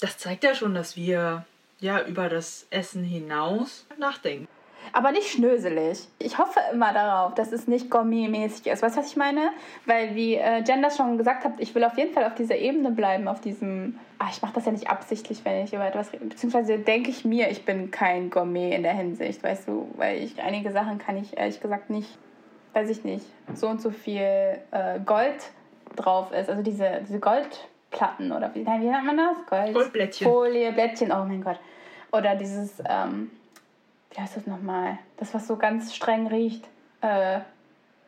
Das 0.00 0.16
zeigt 0.16 0.42
ja 0.42 0.54
schon, 0.54 0.74
dass 0.74 0.96
wir 0.96 1.44
ja 1.80 2.02
über 2.06 2.28
das 2.28 2.66
Essen 2.70 3.04
hinaus 3.04 3.86
nachdenken. 3.98 4.48
Aber 4.92 5.12
nicht 5.12 5.28
schnöselig. 5.28 6.06
Ich 6.18 6.38
hoffe 6.38 6.60
immer 6.72 6.92
darauf, 6.92 7.34
dass 7.34 7.52
es 7.52 7.66
nicht 7.66 7.90
gourmetmäßig 7.90 8.66
ist. 8.66 8.82
Weißt 8.82 8.96
du, 8.96 9.00
was 9.00 9.08
ich 9.08 9.16
meine? 9.16 9.50
Weil, 9.86 10.14
wie 10.14 10.34
äh, 10.34 10.62
Jen 10.62 10.82
das 10.82 10.96
schon 10.96 11.16
gesagt 11.18 11.44
hat, 11.44 11.54
ich 11.58 11.74
will 11.74 11.84
auf 11.84 11.96
jeden 11.96 12.12
Fall 12.12 12.24
auf 12.24 12.34
dieser 12.34 12.56
Ebene 12.56 12.90
bleiben, 12.90 13.28
auf 13.28 13.40
diesem. 13.40 13.98
Ah, 14.18 14.28
ich 14.30 14.42
mache 14.42 14.52
das 14.54 14.66
ja 14.66 14.72
nicht 14.72 14.88
absichtlich, 14.88 15.44
wenn 15.44 15.64
ich 15.64 15.72
über 15.72 15.86
etwas 15.86 16.12
rede. 16.12 16.26
Beziehungsweise 16.26 16.78
denke 16.78 17.10
ich 17.10 17.24
mir, 17.24 17.50
ich 17.50 17.64
bin 17.64 17.90
kein 17.90 18.30
Gourmet 18.30 18.74
in 18.74 18.82
der 18.82 18.94
Hinsicht, 18.94 19.42
weißt 19.42 19.68
du? 19.68 19.88
Weil 19.96 20.22
ich 20.22 20.40
einige 20.42 20.70
Sachen 20.70 20.98
kann 20.98 21.16
ich 21.16 21.36
ehrlich 21.36 21.60
gesagt 21.60 21.90
nicht, 21.90 22.18
weiß 22.74 22.88
ich 22.90 23.04
nicht, 23.04 23.24
so 23.54 23.68
und 23.68 23.80
so 23.80 23.90
viel 23.90 24.20
äh, 24.20 25.00
Gold 25.04 25.50
drauf 25.96 26.32
ist. 26.32 26.48
Also 26.48 26.62
diese, 26.62 27.00
diese 27.06 27.18
Goldplatten 27.18 28.32
oder 28.32 28.54
wie, 28.54 28.62
nein, 28.62 28.82
wie 28.82 28.86
nennt 28.86 29.04
man 29.04 29.16
das? 29.16 29.36
Gold. 29.48 29.74
Goldblättchen. 29.74 30.26
Folie, 30.26 30.72
Blättchen, 30.72 31.12
oh 31.12 31.24
mein 31.24 31.42
Gott. 31.42 31.58
Oder 32.12 32.36
dieses, 32.36 32.82
ähm, 32.88 33.30
wie 34.14 34.20
heißt 34.20 34.36
das 34.36 34.46
nochmal? 34.46 34.98
Das, 35.16 35.34
was 35.34 35.46
so 35.46 35.56
ganz 35.56 35.94
streng 35.94 36.26
riecht. 36.26 36.64
Äh, 37.00 37.40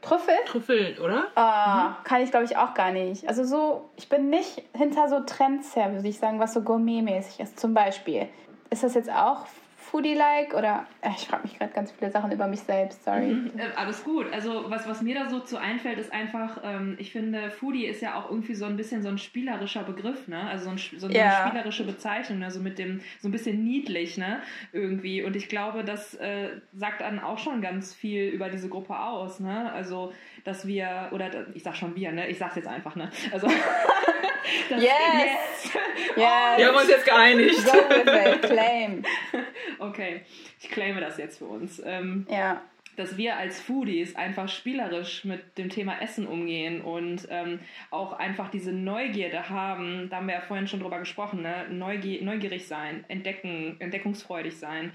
Trüffel? 0.03 0.35
Trüffel, 0.47 0.99
oder? 1.03 1.25
Ah, 1.35 1.97
Kann 2.05 2.21
ich, 2.21 2.31
glaube 2.31 2.45
ich, 2.45 2.57
auch 2.59 2.75
gar 2.75 2.93
nicht. 2.93 3.27
Also 3.27 3.43
so, 3.45 3.89
ich 3.97 4.09
bin 4.11 4.29
nicht 4.29 4.63
hinter 4.75 5.09
so 5.09 5.21
Trends 5.21 5.75
her, 5.75 5.93
würde 5.93 6.07
ich 6.09 6.19
sagen, 6.19 6.39
was 6.39 6.53
so 6.53 6.61
gourmetmäßig 6.61 7.41
ist. 7.41 7.59
Zum 7.59 7.73
Beispiel. 7.73 8.29
Ist 8.69 8.83
das 8.85 8.95
jetzt 8.95 9.11
auch 9.11 9.47
Foodie-like 9.95 10.55
oder 10.55 10.87
äh, 11.03 11.11
ich 11.17 11.29
frage 11.29 11.45
mich 11.45 11.57
gerade 11.57 11.73
ganz 11.73 11.93
viele 11.93 12.11
Sachen 12.11 12.33
über 12.33 12.49
mich 12.49 12.59
selbst, 12.61 13.05
sorry. 13.05 13.31
Äh, 13.57 13.77
alles 13.77 14.03
gut. 14.03 14.27
Also 14.33 14.65
was, 14.69 14.89
was 14.89 15.03
mir 15.03 15.15
da 15.15 15.29
so 15.31 15.39
zu 15.39 15.57
einfällt, 15.57 15.99
ist 16.01 16.13
einfach, 16.13 16.59
ähm, 16.65 16.97
ich 16.99 17.13
finde, 17.13 17.49
Foodie 17.53 17.87
ist 17.87 18.03
ja 18.03 18.17
auch 18.17 18.29
irgendwie 18.29 18.57
so 18.57 18.65
ein 18.65 18.77
bisschen 18.77 19.03
so 19.05 19.09
ein 19.09 19.19
spielerischer 19.19 19.85
Begriff, 19.85 20.27
ne? 20.27 20.49
Also 20.49 20.65
so, 20.65 20.71
ein, 20.73 20.79
so 20.99 21.07
eine 21.07 21.17
Ja. 21.17 21.47
spielerische 21.47 21.85
Bezeichnung, 21.85 22.43
also 22.43 22.59
mit 22.59 22.81
dem, 22.81 23.03
so 23.21 23.29
ein 23.29 23.31
bisschen 23.33 23.63
niedlich, 23.63 24.19
ne? 24.19 24.43
Irgendwie. 24.73 25.23
Und 25.23 25.37
ich 25.37 25.49
glaube, 25.49 25.85
das 25.85 26.15
äh, 26.17 26.49
sagt 26.73 27.01
dann 27.01 27.21
auch 27.21 27.39
schon 27.39 27.63
ganz 27.63 27.95
viel 27.95 28.25
über 28.31 28.49
diese 28.49 28.69
Gruppe 28.69 28.99
aus, 28.99 29.39
ne? 29.39 29.71
Also, 29.73 30.13
dass 30.43 30.67
wir, 30.67 31.11
oder 31.13 31.31
ich 31.55 31.63
sag 31.63 31.77
schon 31.77 31.95
wir, 31.95 32.11
ne? 32.11 32.27
Ich 32.27 32.39
sag's 32.39 32.57
jetzt 32.57 32.67
einfach, 32.67 32.97
ne? 32.97 33.11
Also 33.31 33.47
das, 34.71 34.83
Yes! 34.83 35.73
Wir 36.17 36.23
Ja, 36.23 36.57
haben 36.69 36.77
uns 36.77 36.89
jetzt 36.89 37.05
geeinigt. 37.05 37.65
go 37.65 37.73
with 37.73 38.35
it, 38.35 38.43
claim. 38.43 39.03
Okay, 39.89 40.23
ich 40.61 40.69
claime 40.71 41.01
das 41.01 41.19
jetzt 41.19 41.39
für 41.39 41.47
uns. 41.47 41.81
Ähm, 41.85 42.27
Ja. 42.31 42.63
dass 42.97 43.17
wir 43.17 43.37
als 43.37 43.61
Foodies 43.61 44.15
einfach 44.15 44.49
spielerisch 44.49 45.25
mit 45.25 45.59
dem 45.59 45.69
Thema 45.69 46.01
Essen 46.01 46.29
umgehen 46.29 46.81
und 46.81 47.27
ähm, 47.29 47.59
auch 47.91 48.13
einfach 48.13 48.51
diese 48.51 48.73
Neugierde 48.73 49.49
haben, 49.49 50.09
da 50.11 50.19
haben 50.19 50.29
wir 50.29 50.35
ja 50.35 50.41
vorhin 50.43 50.69
schon 50.69 50.79
drüber 50.79 51.01
gesprochen, 51.01 51.43
ne? 51.43 51.67
Neugier 51.71 52.23
neugierig 52.23 52.69
sein, 52.69 53.05
entdecken, 53.09 53.75
entdeckungsfreudig 53.81 54.57
sein. 54.57 54.93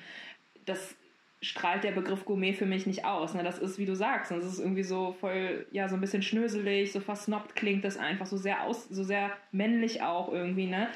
Das 0.65 0.95
strahlt 1.41 1.85
der 1.85 1.91
Begriff 1.91 2.25
Gourmet 2.25 2.51
für 2.53 2.65
mich 2.65 2.85
nicht 2.85 3.05
aus. 3.05 3.33
Ne? 3.33 3.43
Das 3.43 3.59
ist, 3.59 3.77
wie 3.79 3.85
du 3.85 3.95
sagst, 3.95 4.29
das 4.31 4.43
ist 4.43 4.59
irgendwie 4.59 4.83
so 4.83 5.15
voll, 5.19 5.65
ja, 5.71 5.87
so 5.87 5.95
ein 5.95 6.01
bisschen 6.01 6.21
schnöselig, 6.21 6.91
so 6.91 6.99
versnobbt 6.99 7.55
klingt 7.55 7.85
das 7.85 7.97
einfach, 7.97 8.25
so 8.25 8.35
sehr 8.35 8.63
aus, 8.63 8.89
so 8.89 9.03
sehr 9.03 9.31
männlich 9.53 10.01
auch 10.01 10.31
irgendwie, 10.33 10.67
ne? 10.67 10.89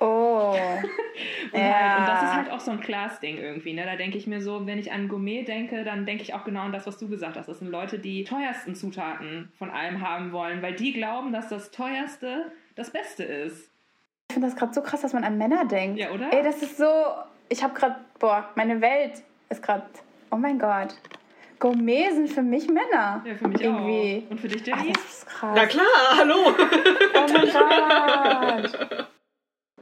Oh. 0.00 0.56
Und, 1.52 1.60
Ja. 1.60 1.74
halt, 1.74 2.00
und 2.00 2.08
das 2.08 2.22
ist 2.24 2.34
halt 2.34 2.50
auch 2.50 2.60
so 2.60 2.70
ein 2.72 2.80
Class-Ding 2.80 3.38
irgendwie. 3.38 3.72
Ne? 3.74 3.84
Da 3.84 3.94
denke 3.94 4.18
ich 4.18 4.26
mir 4.26 4.40
so, 4.40 4.66
wenn 4.66 4.78
ich 4.78 4.90
an 4.90 5.06
Gourmet 5.08 5.44
denke, 5.44 5.84
dann 5.84 6.06
denke 6.06 6.22
ich 6.24 6.34
auch 6.34 6.44
genau 6.44 6.62
an 6.62 6.72
das, 6.72 6.86
was 6.86 6.98
du 6.98 7.08
gesagt 7.08 7.36
hast. 7.36 7.46
Das 7.46 7.60
sind 7.60 7.68
Leute, 7.70 7.98
die 8.00 8.24
teuersten 8.24 8.74
Zutaten 8.74 9.52
von 9.58 9.70
allem 9.70 10.00
haben 10.00 10.32
wollen, 10.32 10.60
weil 10.62 10.74
die 10.74 10.92
glauben, 10.92 11.32
dass 11.32 11.48
das 11.48 11.70
teuerste 11.70 12.50
das 12.74 12.90
Beste 12.90 13.22
ist. 13.22 13.70
Ich 14.30 14.34
finde 14.34 14.48
das 14.48 14.56
gerade 14.56 14.72
so 14.74 14.82
krass, 14.82 15.02
dass 15.02 15.12
man 15.12 15.22
an 15.22 15.38
Männer 15.38 15.66
denkt. 15.66 16.00
Ja, 16.00 16.10
oder? 16.10 16.32
Ey, 16.32 16.42
das 16.42 16.62
ist 16.62 16.78
so. 16.78 16.90
Ich 17.48 17.62
habe 17.62 17.74
gerade. 17.74 17.96
Boah, 18.18 18.48
meine 18.56 18.80
Welt 18.80 19.22
ist 19.50 19.62
gerade. 19.62 19.84
Oh 20.30 20.36
mein 20.36 20.58
Gott. 20.58 20.94
Gourmet 21.60 22.10
sind 22.12 22.28
für 22.30 22.42
mich 22.42 22.66
Männer. 22.68 23.22
Ja, 23.24 23.34
für 23.36 23.48
mich 23.48 23.62
Irgendwie. 23.62 24.24
auch. 24.26 24.30
Und 24.32 24.40
für 24.40 24.48
dich, 24.48 24.62
Ach, 24.74 24.78
Jenny? 24.80 24.92
das 24.92 25.04
ist 25.04 25.26
krass. 25.26 25.52
Na 25.54 25.66
klar, 25.66 25.84
hallo. 26.16 26.34
Oh 27.14 27.26
mein 27.32 28.62
Gott. 28.62 29.08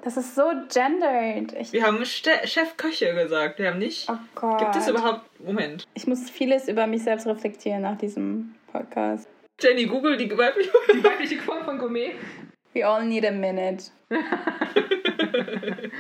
Das 0.05 0.17
ist 0.17 0.35
so 0.35 0.43
gendered. 0.73 1.53
Ich, 1.59 1.73
Wir 1.73 1.87
haben 1.87 2.05
Ste 2.05 2.31
Chefköche 2.45 3.15
gesagt. 3.15 3.59
Wir 3.59 3.69
haben 3.71 3.79
nicht. 3.79 4.09
oh 4.11 4.17
Gott. 4.35 4.59
Gibt 4.59 4.77
es 4.77 4.89
überhaupt. 4.89 5.23
Moment. 5.41 5.85
Ich 5.95 6.07
muss 6.07 6.29
vieles 6.29 6.69
über 6.69 6.87
mich 6.87 7.03
selbst 7.05 7.27
reflektieren 7.27 7.83
nach 7.83 7.97
diesem 7.99 8.55
Podcast. 8.73 9.29
Jenny, 9.61 9.87
google 9.87 10.17
die 10.17 10.31
weibliche. 10.37 10.71
Die 10.93 11.03
weibliche 11.05 11.39
Form 11.39 11.65
von 11.65 11.79
Gourmet. 11.79 12.13
We 12.75 12.87
all 12.87 13.05
need 13.05 13.25
a 13.25 13.31
minute. 13.31 13.91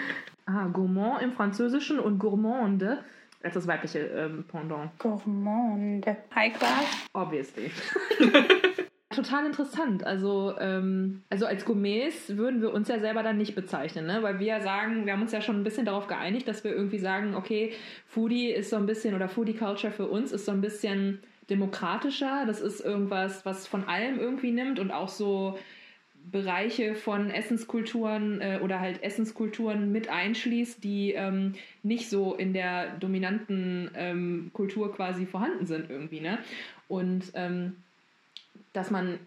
Ah, 0.47 0.67
Gourmand 0.67 1.23
im 1.23 1.33
Französischen 1.33 1.99
und 2.01 2.19
Gourmande 2.19 3.05
als 3.43 3.55
das 3.55 3.66
weibliche 3.66 4.01
ähm, 4.01 4.45
Pendant. 4.49 4.99
Gourmande. 4.99 6.16
High 6.34 6.53
class. 6.59 7.09
Obviously. 7.12 7.70
Total 9.14 9.45
interessant. 9.45 10.05
Also, 10.05 10.55
ähm, 10.59 11.22
also 11.28 11.47
als 11.47 11.64
Gourmets 11.64 12.36
würden 12.36 12.62
wir 12.62 12.72
uns 12.72 12.88
ja 12.88 12.99
selber 12.99 13.22
dann 13.22 13.36
nicht 13.36 13.55
bezeichnen, 13.55 14.07
ne? 14.07 14.22
weil 14.22 14.38
wir 14.38 14.47
ja 14.47 14.61
sagen, 14.61 15.05
wir 15.05 15.12
haben 15.12 15.22
uns 15.22 15.32
ja 15.32 15.43
schon 15.43 15.57
ein 15.57 15.64
bisschen 15.64 15.84
darauf 15.84 16.07
geeinigt, 16.07 16.49
dass 16.49 16.64
wir 16.64 16.72
irgendwie 16.72 16.99
sagen, 16.99 17.34
okay, 17.34 17.72
Foodie 18.07 18.51
ist 18.51 18.70
so 18.70 18.76
ein 18.76 18.86
bisschen 18.86 19.14
oder 19.14 19.28
Foodie 19.28 19.55
Culture 19.55 19.93
für 19.93 20.07
uns 20.07 20.32
ist 20.32 20.47
so 20.47 20.53
ein 20.53 20.62
bisschen 20.62 21.20
demokratischer. 21.51 22.45
Das 22.47 22.61
ist 22.61 22.80
irgendwas, 22.80 23.45
was 23.45 23.66
von 23.66 23.84
allem 23.84 24.18
irgendwie 24.18 24.53
nimmt 24.53 24.78
und 24.78 24.90
auch 24.90 25.09
so 25.09 25.59
Bereiche 26.31 26.95
von 26.95 27.31
Essenskulturen 27.31 28.41
äh, 28.41 28.61
oder 28.62 28.81
halt 28.81 29.03
Essenskulturen 29.03 29.93
mit 29.93 30.09
einschließt, 30.09 30.83
die 30.83 31.12
ähm, 31.12 31.55
nicht 31.83 32.09
so 32.09 32.35
in 32.35 32.53
der 32.53 32.97
dominanten 32.97 33.91
ähm, 33.95 34.51
Kultur 34.53 34.95
quasi 34.95 35.27
vorhanden 35.27 35.66
sind 35.66 35.91
irgendwie, 35.91 36.20
ne? 36.20 36.39
Und 36.89 37.33
ähm, 37.35 37.77
dass 38.73 38.91
man, 38.91 39.18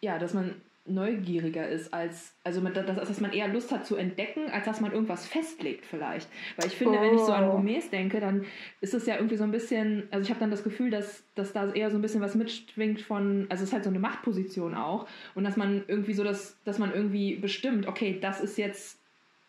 ja, 0.00 0.18
dass 0.18 0.34
man 0.34 0.54
neugieriger 0.86 1.68
ist 1.68 1.92
als, 1.92 2.34
also 2.42 2.60
dass, 2.60 2.84
dass 2.84 3.20
man 3.20 3.32
eher 3.32 3.48
Lust 3.48 3.70
hat 3.70 3.86
zu 3.86 3.96
entdecken, 3.96 4.50
als 4.50 4.64
dass 4.64 4.80
man 4.80 4.92
irgendwas 4.92 5.26
festlegt 5.26 5.86
vielleicht. 5.86 6.28
Weil 6.56 6.68
ich 6.68 6.74
finde, 6.74 6.98
oh. 6.98 7.02
wenn 7.02 7.14
ich 7.14 7.20
so 7.20 7.32
an 7.32 7.48
oh. 7.48 7.52
Gourmets 7.52 7.90
denke, 7.90 8.20
dann 8.20 8.44
ist 8.80 8.94
es 8.94 9.06
ja 9.06 9.16
irgendwie 9.16 9.36
so 9.36 9.44
ein 9.44 9.50
bisschen, 9.50 10.08
also 10.10 10.22
ich 10.22 10.30
habe 10.30 10.40
dann 10.40 10.50
das 10.50 10.64
Gefühl, 10.64 10.90
dass, 10.90 11.24
dass 11.34 11.52
da 11.52 11.70
eher 11.72 11.90
so 11.90 11.98
ein 11.98 12.02
bisschen 12.02 12.20
was 12.20 12.34
mitschwingt 12.34 13.00
von, 13.00 13.46
also 13.50 13.62
es 13.62 13.68
ist 13.68 13.72
halt 13.72 13.84
so 13.84 13.90
eine 13.90 13.98
Machtposition 13.98 14.74
auch 14.74 15.06
und 15.34 15.44
dass 15.44 15.56
man 15.56 15.84
irgendwie 15.86 16.14
so, 16.14 16.24
dass, 16.24 16.58
dass 16.64 16.78
man 16.78 16.92
irgendwie 16.92 17.36
bestimmt, 17.36 17.86
okay, 17.86 18.18
das 18.20 18.40
ist 18.40 18.58
jetzt 18.58 18.98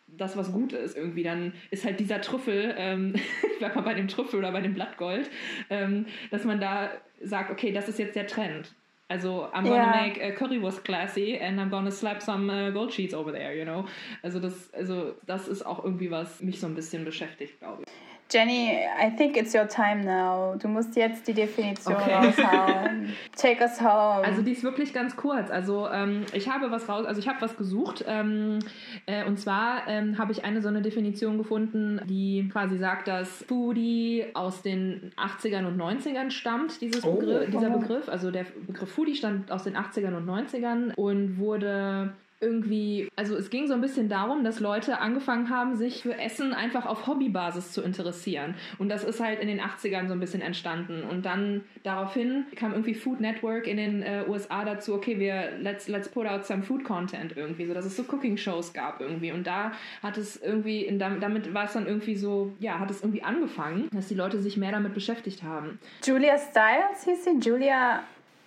das, 0.06 0.36
was 0.36 0.52
gut 0.52 0.72
ist, 0.74 0.96
irgendwie, 0.96 1.22
dann 1.22 1.54
ist 1.70 1.84
halt 1.84 1.98
dieser 1.98 2.20
Trüffel, 2.20 2.74
ähm, 2.76 3.14
ich 3.42 3.58
bleib 3.58 3.74
mal 3.74 3.82
bei 3.82 3.94
dem 3.94 4.08
Trüffel 4.08 4.38
oder 4.38 4.52
bei 4.52 4.60
dem 4.60 4.74
Blattgold, 4.74 5.30
ähm, 5.70 6.06
dass 6.30 6.44
man 6.44 6.60
da 6.60 6.90
sagt, 7.22 7.50
okay, 7.50 7.72
das 7.72 7.88
ist 7.88 7.98
jetzt 7.98 8.16
der 8.16 8.26
Trend. 8.26 8.74
Also, 9.12 9.50
I'm 9.52 9.64
gonna 9.64 9.76
yeah. 9.76 10.00
make 10.06 10.16
a 10.22 10.32
currywurst 10.32 10.84
classy 10.84 11.36
and 11.36 11.60
I'm 11.60 11.68
gonna 11.68 11.90
slap 11.90 12.22
some 12.22 12.48
uh, 12.48 12.70
gold 12.70 12.90
sheets 12.90 13.12
over 13.12 13.30
there, 13.30 13.54
you 13.54 13.66
know? 13.66 13.84
Also 14.24 14.40
das, 14.40 14.72
also 14.72 15.14
das 15.26 15.48
ist 15.48 15.66
auch 15.66 15.84
irgendwie 15.84 16.10
was 16.10 16.40
mich 16.40 16.58
so 16.58 16.66
ein 16.66 16.74
bisschen 16.74 17.04
beschäftigt, 17.04 17.58
glaube 17.60 17.82
ich. 17.82 17.88
Jenny, 18.32 18.78
I 18.98 19.10
think 19.10 19.36
it's 19.36 19.54
your 19.54 19.68
time 19.68 20.04
now. 20.04 20.56
Du 20.56 20.66
musst 20.66 20.96
jetzt 20.96 21.28
die 21.28 21.34
Definition 21.34 21.94
okay. 21.94 22.14
raushauen. 22.14 23.12
Take 23.36 23.62
us 23.62 23.78
home. 23.78 24.24
Also 24.24 24.40
die 24.40 24.52
ist 24.52 24.62
wirklich 24.62 24.94
ganz 24.94 25.16
kurz. 25.16 25.50
Also 25.50 25.86
ähm, 25.88 26.24
ich 26.32 26.48
habe 26.48 26.70
was 26.70 26.88
raus, 26.88 27.04
also 27.04 27.20
ich 27.20 27.28
habe 27.28 27.42
was 27.42 27.56
gesucht 27.58 28.04
ähm, 28.08 28.60
äh, 29.04 29.24
und 29.26 29.38
zwar 29.38 29.86
ähm, 29.86 30.16
habe 30.16 30.32
ich 30.32 30.44
eine 30.44 30.62
so 30.62 30.68
eine 30.68 30.80
Definition 30.80 31.36
gefunden, 31.36 32.00
die 32.06 32.48
quasi 32.50 32.78
sagt, 32.78 33.08
dass 33.08 33.44
Foodie 33.48 34.24
aus 34.32 34.62
den 34.62 35.12
80ern 35.16 35.66
und 35.66 35.78
90ern 35.78 36.30
stammt, 36.30 36.80
dieses 36.80 37.04
oh. 37.04 37.16
Begriff, 37.16 37.50
dieser 37.50 37.70
Begriff. 37.70 38.08
Also 38.08 38.30
der 38.30 38.46
Begriff 38.66 38.90
Foodie 38.90 39.14
stammt 39.14 39.52
aus 39.52 39.64
den 39.64 39.76
80ern 39.76 40.16
und 40.16 40.26
90ern 40.26 40.94
und 40.94 41.38
wurde 41.38 42.14
irgendwie, 42.42 43.08
also 43.16 43.36
es 43.36 43.48
ging 43.48 43.68
so 43.68 43.74
ein 43.74 43.80
bisschen 43.80 44.08
darum, 44.08 44.44
dass 44.44 44.60
Leute 44.60 44.98
angefangen 44.98 45.48
haben, 45.48 45.76
sich 45.76 46.02
für 46.02 46.18
Essen 46.18 46.52
einfach 46.52 46.84
auf 46.84 47.06
Hobbybasis 47.06 47.72
zu 47.72 47.82
interessieren. 47.82 48.54
Und 48.78 48.88
das 48.88 49.04
ist 49.04 49.20
halt 49.20 49.40
in 49.40 49.46
den 49.46 49.60
80ern 49.60 50.08
so 50.08 50.12
ein 50.12 50.20
bisschen 50.20 50.42
entstanden. 50.42 51.04
Und 51.08 51.24
dann 51.24 51.62
daraufhin 51.84 52.44
kam 52.56 52.72
irgendwie 52.72 52.94
Food 52.94 53.20
Network 53.20 53.66
in 53.66 53.76
den 53.76 54.02
äh, 54.02 54.24
USA 54.28 54.64
dazu, 54.64 54.94
okay, 54.94 55.18
wir 55.18 55.52
let's, 55.60 55.88
let's 55.88 56.08
put 56.08 56.26
out 56.26 56.44
some 56.44 56.62
food 56.62 56.84
content 56.84 57.36
irgendwie, 57.36 57.66
so 57.66 57.74
dass 57.74 57.84
es 57.84 57.96
so 57.96 58.02
Cooking-Shows 58.02 58.72
gab 58.72 59.00
irgendwie. 59.00 59.30
Und 59.30 59.46
da 59.46 59.72
hat 60.02 60.18
es 60.18 60.36
irgendwie, 60.36 60.82
in, 60.82 60.98
damit 60.98 61.54
war 61.54 61.66
es 61.66 61.72
dann 61.72 61.86
irgendwie 61.86 62.16
so, 62.16 62.52
ja, 62.58 62.80
hat 62.80 62.90
es 62.90 63.02
irgendwie 63.02 63.22
angefangen, 63.22 63.88
dass 63.92 64.08
die 64.08 64.14
Leute 64.14 64.40
sich 64.40 64.56
mehr 64.56 64.72
damit 64.72 64.94
beschäftigt 64.94 65.44
haben. 65.44 65.78
Julia 66.04 66.36
Stiles 66.36 67.04
hieß 67.04 67.24
sie? 67.24 67.48
Julia, 67.48 68.02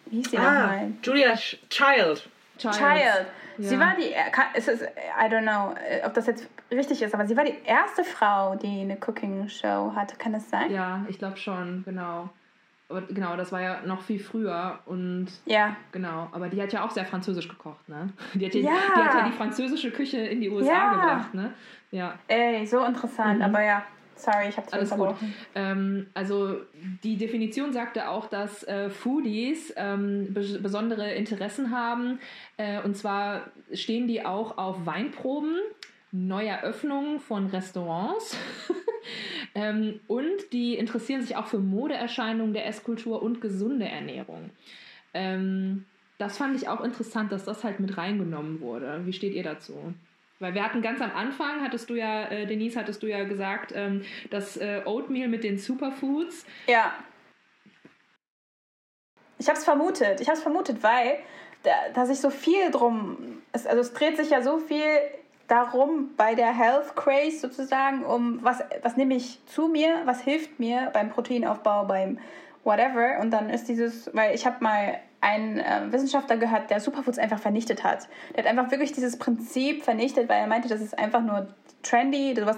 wie 0.08 0.18
hieß 0.18 0.32
sie 0.32 0.38
ah, 0.38 0.42
nochmal? 0.42 0.92
Julia 1.02 1.34
Child. 1.36 2.30
Child. 2.58 2.74
Child. 2.74 3.28
Ja. 3.58 3.70
Sie 3.70 3.80
war 3.80 3.96
die, 3.96 4.14
es 4.54 4.68
ist, 4.68 4.84
I 4.84 5.30
don't 5.30 5.44
know, 5.44 5.76
ob 6.06 6.14
das 6.14 6.28
jetzt 6.28 6.50
richtig 6.72 7.02
ist, 7.02 7.14
aber 7.14 7.26
sie 7.26 7.38
war 7.38 7.44
die 7.44 7.56
erste 7.66 8.04
Frau, 8.04 8.56
die 8.56 8.82
eine 8.82 8.98
Cooking-Show 8.98 9.94
hatte. 9.96 10.16
Kann 10.18 10.34
das 10.34 10.50
sein? 10.50 10.72
Ja, 10.72 11.06
ich 11.08 11.18
glaube 11.18 11.38
schon, 11.38 11.84
genau. 11.86 12.30
Aber 12.88 13.02
genau, 13.02 13.36
das 13.36 13.52
war 13.52 13.62
ja 13.62 13.82
noch 13.84 14.02
viel 14.02 14.20
früher 14.20 14.78
und 14.86 15.28
ja. 15.46 15.76
genau, 15.92 16.30
aber 16.32 16.50
die 16.50 16.62
hat 16.62 16.72
ja 16.72 16.86
auch 16.86 16.92
sehr 16.92 17.06
französisch 17.06 17.50
gekocht, 17.50 17.90
ne? 17.90 18.10
Die 18.36 18.46
hat 18.46 18.54
ja, 18.54 18.62
ja. 18.62 18.72
Die, 18.96 19.02
hat 19.02 19.14
ja 19.16 19.26
die 19.26 19.32
französische 19.32 19.90
Küche 19.90 20.20
in 20.20 20.40
die 20.40 20.52
USA 20.52 20.72
ja. 20.72 20.92
gebracht, 20.92 21.34
ne? 21.34 21.54
Ja. 21.90 22.14
Ey, 22.28 22.64
so 22.68 22.84
interessant, 22.86 23.40
mhm. 23.40 23.46
aber 23.46 23.64
ja. 23.64 23.84
Sorry, 24.16 24.50
ich 24.50 24.58
habe 24.58 24.72
Alles 24.72 24.90
gut. 24.92 25.16
Ähm, 25.56 26.08
also 26.14 26.62
die 27.04 27.18
Definition 27.18 27.74
sagte 27.74 28.10
auch, 28.10 28.28
dass 28.28 28.64
äh, 28.64 28.90
Foodies 28.90 29.74
ähm, 29.76 30.34
be 30.34 30.60
besondere 30.62 31.14
Interessen 31.14 31.72
haben. 31.72 32.20
Äh, 32.58 32.82
und 32.82 32.96
zwar 32.96 33.48
stehen 33.74 34.08
die 34.08 34.26
auch 34.26 34.58
auf 34.58 34.86
Weinproben, 34.86 35.58
Neueröffnungen 36.12 37.20
von 37.20 37.48
Restaurants. 37.48 38.38
ähm, 39.56 40.00
und 40.08 40.54
die 40.54 40.76
interessieren 40.76 41.22
sich 41.22 41.36
auch 41.36 41.48
für 41.48 41.60
Modeerscheinungen 41.60 42.54
der 42.54 42.68
Esskultur 42.68 43.22
und 43.22 43.42
gesunde 43.42 43.86
Ernährung. 43.86 44.50
Ähm, 45.14 45.86
das 46.18 46.38
fand 46.38 46.56
ich 46.56 46.70
auch 46.70 46.82
interessant, 46.82 47.32
dass 47.34 47.44
das 47.44 47.66
halt 47.66 47.82
mit 47.82 47.98
reingenommen 47.98 48.62
wurde. 48.62 49.02
Wie 49.06 49.14
steht 49.14 49.34
ihr 49.34 49.44
dazu? 49.44 49.94
Weil 50.40 50.54
wir 50.54 50.64
hatten 50.64 50.82
ganz 50.82 51.02
am 51.02 51.12
Anfang, 51.16 51.62
hattest 51.62 51.90
du 51.90 51.96
ja, 51.96 52.26
äh, 52.26 52.46
Denise, 52.46 52.78
hattest 52.78 53.02
du 53.04 53.08
ja 53.08 53.24
gesagt, 53.24 53.72
ähm, 53.74 54.04
das 54.30 54.58
äh, 54.58 54.82
Oatmeal 54.86 55.30
mit 55.30 55.44
den 55.44 55.58
Superfoods. 55.58 56.46
Ja. 56.68 56.94
Ich 59.38 59.48
habe 59.48 59.58
es 59.58 59.64
vermutet. 59.64 60.20
Ich 60.20 60.28
habe 60.28 60.38
es 60.38 60.44
vermutet, 60.44 60.84
weil 60.84 61.20
da, 61.64 61.72
da 61.94 62.06
sich 62.06 62.20
so 62.20 62.30
viel 62.30 62.70
drum, 62.72 63.42
es, 63.54 63.66
also 63.66 63.82
es 63.82 63.94
dreht 63.94 64.18
sich 64.18 64.30
ja 64.30 64.42
so 64.42 64.60
viel 64.60 64.84
darum 65.48 66.16
bei 66.18 66.36
der 66.36 66.54
Health 66.54 66.96
Craze 66.96 67.40
sozusagen, 67.40 68.04
um 68.04 68.44
was, 68.44 68.62
was 68.82 68.98
nehme 68.98 69.16
ich 69.16 69.40
zu 69.46 69.68
mir, 69.68 70.02
was 70.06 70.22
hilft 70.22 70.60
mir 70.60 70.90
beim 70.94 71.10
Proteinaufbau, 71.10 71.86
beim 71.86 72.20
whatever. 72.64 73.20
Und 73.22 73.32
dann 73.32 73.50
ist 73.50 73.70
dieses, 73.70 74.14
weil 74.14 74.36
ich 74.36 74.46
habe 74.46 74.64
mal 74.64 75.00
einen 75.26 75.60
äh, 75.60 75.92
Wissenschaftler 75.92 76.38
gehört, 76.38 76.70
der 76.70 76.80
Superfoods 76.80 77.18
einfach 77.18 77.40
vernichtet 77.40 77.84
hat. 77.84 78.08
Der 78.36 78.44
hat 78.44 78.50
einfach 78.50 78.70
wirklich 78.70 78.92
dieses 78.92 79.18
Prinzip 79.18 79.84
vernichtet, 79.84 80.30
weil 80.30 80.40
er 80.40 80.48
meinte, 80.48 80.70
das 80.70 80.82
ist 80.82 80.98
einfach 80.98 81.22
nur 81.22 81.48
trendy, 81.82 82.36
was 82.46 82.58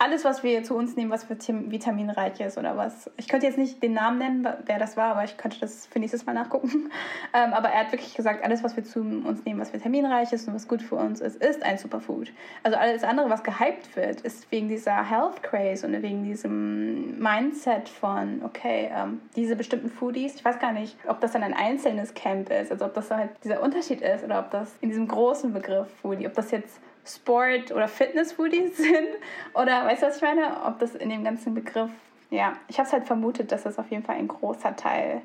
alles, 0.00 0.24
was 0.24 0.44
wir 0.44 0.62
zu 0.62 0.76
uns 0.76 0.94
nehmen, 0.94 1.10
was 1.10 1.24
für 1.24 1.36
vitaminreich 1.36 2.38
ist 2.40 2.56
oder 2.56 2.76
was. 2.76 3.10
Ich 3.16 3.26
könnte 3.26 3.46
jetzt 3.46 3.58
nicht 3.58 3.82
den 3.82 3.94
Namen 3.94 4.18
nennen, 4.18 4.48
wer 4.64 4.78
das 4.78 4.96
war, 4.96 5.10
aber 5.10 5.24
ich 5.24 5.36
könnte 5.36 5.58
das 5.58 5.86
für 5.86 5.98
nächstes 5.98 6.24
Mal 6.24 6.34
nachgucken. 6.34 6.90
Ähm, 7.34 7.52
aber 7.52 7.68
er 7.68 7.80
hat 7.80 7.92
wirklich 7.92 8.14
gesagt, 8.14 8.42
alles, 8.42 8.64
was 8.64 8.74
wir 8.76 8.84
zu 8.84 9.00
uns 9.00 9.44
nehmen, 9.44 9.60
was 9.60 9.74
vitaminreich 9.74 10.32
ist 10.32 10.48
und 10.48 10.54
was 10.54 10.66
gut 10.66 10.80
für 10.80 10.94
uns 10.94 11.20
ist, 11.20 11.36
ist 11.36 11.62
ein 11.62 11.76
Superfood. 11.76 12.32
Also 12.62 12.78
alles 12.78 13.04
andere, 13.04 13.28
was 13.28 13.42
gehypt 13.42 13.94
wird, 13.96 14.22
ist 14.22 14.50
wegen 14.50 14.68
dieser 14.68 15.08
Health 15.08 15.42
Craze 15.42 15.86
und 15.86 16.00
wegen 16.02 16.24
diesem 16.24 17.18
Mindset 17.18 17.88
von, 17.88 18.40
okay, 18.44 18.90
ähm, 18.94 19.20
diese 19.36 19.56
bestimmten 19.56 19.90
Foodies, 19.90 20.36
ich 20.36 20.44
weiß 20.44 20.58
gar 20.58 20.72
nicht, 20.72 20.96
ob 21.06 21.20
das 21.20 21.32
dann 21.32 21.42
ein 21.42 21.52
einzelnes 21.52 22.14
Camp 22.14 22.50
ist, 22.50 22.72
also 22.72 22.86
ob 22.86 22.94
das 22.94 23.10
halt 23.10 23.30
dieser 23.44 23.62
Unterschied 23.62 24.00
ist 24.00 24.24
oder 24.24 24.38
ob 24.38 24.50
das 24.50 24.72
in 24.80 24.88
diesem 24.88 25.06
großen 25.06 25.52
Begriff 25.52 25.88
Foodie, 26.00 26.26
ob 26.26 26.32
das 26.32 26.50
jetzt 26.50 26.80
Sport- 27.08 27.72
oder 27.72 27.88
Fitness-Foodies 27.88 28.76
sind. 28.76 29.08
Oder 29.54 29.84
weißt 29.86 30.02
du, 30.02 30.06
was 30.06 30.16
ich 30.16 30.22
meine? 30.22 30.64
Ob 30.64 30.78
das 30.78 30.94
in 30.94 31.08
dem 31.08 31.24
ganzen 31.24 31.54
Begriff, 31.54 31.90
ja, 32.30 32.52
ich 32.68 32.78
habe 32.78 32.86
es 32.86 32.92
halt 32.92 33.06
vermutet, 33.06 33.50
dass 33.52 33.62
das 33.62 33.78
auf 33.78 33.90
jeden 33.90 34.04
Fall 34.04 34.16
ein 34.16 34.28
großer 34.28 34.76
Teil 34.76 35.22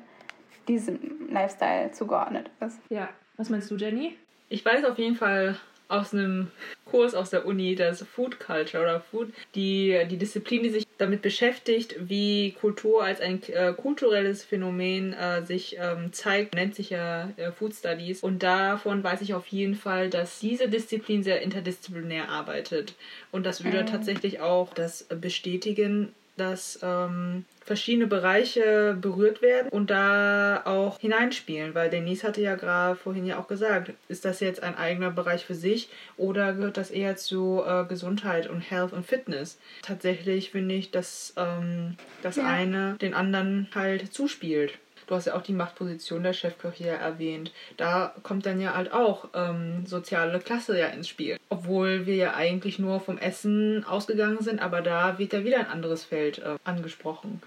diesem 0.68 1.28
Lifestyle 1.30 1.92
zugeordnet 1.92 2.50
ist. 2.60 2.78
Ja, 2.88 3.08
was 3.36 3.50
meinst 3.50 3.70
du, 3.70 3.76
Jenny? 3.76 4.16
Ich 4.48 4.64
weiß 4.64 4.84
auf 4.84 4.98
jeden 4.98 5.16
Fall 5.16 5.56
aus 5.88 6.12
einem 6.12 6.50
Kurs 6.84 7.14
aus 7.14 7.30
der 7.30 7.46
Uni, 7.46 7.74
das 7.74 8.02
Food 8.02 8.38
Culture 8.38 8.82
oder 8.82 9.00
Food, 9.00 9.32
die, 9.54 10.00
die 10.08 10.16
Disziplin, 10.16 10.62
die 10.62 10.70
sich 10.70 10.86
damit 10.98 11.22
beschäftigt, 11.22 11.96
wie 11.98 12.52
Kultur 12.52 13.02
als 13.02 13.20
ein 13.20 13.42
äh, 13.48 13.72
kulturelles 13.72 14.44
Phänomen 14.44 15.12
äh, 15.12 15.44
sich 15.44 15.76
ähm, 15.78 16.12
zeigt, 16.12 16.54
nennt 16.54 16.74
sich 16.74 16.90
ja 16.90 17.30
äh, 17.36 17.50
Food 17.52 17.74
Studies. 17.74 18.22
Und 18.22 18.42
davon 18.42 19.02
weiß 19.02 19.20
ich 19.22 19.34
auf 19.34 19.46
jeden 19.48 19.74
Fall, 19.74 20.08
dass 20.08 20.38
diese 20.38 20.68
Disziplin 20.68 21.22
sehr 21.22 21.42
interdisziplinär 21.42 22.28
arbeitet. 22.28 22.94
Und 23.32 23.44
das 23.44 23.64
würde 23.64 23.84
tatsächlich 23.84 24.40
auch 24.40 24.72
das 24.72 25.04
bestätigen, 25.04 26.14
dass 26.36 26.78
ähm, 26.82 27.44
verschiedene 27.64 28.06
Bereiche 28.06 28.96
berührt 29.00 29.40
werden 29.40 29.68
und 29.70 29.90
da 29.90 30.62
auch 30.64 30.98
hineinspielen, 30.98 31.74
weil 31.74 31.90
Denise 31.90 32.24
hatte 32.24 32.40
ja 32.40 32.56
gerade 32.56 32.96
vorhin 32.96 33.24
ja 33.24 33.38
auch 33.38 33.48
gesagt, 33.48 33.92
ist 34.08 34.24
das 34.24 34.40
jetzt 34.40 34.62
ein 34.62 34.76
eigener 34.76 35.10
Bereich 35.10 35.44
für 35.44 35.54
sich 35.54 35.88
oder 36.16 36.52
gehört 36.52 36.76
das 36.76 36.90
eher 36.90 37.16
zu 37.16 37.62
äh, 37.66 37.84
Gesundheit 37.84 38.48
und 38.48 38.60
Health 38.60 38.92
und 38.92 39.06
Fitness? 39.06 39.58
Tatsächlich 39.82 40.50
finde 40.50 40.74
ich, 40.74 40.90
dass 40.90 41.32
ähm, 41.36 41.96
das 42.22 42.36
ja. 42.36 42.46
eine 42.46 42.96
den 43.00 43.14
anderen 43.14 43.68
halt 43.74 44.12
zuspielt. 44.12 44.78
Du 45.06 45.14
hast 45.14 45.26
ja 45.26 45.34
auch 45.34 45.42
die 45.42 45.52
Machtposition 45.52 46.22
der 46.22 46.32
Chefköche 46.32 46.86
ja 46.86 46.94
erwähnt. 46.94 47.52
Da 47.76 48.14
kommt 48.22 48.46
dann 48.46 48.60
ja 48.60 48.74
halt 48.74 48.92
auch 48.92 49.28
ähm, 49.34 49.86
soziale 49.86 50.38
Klasse 50.38 50.78
ja 50.78 50.86
ins 50.88 51.08
Spiel. 51.08 51.36
Obwohl 51.48 52.06
wir 52.06 52.16
ja 52.16 52.34
eigentlich 52.34 52.78
nur 52.78 53.00
vom 53.00 53.18
Essen 53.18 53.84
ausgegangen 53.84 54.38
sind, 54.40 54.60
aber 54.60 54.80
da 54.80 55.18
wird 55.18 55.32
ja 55.32 55.44
wieder 55.44 55.58
ein 55.58 55.68
anderes 55.68 56.04
Feld 56.04 56.38
äh, 56.38 56.56
angesprochen. 56.64 57.42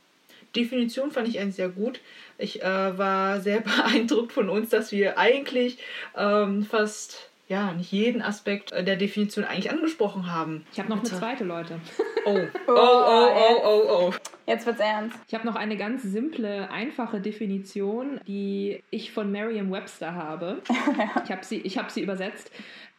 Definition 0.55 1.11
fand 1.11 1.27
ich 1.27 1.39
eigentlich 1.39 1.55
sehr 1.55 1.69
gut. 1.69 1.99
Ich 2.37 2.61
äh, 2.61 2.97
war 2.97 3.41
sehr 3.41 3.59
beeindruckt 3.61 4.33
von 4.33 4.49
uns, 4.49 4.69
dass 4.69 4.91
wir 4.91 5.17
eigentlich 5.17 5.77
ähm, 6.15 6.63
fast 6.63 7.29
ja, 7.47 7.71
nicht 7.73 7.91
jeden 7.91 8.21
Aspekt 8.21 8.71
der 8.71 8.97
Definition 8.97 9.45
eigentlich 9.45 9.71
angesprochen 9.71 10.31
haben. 10.31 10.65
Ich 10.73 10.79
habe 10.79 10.89
noch 10.89 10.99
eine 10.99 11.07
zweite, 11.07 11.43
Leute. 11.43 11.79
Oh, 12.27 12.37
oh, 12.67 12.73
oh, 12.75 13.29
oh, 13.35 13.61
oh, 13.63 13.83
oh. 13.89 14.13
Jetzt 14.45 14.65
wird's 14.65 14.81
ernst. 14.81 15.17
Ich 15.27 15.33
habe 15.33 15.45
noch 15.45 15.55
eine 15.55 15.77
ganz 15.77 16.03
simple, 16.03 16.69
einfache 16.69 17.21
Definition, 17.21 18.19
die 18.27 18.83
ich 18.89 19.13
von 19.13 19.31
Merriam-Webster 19.31 20.13
habe. 20.13 20.61
Ich 21.23 21.31
habe 21.31 21.43
sie, 21.43 21.57
ich 21.57 21.77
hab 21.77 21.91
sie 21.91 22.01
übersetzt. 22.01 22.51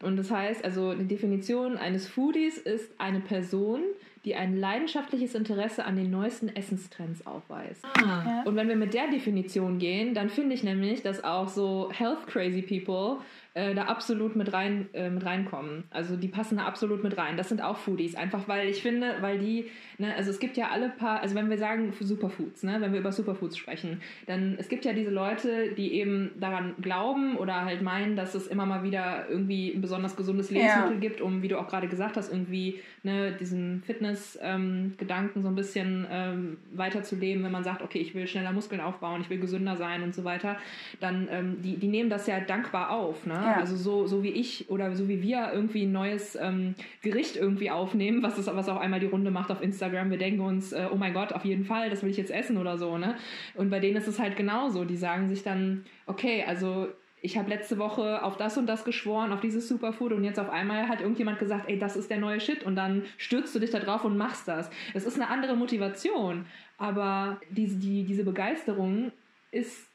Und 0.03 0.17
das 0.17 0.31
heißt, 0.31 0.65
also 0.65 0.95
die 0.95 1.07
Definition 1.07 1.77
eines 1.77 2.07
Foodies 2.07 2.59
ist 2.59 2.91
eine 2.99 3.21
Person, 3.21 3.83
die 4.25 4.35
ein 4.35 4.57
leidenschaftliches 4.57 5.35
Interesse 5.35 5.85
an 5.85 5.97
den 5.97 6.11
neuesten 6.11 6.55
Essenstrends 6.55 7.27
aufweist. 7.27 7.85
Ah. 7.85 8.25
Ja. 8.25 8.43
Und 8.45 8.57
wenn 8.57 8.69
wir 8.69 8.77
mit 8.77 8.95
der 8.95 9.09
Definition 9.09 9.79
gehen, 9.79 10.15
dann 10.15 10.29
finde 10.29 10.55
ich 10.55 10.63
nämlich, 10.63 11.03
dass 11.03 11.25
auch 11.25 11.49
so 11.49 11.91
health 11.93 12.27
crazy 12.27 12.63
people 12.63 13.19
äh, 13.59 13.75
da 13.75 13.85
absolut 13.87 14.37
mit 14.37 14.53
rein 14.53 14.89
äh, 14.93 15.11
mit 15.11 15.25
reinkommen. 15.25 15.83
Also 15.91 16.17
die 16.17 16.29
passen 16.29 16.59
da 16.59 16.65
absolut 16.65 17.03
mit 17.03 17.19
rein. 17.19 17.37
Das 17.37 17.49
sind 17.49 17.61
auch 17.61 17.77
Foodies, 17.77 18.15
einfach 18.15 18.47
weil 18.47 18.69
ich 18.69 18.83
finde, 18.83 19.17
weil 19.21 19.39
die, 19.39 19.67
ne, 19.99 20.15
also 20.15 20.31
es 20.31 20.39
gibt 20.39 20.57
ja 20.57 20.69
alle 20.69 20.91
paar, 20.91 21.21
also 21.21 21.35
wenn 21.35 21.51
wir 21.51 21.59
sagen 21.59 21.93
Superfoods, 21.99 22.63
ne, 22.63 22.77
wenn 22.81 22.93
wir 22.93 23.01
über 23.01 23.11
Superfoods 23.11 23.57
sprechen, 23.57 24.01
dann 24.27 24.57
es 24.59 24.69
gibt 24.69 24.85
ja 24.85 24.93
diese 24.93 25.11
Leute, 25.11 25.73
die 25.73 25.95
eben 25.95 26.31
daran 26.39 26.75
glauben 26.81 27.37
oder 27.37 27.65
halt 27.65 27.83
meinen, 27.83 28.15
dass 28.15 28.35
es 28.37 28.47
immer 28.47 28.65
mal 28.65 28.85
wieder 28.85 29.29
irgendwie 29.29 29.73
ein 29.75 29.81
besonders 29.81 30.15
gesundes 30.15 30.51
Lebensmittel 30.51 30.95
Ja. 30.95 31.01
gibt, 31.01 31.21
um, 31.21 31.43
wie 31.43 31.49
du 31.49 31.59
auch 31.59 31.67
gerade 31.67 31.89
gesagt 31.89 32.17
hast, 32.17 32.31
irgendwie 32.31 32.79
ne, 33.03 33.33
diesen 33.33 33.83
Fitness-Gedanken 33.85 35.43
so 35.43 35.49
ein 35.49 35.55
bisschen 35.55 36.07
ähm, 36.11 36.59
weiterzuleben, 36.73 37.43
wenn 37.43 37.53
man 37.53 37.65
sagt, 37.65 37.83
okay, 37.83 37.99
ich 37.99 38.15
will 38.15 38.27
schneller 38.27 38.53
Muskeln 38.53 38.81
aufbauen, 38.81 39.21
ich 39.21 39.31
will 39.31 39.41
gesünder 39.41 39.77
sein 39.77 40.03
und 40.03 40.15
so 40.15 40.23
weiter, 40.25 40.57
dann 41.01 41.29
ähm, 41.31 41.63
die, 41.63 41.77
die 41.77 41.89
nehmen 41.89 42.11
das 42.11 42.27
ja 42.27 42.39
dankbar 42.41 42.91
auf. 42.91 43.27
Ne? 43.27 43.48
Ja. 43.51 43.57
Also 43.59 43.77
so, 43.77 44.07
so 44.07 44.23
wie 44.23 44.31
ich 44.31 44.71
oder 44.71 44.95
so 44.95 45.09
wie 45.09 45.23
wir 45.23 45.51
irgendwie 45.53 45.85
ein 45.85 45.93
neues 45.93 46.37
ähm, 46.37 46.75
Gericht 47.03 47.37
irgendwie 47.37 47.71
aufnehmen, 47.71 48.23
was, 48.23 48.39
ist, 48.39 48.47
was 48.47 48.69
auch 48.69 48.81
einmal 48.81 49.01
die 49.01 49.07
Runde 49.07 49.31
macht 49.31 49.51
auf 49.51 49.63
Instagram. 49.63 50.11
Wir 50.11 50.19
denken 50.19 50.41
uns, 50.41 50.73
äh, 50.73 50.87
oh 50.93 50.97
mein 50.97 51.15
Gott, 51.15 51.33
auf 51.33 51.45
jeden 51.45 51.65
Fall, 51.65 51.91
das 51.91 52.03
will 52.03 52.11
ich 52.11 52.17
jetzt 52.17 52.31
essen 52.31 52.59
oder 52.59 52.79
so. 52.79 52.99
Ne? 52.99 53.17
Und 53.55 53.71
bei 53.71 53.81
denen 53.81 53.97
ist 53.97 54.09
es 54.09 54.19
halt 54.19 54.37
genauso. 54.37 54.85
Die 54.85 54.97
sagen 54.97 55.29
sich 55.29 55.43
dann, 55.43 55.85
okay, 56.07 56.45
also 56.47 56.89
ich 57.21 57.37
habe 57.37 57.49
letzte 57.49 57.79
Woche 57.79 58.23
auf 58.23 58.37
das 58.37 58.57
und 58.59 58.67
das 58.67 58.85
geschworen, 58.85 59.33
auf 59.33 59.41
dieses 59.41 59.69
Superfood 59.69 60.13
und 60.13 60.25
jetzt 60.25 60.39
auf 60.39 60.51
einmal 60.51 60.89
hat 60.89 61.01
irgendjemand 61.01 61.39
gesagt, 61.39 61.69
ey, 61.69 61.79
das 61.79 61.97
ist 61.97 62.11
der 62.11 62.19
neue 62.19 62.41
Shit 62.41 62.63
und 62.63 62.77
dann 62.77 63.03
stürzt 63.17 63.55
du 63.55 63.59
dich 63.59 63.71
da 63.71 63.81
drauf 63.81 64.05
und 64.05 64.17
machst 64.17 64.47
das. 64.47 64.71
Das 64.95 65.05
ist 65.05 65.17
eine 65.17 65.29
andere 65.29 65.57
Motivation, 65.57 66.47
aber 66.77 67.41
diese, 67.51 67.77
die, 67.77 68.05
diese 68.05 68.25
Begeisterung 68.25 69.11
ist 69.51 69.88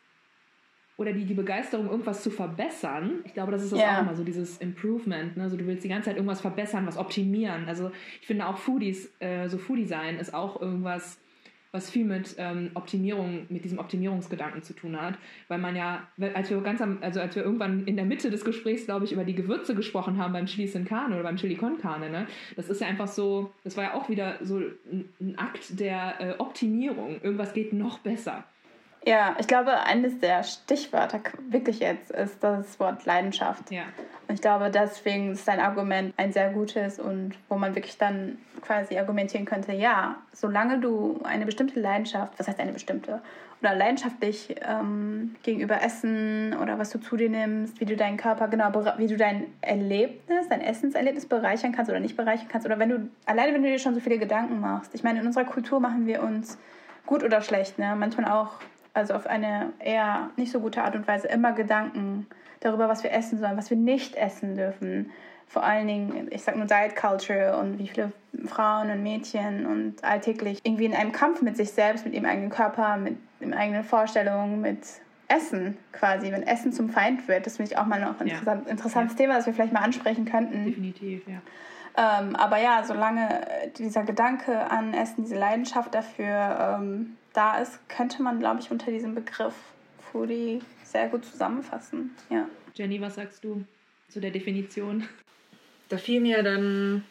oder 0.97 1.11
die, 1.13 1.25
die 1.25 1.33
Begeisterung, 1.33 1.89
irgendwas 1.89 2.21
zu 2.23 2.29
verbessern, 2.29 3.21
ich 3.25 3.33
glaube, 3.33 3.51
das 3.51 3.63
ist 3.63 3.71
das 3.71 3.79
Ja. 3.79 3.97
auch 3.97 4.01
immer 4.03 4.15
so, 4.15 4.23
dieses 4.23 4.57
Improvement. 4.59 5.35
Ne? 5.37 5.43
Also 5.43 5.57
du 5.57 5.65
willst 5.65 5.83
die 5.83 5.89
ganze 5.89 6.09
Zeit 6.09 6.17
irgendwas 6.17 6.41
verbessern, 6.41 6.85
was 6.85 6.97
optimieren. 6.97 7.65
Also 7.67 7.91
ich 8.21 8.27
finde 8.27 8.45
auch 8.47 8.57
Foodies, 8.57 9.11
äh, 9.19 9.47
so 9.49 9.57
Foodie 9.57 9.85
sein 9.85 10.17
ist 10.17 10.33
auch 10.33 10.61
irgendwas, 10.61 11.19
was 11.71 11.89
viel 11.89 12.05
mit 12.05 12.35
ähm, 12.37 12.69
Optimierung, 12.75 13.47
mit 13.49 13.65
diesem 13.65 13.79
Optimierungsgedanken 13.79 14.61
zu 14.61 14.73
tun 14.73 15.01
hat. 15.01 15.17
Weil 15.47 15.57
man 15.57 15.75
ja, 15.75 16.07
als 16.35 16.51
wir 16.51 16.61
ganz 16.61 16.79
am, 16.83 16.99
also 17.01 17.19
als 17.19 17.35
wir 17.35 17.43
irgendwann 17.43 17.85
in 17.85 17.95
der 17.95 18.05
Mitte 18.05 18.29
des 18.29 18.45
Gesprächs, 18.45 18.85
glaube 18.85 19.05
ich, 19.05 19.11
über 19.11 19.23
die 19.23 19.33
Gewürze 19.33 19.73
gesprochen 19.73 20.19
haben 20.19 20.33
beim 20.33 20.45
Chili 20.45 20.67
Sin 20.67 20.85
Carne 20.85 21.15
oder 21.15 21.23
beim 21.23 21.37
Chili 21.37 21.55
Con 21.55 21.79
Carne, 21.79 22.11
ne? 22.11 22.27
Das 22.55 22.69
ist 22.69 22.79
ja 22.79 22.85
einfach 22.85 23.07
so, 23.07 23.51
das 23.63 23.75
war 23.75 23.85
ja 23.85 23.93
auch 23.95 24.07
wieder 24.07 24.37
so 24.43 24.57
ein, 24.59 25.09
ein 25.19 25.35
Akt 25.39 25.79
der 25.79 26.21
äh, 26.21 26.35
Optimierung. 26.37 27.19
Irgendwas 27.23 27.53
geht 27.53 27.73
noch 27.73 27.97
besser. 27.97 28.43
Ja, 29.05 29.35
ich 29.37 29.47
glaube, 29.47 29.81
eines 29.81 30.19
der 30.19 30.43
Stichwörter 30.43 31.19
wirklich 31.49 31.79
jetzt 31.79 32.11
ist 32.11 32.41
das 32.41 32.79
Wort 32.79 33.05
Leidenschaft. 33.05 33.69
Ja. 33.69 33.83
Und 34.27 34.35
ich 34.35 34.41
glaube, 34.41 34.69
deswegen 34.69 35.33
ist 35.33 35.47
dein 35.47 35.59
Argument 35.59 36.13
ein 36.15 36.31
sehr 36.31 36.51
gutes 36.51 36.99
und 36.99 37.33
wo 37.49 37.55
man 37.55 37.75
wirklich 37.75 37.97
dann 37.97 38.37
quasi 38.61 38.97
argumentieren 38.97 39.45
könnte, 39.45 39.73
ja, 39.73 40.15
solange 40.31 40.79
du 40.79 41.19
eine 41.23 41.45
bestimmte 41.45 41.81
Leidenschaft, 41.81 42.39
was 42.39 42.47
heißt 42.47 42.59
eine 42.61 42.71
bestimmte, 42.71 43.21
oder 43.61 43.75
leidenschaftlich 43.75 44.55
ähm, 44.61 45.35
gegenüber 45.43 45.81
Essen 45.81 46.53
oder 46.61 46.79
was 46.79 46.89
du 46.89 46.99
zu 46.99 47.15
dir 47.15 47.29
nimmst, 47.29 47.79
wie 47.79 47.85
du 47.85 47.95
deinen 47.95 48.17
Körper, 48.17 48.49
genau, 48.49 48.71
wie 48.97 49.07
du 49.07 49.15
dein 49.15 49.45
Erlebnis, 49.61 50.49
dein 50.49 50.61
Essenserlebnis 50.61 51.25
bereichern 51.25 51.71
kannst 51.71 51.89
oder 51.89 52.01
nicht 52.01 52.17
bereichern 52.17 52.47
kannst, 52.49 52.65
oder 52.65 52.79
wenn 52.79 52.89
du, 52.89 53.09
alleine 53.25 53.53
wenn 53.53 53.63
du 53.63 53.69
dir 53.69 53.79
schon 53.79 53.95
so 53.95 54.01
viele 54.01 54.17
Gedanken 54.17 54.59
machst. 54.59 54.93
Ich 54.93 55.03
meine, 55.03 55.19
in 55.19 55.27
unserer 55.27 55.45
Kultur 55.45 55.79
machen 55.79 56.07
wir 56.07 56.23
uns 56.23 56.57
gut 57.05 57.23
oder 57.23 57.41
schlecht, 57.41 57.79
ne? 57.79 57.95
manchmal 57.97 58.31
auch, 58.31 58.51
also 58.93 59.13
auf 59.13 59.27
eine 59.27 59.73
eher 59.79 60.29
nicht 60.35 60.51
so 60.51 60.59
gute 60.59 60.83
Art 60.83 60.95
und 60.95 61.07
Weise, 61.07 61.27
immer 61.27 61.53
Gedanken 61.53 62.27
darüber, 62.59 62.87
was 62.87 63.03
wir 63.03 63.11
essen 63.11 63.39
sollen, 63.39 63.57
was 63.57 63.69
wir 63.69 63.77
nicht 63.77 64.15
essen 64.15 64.55
dürfen. 64.55 65.11
Vor 65.47 65.63
allen 65.63 65.87
Dingen, 65.87 66.27
ich 66.31 66.43
sag 66.43 66.55
nur 66.55 66.65
Diet 66.65 66.95
Culture 66.95 67.57
und 67.57 67.77
wie 67.77 67.87
viele 67.87 68.11
Frauen 68.45 68.89
und 68.89 69.03
Mädchen 69.03 69.65
und 69.65 70.03
alltäglich 70.03 70.59
irgendwie 70.63 70.85
in 70.85 70.95
einem 70.95 71.11
Kampf 71.11 71.41
mit 71.41 71.57
sich 71.57 71.71
selbst, 71.71 72.05
mit 72.05 72.13
ihrem 72.13 72.25
eigenen 72.25 72.49
Körper, 72.49 72.97
mit 72.97 73.17
den 73.39 73.53
eigenen 73.53 73.83
Vorstellungen, 73.83 74.61
mit 74.61 74.79
Essen 75.27 75.77
quasi, 75.91 76.31
wenn 76.31 76.43
Essen 76.43 76.71
zum 76.73 76.89
Feind 76.89 77.27
wird. 77.27 77.45
Das 77.45 77.57
finde 77.57 77.71
ich 77.71 77.77
auch 77.77 77.85
mal 77.85 77.99
noch 77.99 78.19
ein 78.19 78.27
Ja. 78.27 78.33
interessant, 78.35 78.67
interessantes 78.67 79.15
Thema, 79.15 79.35
das 79.35 79.45
wir 79.45 79.53
vielleicht 79.53 79.73
mal 79.73 79.81
ansprechen 79.81 80.25
könnten. 80.25 80.65
Definitiv, 80.65 81.23
ja. 81.27 81.41
Ähm, 81.95 82.35
aber 82.35 82.57
ja, 82.57 82.83
solange 82.83 83.41
dieser 83.77 84.03
Gedanke 84.03 84.71
an 84.71 84.93
Essen, 84.93 85.23
diese 85.23 85.37
Leidenschaft 85.37 85.93
dafür 85.93 86.79
ähm, 86.79 87.17
da 87.33 87.59
ist, 87.59 87.87
könnte 87.89 88.21
man, 88.21 88.39
glaube 88.39 88.61
ich, 88.61 88.71
unter 88.71 88.91
diesem 88.91 89.15
Begriff 89.15 89.55
Foodie 90.11 90.61
sehr 90.83 91.09
gut 91.09 91.25
zusammenfassen. 91.25 92.11
Ja. 92.29 92.47
Jenny, 92.75 93.01
was 93.01 93.15
sagst 93.15 93.43
du 93.43 93.65
zu 94.09 94.19
der 94.19 94.31
Definition? 94.31 95.07
Da 95.89 95.97
fiel 95.97 96.21
mir 96.21 96.43
dann 96.43 97.03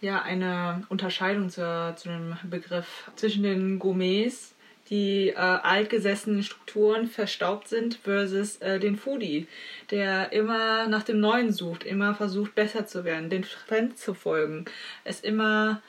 ja 0.00 0.22
eine 0.22 0.84
Unterscheidung 0.88 1.50
zur, 1.50 1.94
zu 1.96 2.08
dem 2.08 2.36
Begriff 2.44 3.10
zwischen 3.16 3.42
den 3.42 3.78
Gourmets, 3.78 4.54
die 4.88 5.28
äh, 5.28 5.34
altgesessenen 5.34 6.42
Strukturen 6.42 7.06
verstaubt 7.06 7.68
sind, 7.68 7.94
versus 7.94 8.56
äh, 8.56 8.80
den 8.80 8.96
Foodie, 8.96 9.46
der 9.90 10.32
immer 10.32 10.88
nach 10.88 11.04
dem 11.04 11.20
Neuen 11.20 11.52
sucht, 11.52 11.84
immer 11.84 12.14
versucht, 12.14 12.56
besser 12.56 12.86
zu 12.86 13.04
werden, 13.04 13.30
den 13.30 13.42
Trend 13.42 13.98
zu 13.98 14.14
folgen, 14.14 14.64
es 15.04 15.20
immer 15.20 15.80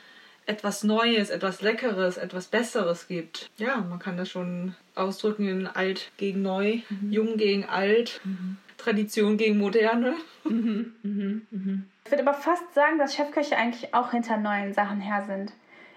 etwas 0.45 0.83
Neues, 0.83 1.29
etwas 1.29 1.61
Leckeres, 1.61 2.17
etwas 2.17 2.47
Besseres 2.47 3.07
gibt. 3.07 3.49
Ja, 3.57 3.77
man 3.77 3.99
kann 3.99 4.17
das 4.17 4.29
schon 4.29 4.75
ausdrücken 4.95 5.47
in 5.47 5.67
alt 5.67 6.11
gegen 6.17 6.41
neu, 6.41 6.79
jung 7.09 7.37
gegen 7.37 7.65
alt, 7.65 8.21
Tradition 8.77 9.37
gegen 9.37 9.57
moderne. 9.57 10.15
Mhm, 10.43 10.93
mhm, 11.03 11.47
mhm. 11.51 11.85
Ich 12.05 12.11
würde 12.11 12.27
aber 12.27 12.37
fast 12.37 12.73
sagen, 12.73 12.97
dass 12.97 13.15
Chefköche 13.15 13.55
eigentlich 13.55 13.93
auch 13.93 14.11
hinter 14.11 14.37
neuen 14.37 14.73
Sachen 14.73 14.99
her 14.99 15.23
sind. 15.27 15.53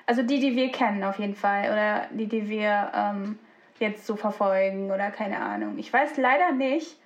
Also 0.07 0.22
die, 0.22 0.38
die 0.38 0.55
wir 0.55 0.70
kennen 0.70 1.03
auf 1.03 1.18
jeden 1.18 1.34
Fall 1.34 1.64
oder 1.64 2.09
die, 2.12 2.26
die 2.26 2.49
wir 2.49 2.92
ähm, 2.95 3.38
jetzt 3.80 4.07
so 4.07 4.16
verfolgen 4.16 4.90
oder 4.90 5.11
keine 5.11 5.38
Ahnung. 5.38 5.78
Ich 5.78 5.92
weiß 5.92 6.18
leider 6.18 6.53
nicht, 6.53 6.99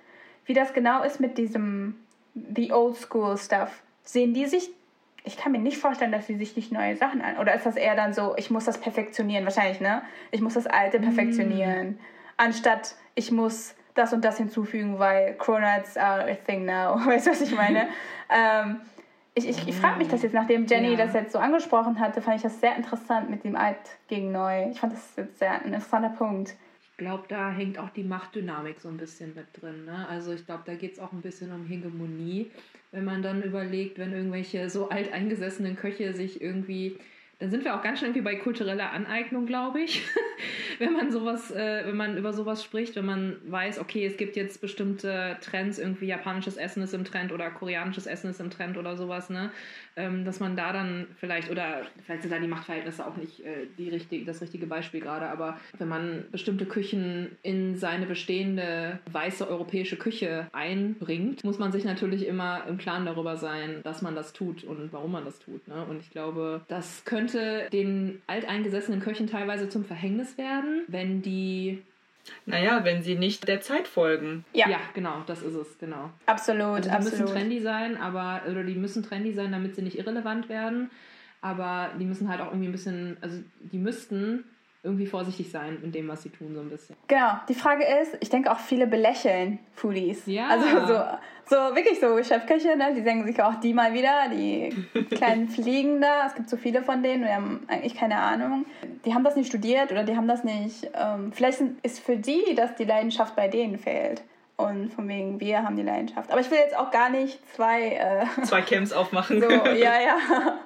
wie 0.45 0.53
das 0.53 0.73
genau 0.73 1.03
ist 1.03 1.19
mit 1.19 1.37
diesem 1.37 1.95
The 2.35 2.73
Old 2.73 2.97
School 2.97 3.37
Stuff. 3.37 3.81
Sehen 4.03 4.33
die 4.33 4.47
sich, 4.47 4.69
ich 5.23 5.37
kann 5.37 5.51
mir 5.51 5.59
nicht 5.59 5.77
vorstellen, 5.77 6.11
dass 6.11 6.27
sie 6.27 6.35
sich 6.35 6.55
nicht 6.55 6.71
neue 6.71 6.95
Sachen 6.95 7.21
an, 7.21 7.37
oder 7.37 7.53
ist 7.53 7.65
das 7.65 7.75
eher 7.75 7.95
dann 7.95 8.13
so, 8.13 8.35
ich 8.37 8.49
muss 8.49 8.65
das 8.65 8.77
perfektionieren, 8.79 9.43
wahrscheinlich, 9.45 9.81
ne? 9.81 10.01
Ich 10.31 10.41
muss 10.41 10.53
das 10.53 10.67
Alte 10.67 10.99
perfektionieren, 10.99 11.99
anstatt 12.37 12.95
ich 13.15 13.31
muss 13.31 13.75
das 13.95 14.13
und 14.13 14.23
das 14.23 14.37
hinzufügen, 14.37 14.97
weil 14.99 15.35
Cronuts 15.35 15.97
are 15.97 16.23
a 16.31 16.35
thing 16.35 16.65
now. 16.65 16.95
Weißt 17.05 17.27
du, 17.27 17.31
was 17.31 17.41
ich 17.41 17.53
meine? 17.53 17.87
ähm, 18.29 18.79
ich 19.35 19.47
ich, 19.47 19.67
ich 19.67 19.75
frage 19.75 19.97
mich 19.97 20.07
das 20.07 20.21
jetzt, 20.23 20.33
nachdem 20.33 20.65
Jenny 20.65 20.91
Ja. 20.91 20.97
das 21.05 21.13
jetzt 21.13 21.33
so 21.33 21.39
angesprochen 21.39 21.99
hatte, 21.99 22.21
fand 22.21 22.37
ich 22.37 22.41
das 22.41 22.59
sehr 22.59 22.75
interessant 22.75 23.29
mit 23.29 23.43
dem 23.43 23.55
Alt 23.55 23.77
gegen 24.07 24.31
Neu. 24.31 24.69
Ich 24.69 24.79
fand 24.79 24.93
das 24.93 25.15
jetzt 25.17 25.39
sehr 25.39 25.51
ein 25.53 25.65
interessanter 25.73 26.09
Punkt. 26.09 26.55
Ich 26.99 27.05
glaube, 27.05 27.23
da 27.29 27.49
hängt 27.49 27.79
auch 27.79 27.91
die 27.91 28.03
Machtdynamik 28.03 28.81
so 28.81 28.89
ein 28.89 28.97
bisschen 28.97 29.33
mit 29.33 29.45
drin. 29.53 29.85
Ne? 29.85 30.05
Also 30.09 30.33
ich 30.33 30.45
glaube, 30.45 30.63
da 30.65 30.75
geht 30.75 30.91
es 30.91 30.99
auch 30.99 31.13
ein 31.13 31.21
bisschen 31.21 31.49
um 31.53 31.65
Hegemonie. 31.65 32.51
Wenn 32.91 33.05
man 33.05 33.23
dann 33.23 33.41
überlegt, 33.41 33.97
wenn 33.99 34.11
irgendwelche 34.11 34.69
so 34.69 34.89
alteingesessenen 34.89 35.77
Köche 35.77 36.11
sich 36.11 36.41
irgendwie, 36.41 36.97
dann 37.39 37.51
sind 37.51 37.63
wir 37.63 37.75
auch 37.75 37.81
ganz 37.81 37.99
schön 37.99 38.09
irgendwie 38.09 38.21
bei 38.21 38.35
kultureller 38.35 38.91
Aneignung, 38.91 39.45
glaube 39.45 39.81
ich. 39.81 40.03
wenn 40.79 40.93
man 40.93 41.11
sowas, 41.11 41.51
äh, 41.51 41.83
wenn 41.85 41.95
man 41.95 42.17
über 42.17 42.33
sowas 42.33 42.63
spricht, 42.63 42.95
wenn 42.95 43.05
man 43.05 43.37
weiß, 43.47 43.79
okay, 43.79 44.05
es 44.05 44.17
gibt 44.17 44.35
jetzt 44.35 44.59
bestimmte 44.61 45.37
Trends, 45.41 45.79
irgendwie 45.79 46.07
japanisches 46.07 46.57
Essen 46.57 46.83
ist 46.83 46.93
im 46.93 47.05
Trend 47.05 47.31
oder 47.31 47.49
koreanisches 47.49 48.07
Essen 48.07 48.29
ist 48.29 48.39
im 48.39 48.49
Trend 48.49 48.77
oder 48.77 48.97
sowas, 48.97 49.29
ne? 49.29 49.51
Ähm, 49.95 50.23
dass 50.23 50.39
man 50.39 50.55
da 50.55 50.71
dann 50.71 51.07
vielleicht, 51.17 51.49
oder 51.49 51.81
vielleicht 52.05 52.21
sind 52.21 52.31
da 52.31 52.39
die 52.39 52.47
Machtverhältnisse 52.47 53.05
auch 53.05 53.17
nicht 53.17 53.41
äh, 53.41 53.67
die 53.77 53.89
richtig, 53.89 54.25
das 54.25 54.41
richtige 54.41 54.65
Beispiel 54.65 55.01
gerade, 55.01 55.27
aber 55.27 55.57
wenn 55.77 55.89
man 55.89 56.25
bestimmte 56.31 56.65
Küchen 56.65 57.37
in 57.41 57.75
seine 57.75 58.05
bestehende 58.05 58.99
weiße 59.11 59.47
europäische 59.49 59.97
Küche 59.97 60.47
einbringt, 60.53 61.43
muss 61.43 61.59
man 61.59 61.71
sich 61.71 61.83
natürlich 61.83 62.27
immer 62.27 62.63
im 62.67 62.77
Klaren 62.77 63.05
darüber 63.05 63.35
sein, 63.35 63.81
dass 63.83 64.01
man 64.01 64.15
das 64.15 64.31
tut 64.31 64.63
und 64.63 64.93
warum 64.93 65.11
man 65.11 65.25
das 65.25 65.39
tut. 65.39 65.67
Ne? 65.67 65.85
Und 65.89 65.99
ich 65.99 66.11
glaube, 66.11 66.61
das 66.67 67.03
könnte 67.03 67.28
den 67.33 68.21
alteingesessenen 68.27 68.99
Köchen 69.01 69.27
teilweise 69.27 69.69
zum 69.69 69.85
Verhängnis 69.85 70.37
werden, 70.37 70.83
wenn 70.87 71.21
die. 71.21 71.81
Naja, 72.45 72.83
wenn 72.83 73.01
sie 73.01 73.15
nicht 73.15 73.47
der 73.47 73.61
Zeit 73.61 73.87
folgen. 73.87 74.45
Ja, 74.53 74.69
Ja, 74.69 74.79
genau, 74.93 75.23
das 75.25 75.41
ist 75.41 75.55
es, 75.55 75.77
genau. 75.79 76.11
absolut, 76.27 76.61
Also 76.77 76.89
die 76.89 76.95
müssen 76.97 77.07
absolut. 77.13 77.31
trendy 77.31 77.59
sein, 77.61 77.97
aber 77.97 78.41
oder 78.49 78.63
die 78.63 78.75
müssen 78.75 79.01
trendy 79.03 79.33
sein, 79.33 79.51
damit 79.51 79.75
sie 79.75 79.81
nicht 79.81 79.97
irrelevant 79.97 80.47
werden. 80.49 80.91
aber 81.41 81.91
die 81.99 82.03
müssen 82.05 82.27
halt 82.29 82.41
auch 82.41 82.47
irgendwie 82.47 82.67
ein 82.67 82.71
bisschen, 82.73 83.17
also 83.21 83.37
die 83.71 83.77
müssten 83.77 84.43
irgendwie 84.81 85.05
vorsichtig 85.07 85.51
sein 85.51 85.77
in 85.83 85.91
dem, 85.91 86.07
was 86.07 86.23
sie 86.23 86.29
tun, 86.29 86.53
so 86.55 86.61
ein 86.61 86.69
bisschen. 86.69 86.95
Genau. 87.07 87.33
Die 87.49 87.53
Frage 87.53 87.83
ist, 88.01 88.15
ich 88.21 88.29
denke 88.29 88.49
auch 88.51 88.59
viele 88.59 88.87
belächeln 88.87 89.59
Foodies. 89.73 90.23
Ja. 90.25 90.47
Also 90.47 90.67
so, 90.87 91.03
so 91.45 91.75
wirklich 91.75 91.99
so 91.99 92.21
Chefköche, 92.23 92.77
ne? 92.77 92.93
Die 92.95 93.01
denken 93.03 93.27
sich 93.27 93.41
auch 93.41 93.55
die 93.59 93.73
mal 93.73 93.93
wieder, 93.93 94.29
die 94.31 94.69
kleinen 95.15 95.49
Fliegen 95.49 95.99
da. 95.99 96.27
Es 96.27 96.35
gibt 96.35 96.49
so 96.49 96.55
viele 96.55 96.81
von 96.81 97.03
denen, 97.03 97.23
wir 97.25 97.35
haben 97.35 97.65
eigentlich 97.67 97.95
keine 97.95 98.17
Ahnung. 98.19 98.65
Die 99.05 99.13
haben 99.13 99.25
das 99.25 99.35
nicht 99.35 99.47
studiert 99.49 99.91
oder 99.91 100.03
die 100.03 100.15
haben 100.15 100.27
das 100.29 100.45
nicht. 100.45 100.89
Ähm, 100.95 101.33
vielleicht 101.33 101.61
ist 101.83 101.99
für 101.99 102.15
die, 102.15 102.55
dass 102.55 102.75
die 102.75 102.85
Leidenschaft 102.85 103.35
bei 103.35 103.49
denen 103.49 103.77
fehlt. 103.77 104.23
Und 104.55 104.93
von 104.93 105.07
wegen, 105.07 105.39
wir 105.39 105.63
haben 105.63 105.77
die 105.77 105.83
Leidenschaft. 105.83 106.31
Aber 106.31 106.41
ich 106.41 106.51
will 106.51 106.57
jetzt 106.57 106.77
auch 106.77 106.91
gar 106.91 107.09
nicht 107.09 107.39
zwei. 107.55 107.93
Äh, 107.95 108.43
Zwei 108.43 108.61
Camps 108.61 108.91
aufmachen. 108.91 109.41
so, 109.41 109.49
ja, 109.49 110.01
ja. 110.01 110.17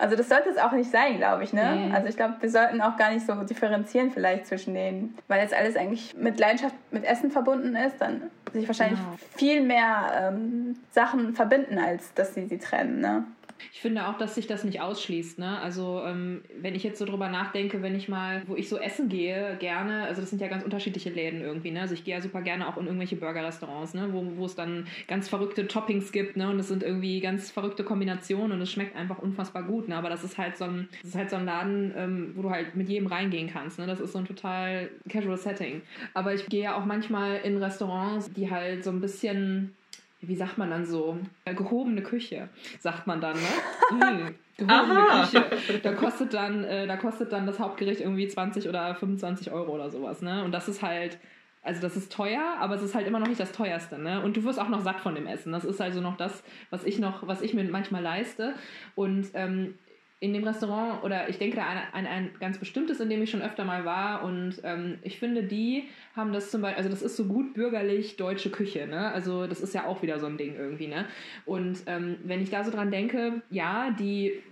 Also 0.00 0.14
das 0.14 0.28
sollte 0.28 0.48
es 0.48 0.58
auch 0.58 0.70
nicht 0.72 0.90
sein, 0.92 1.16
glaube 1.16 1.42
ich, 1.42 1.52
ne? 1.52 1.88
Nee. 1.88 1.92
Also 1.92 2.06
ich 2.08 2.16
glaube, 2.16 2.34
wir 2.40 2.48
sollten 2.50 2.80
auch 2.80 2.96
gar 2.96 3.10
nicht 3.12 3.26
so 3.26 3.34
differenzieren 3.42 4.12
vielleicht 4.12 4.46
zwischen 4.46 4.72
denen, 4.74 5.18
weil 5.26 5.42
jetzt 5.42 5.52
alles 5.52 5.76
eigentlich 5.76 6.14
mit 6.16 6.38
Leidenschaft, 6.38 6.74
mit 6.92 7.04
Essen 7.04 7.32
verbunden 7.32 7.74
ist, 7.74 8.00
dann 8.00 8.22
sich 8.52 8.68
wahrscheinlich 8.68 8.98
Genau. 9.00 9.18
viel 9.36 9.60
mehr 9.62 10.30
ähm, 10.32 10.76
Sachen 10.92 11.34
verbinden, 11.34 11.78
als 11.78 12.14
dass 12.14 12.32
sie 12.34 12.46
sie 12.46 12.58
trennen, 12.58 13.00
ne? 13.00 13.24
Ich 13.72 13.80
finde 13.80 14.08
auch, 14.08 14.18
dass 14.18 14.34
sich 14.34 14.46
das 14.46 14.64
nicht 14.64 14.80
ausschließt. 14.80 15.38
Ne? 15.38 15.58
Also 15.60 16.02
ähm, 16.04 16.42
wenn 16.60 16.74
ich 16.74 16.82
jetzt 16.82 16.98
so 16.98 17.04
drüber 17.04 17.28
nachdenke, 17.28 17.82
wenn 17.82 17.94
ich 17.94 18.08
mal, 18.08 18.42
wo 18.46 18.56
ich 18.56 18.68
so 18.68 18.78
essen 18.78 19.08
gehe, 19.08 19.56
gerne, 19.58 20.04
also 20.04 20.20
das 20.20 20.30
sind 20.30 20.40
ja 20.40 20.48
ganz 20.48 20.64
unterschiedliche 20.64 21.10
Läden 21.10 21.40
irgendwie. 21.40 21.70
Ne? 21.70 21.80
Also 21.80 21.94
ich 21.94 22.04
gehe 22.04 22.14
ja 22.14 22.20
super 22.20 22.42
gerne 22.42 22.68
auch 22.68 22.76
in 22.76 22.86
irgendwelche 22.86 23.16
Burger-Restaurants, 23.16 23.94
ne? 23.94 24.08
wo, 24.12 24.24
wo 24.36 24.44
es 24.44 24.54
dann 24.54 24.86
ganz 25.06 25.28
verrückte 25.28 25.66
Toppings 25.66 26.12
gibt 26.12 26.36
ne? 26.36 26.50
und 26.50 26.58
es 26.58 26.68
sind 26.68 26.82
irgendwie 26.82 27.20
ganz 27.20 27.50
verrückte 27.50 27.84
Kombinationen 27.84 28.52
und 28.52 28.60
es 28.60 28.70
schmeckt 28.70 28.96
einfach 28.96 29.18
unfassbar 29.18 29.62
gut. 29.62 29.88
Ne? 29.88 29.96
Aber 29.96 30.10
das 30.10 30.24
ist 30.24 30.38
halt 30.38 30.56
so 30.56 30.64
ein, 30.64 30.88
das 31.02 31.10
ist 31.10 31.16
halt 31.16 31.30
so 31.30 31.36
ein 31.36 31.44
Laden, 31.44 31.92
ähm, 31.96 32.32
wo 32.34 32.42
du 32.42 32.50
halt 32.50 32.74
mit 32.74 32.88
jedem 32.88 33.06
reingehen 33.06 33.48
kannst. 33.48 33.78
Ne? 33.78 33.86
Das 33.86 34.00
ist 34.00 34.12
so 34.12 34.18
ein 34.18 34.26
total 34.26 34.90
casual 35.08 35.36
Setting. 35.36 35.82
Aber 36.14 36.34
ich 36.34 36.46
gehe 36.46 36.64
ja 36.64 36.76
auch 36.76 36.84
manchmal 36.84 37.36
in 37.38 37.62
Restaurants, 37.62 38.32
die 38.32 38.50
halt 38.50 38.84
so 38.84 38.90
ein 38.90 39.00
bisschen 39.00 39.74
wie 40.20 40.34
sagt 40.34 40.58
man 40.58 40.70
dann 40.70 40.84
so, 40.84 41.18
äh, 41.44 41.54
gehobene 41.54 42.02
Küche, 42.02 42.48
sagt 42.80 43.06
man 43.06 43.20
dann, 43.20 43.36
ne? 43.36 43.40
Mm, 43.90 44.34
gehobene 44.58 45.00
Aha. 45.00 45.24
Küche. 45.24 45.80
Da 45.82 45.94
kostet 45.94 46.34
dann, 46.34 46.62
äh, 46.64 46.86
da 46.86 46.98
kostet 46.98 47.32
dann 47.32 47.46
das 47.46 47.58
Hauptgericht 47.58 48.02
irgendwie 48.02 48.28
20 48.28 48.68
oder 48.68 48.94
25 48.94 49.50
Euro 49.50 49.72
oder 49.72 49.88
sowas, 49.88 50.20
ne? 50.20 50.44
Und 50.44 50.52
das 50.52 50.68
ist 50.68 50.82
halt, 50.82 51.18
also 51.62 51.80
das 51.80 51.96
ist 51.96 52.12
teuer, 52.12 52.56
aber 52.60 52.74
es 52.74 52.82
ist 52.82 52.94
halt 52.94 53.06
immer 53.06 53.18
noch 53.18 53.28
nicht 53.28 53.40
das 53.40 53.52
teuerste, 53.52 53.98
ne? 53.98 54.20
Und 54.20 54.36
du 54.36 54.44
wirst 54.44 54.58
auch 54.58 54.68
noch 54.68 54.82
satt 54.82 55.00
von 55.00 55.14
dem 55.14 55.26
Essen. 55.26 55.52
Das 55.52 55.64
ist 55.64 55.80
also 55.80 56.00
noch 56.02 56.18
das, 56.18 56.42
was 56.68 56.84
ich 56.84 56.98
noch, 56.98 57.26
was 57.26 57.40
ich 57.40 57.54
mir 57.54 57.64
manchmal 57.64 58.02
leiste. 58.02 58.54
Und 58.94 59.28
ähm, 59.32 59.78
in 60.20 60.32
dem 60.32 60.42
Restaurant 60.42 61.04
oder 61.04 61.28
ich 61.28 61.38
denke 61.38 61.56
da 61.56 61.66
an, 61.66 61.78
an 61.92 62.06
ein 62.06 62.30
ganz 62.40 62.58
bestimmtes, 62.58 62.98
in 62.98 63.08
dem 63.08 63.22
ich 63.22 63.30
schon 63.30 63.42
öfter 63.42 63.64
mal 63.64 63.84
war 63.84 64.24
und 64.24 64.60
ähm, 64.64 64.98
ich 65.02 65.18
finde, 65.18 65.44
die 65.44 65.84
haben 66.16 66.32
das 66.32 66.50
zum 66.50 66.62
Beispiel, 66.62 66.78
also 66.78 66.90
das 66.90 67.02
ist 67.02 67.16
so 67.16 67.26
gut 67.26 67.54
bürgerlich 67.54 68.16
deutsche 68.16 68.50
Küche, 68.50 68.88
ne? 68.88 69.12
Also 69.12 69.46
das 69.46 69.60
ist 69.60 69.74
ja 69.74 69.86
auch 69.86 70.02
wieder 70.02 70.18
so 70.18 70.26
ein 70.26 70.36
Ding 70.36 70.56
irgendwie, 70.56 70.88
ne? 70.88 71.06
Und 71.46 71.82
ähm, 71.86 72.16
wenn 72.24 72.42
ich 72.42 72.50
da 72.50 72.64
so 72.64 72.72
dran 72.72 72.90
denke, 72.90 73.42
ja, 73.50 73.92
die, 73.92 74.42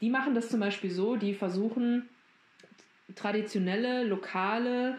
die 0.00 0.10
machen 0.10 0.34
das 0.34 0.48
zum 0.48 0.60
Beispiel 0.60 0.90
so, 0.90 1.16
die 1.16 1.34
versuchen 1.34 2.08
traditionelle, 3.16 4.04
lokale 4.04 4.98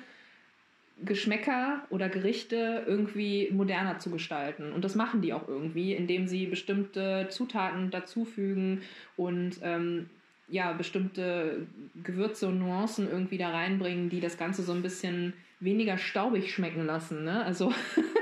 Geschmäcker 1.05 1.85
oder 1.89 2.09
Gerichte 2.09 2.83
irgendwie 2.87 3.49
moderner 3.51 3.99
zu 3.99 4.09
gestalten. 4.09 4.73
Und 4.73 4.83
das 4.83 4.95
machen 4.95 5.21
die 5.21 5.31
auch 5.31 5.47
irgendwie, 5.47 5.93
indem 5.93 6.27
sie 6.27 6.47
bestimmte 6.47 7.27
Zutaten 7.29 7.91
dazufügen 7.91 8.81
und 9.15 9.59
ähm, 9.61 10.09
ja, 10.47 10.71
bestimmte 10.73 11.67
Gewürze 12.03 12.47
und 12.47 12.59
Nuancen 12.59 13.09
irgendwie 13.09 13.37
da 13.37 13.49
reinbringen, 13.49 14.09
die 14.09 14.21
das 14.21 14.37
Ganze 14.37 14.63
so 14.63 14.71
ein 14.71 14.81
bisschen 14.81 15.33
weniger 15.59 15.97
staubig 15.97 16.53
schmecken 16.53 16.85
lassen. 16.85 17.23
Ne? 17.23 17.43
Also 17.43 17.73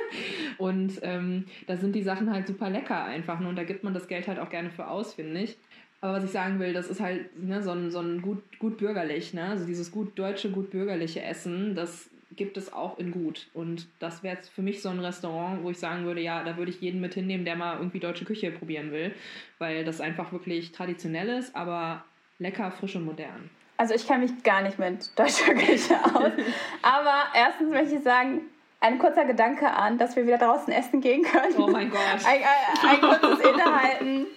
und 0.57 0.99
ähm, 1.03 1.45
da 1.67 1.77
sind 1.77 1.93
die 1.93 2.03
Sachen 2.03 2.31
halt 2.31 2.47
super 2.47 2.69
lecker 2.69 3.03
einfach. 3.03 3.39
Ne? 3.39 3.49
Und 3.49 3.57
da 3.57 3.63
gibt 3.63 3.83
man 3.83 3.93
das 3.93 4.07
Geld 4.07 4.27
halt 4.27 4.39
auch 4.39 4.49
gerne 4.49 4.71
für 4.71 4.87
aus, 4.87 5.13
finde 5.13 5.41
ich. 5.41 5.57
Aber 6.01 6.17
was 6.17 6.23
ich 6.23 6.31
sagen 6.31 6.59
will, 6.59 6.73
das 6.73 6.87
ist 6.87 6.99
halt 6.99 7.37
ne, 7.41 7.63
so 7.63 7.71
ein, 7.71 7.89
so 7.89 7.99
ein 7.99 8.21
gut, 8.21 8.43
gut 8.59 8.77
bürgerlich, 8.77 9.33
ne? 9.33 9.45
Also 9.45 9.65
dieses 9.65 9.91
gut 9.91 10.19
deutsche, 10.19 10.51
gut 10.51 10.69
bürgerliche 10.69 11.23
Essen, 11.23 11.73
das 11.73 12.09
gibt 12.35 12.57
es 12.57 12.71
auch 12.71 12.99
in 12.99 13.11
gut. 13.11 13.47
Und 13.53 13.87
das 13.99 14.21
wäre 14.21 14.35
jetzt 14.35 14.49
für 14.49 14.61
mich 14.61 14.81
so 14.81 14.89
ein 14.89 14.99
Restaurant, 14.99 15.63
wo 15.63 15.71
ich 15.71 15.79
sagen 15.79 16.05
würde, 16.05 16.21
ja, 16.21 16.43
da 16.43 16.57
würde 16.57 16.69
ich 16.69 16.81
jeden 16.81 17.01
mit 17.01 17.13
hinnehmen, 17.13 17.45
der 17.45 17.55
mal 17.55 17.77
irgendwie 17.77 17.99
deutsche 17.99 18.25
Küche 18.25 18.51
probieren 18.51 18.91
will, 18.91 19.13
weil 19.57 19.85
das 19.85 20.01
einfach 20.01 20.31
wirklich 20.31 20.71
traditionell 20.71 21.29
ist, 21.29 21.55
aber 21.55 22.03
lecker, 22.39 22.71
frisch 22.71 22.95
und 22.95 23.05
modern. 23.05 23.49
Also 23.77 23.93
ich 23.93 24.07
kenne 24.07 24.23
mich 24.23 24.43
gar 24.43 24.61
nicht 24.61 24.79
mit 24.79 25.17
deutscher 25.19 25.53
Küche 25.53 25.95
aus. 26.03 26.31
Aber 26.81 27.23
erstens 27.33 27.69
möchte 27.69 27.95
ich 27.95 28.03
sagen, 28.03 28.41
ein 28.79 28.99
kurzer 28.99 29.25
Gedanke 29.25 29.69
an, 29.69 29.97
dass 29.97 30.15
wir 30.15 30.25
wieder 30.25 30.37
draußen 30.37 30.71
essen 30.71 31.01
gehen 31.01 31.23
können. 31.23 31.55
Oh 31.57 31.67
mein 31.67 31.89
Gott. 31.89 31.99
Ein, 32.25 32.41
ein, 32.41 32.89
ein 32.89 33.01
kurzes 33.01 33.39
Innehalten. 33.51 34.27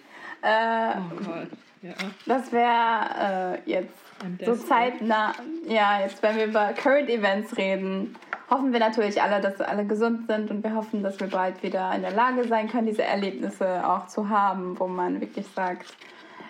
Äh, 0.43 0.99
Oh 0.99 1.25
Gott. 1.25 1.49
Ja. 1.83 1.93
Das 2.27 2.51
wäre 2.53 3.59
äh, 3.67 3.71
jetzt 3.71 3.95
so 4.45 4.57
zeitnah. 4.57 5.33
Ja, 5.69 6.01
jetzt, 6.01 6.23
wenn 6.23 6.37
wir 6.37 6.47
über 6.47 6.73
Current 6.73 7.09
Events 7.09 7.57
reden, 7.57 8.17
hoffen 8.51 8.73
wir 8.73 8.81
natürlich 8.81 9.23
alle, 9.23 9.41
dass 9.41 9.61
alle 9.61 9.85
gesund 9.85 10.27
sind 10.27 10.51
und 10.51 10.65
wir 10.65 10.75
hoffen, 10.75 11.03
dass 11.05 11.21
wir 11.21 11.29
bald 11.29 11.63
wieder 11.63 11.95
in 11.95 12.03
der 12.03 12.11
Lage 12.11 12.49
sein 12.49 12.69
können, 12.69 12.87
diese 12.87 13.05
Erlebnisse 13.05 13.87
auch 13.87 14.09
zu 14.09 14.29
haben, 14.29 14.79
wo 14.81 14.89
man 14.89 15.21
wirklich 15.21 15.47
sagt, 15.55 15.95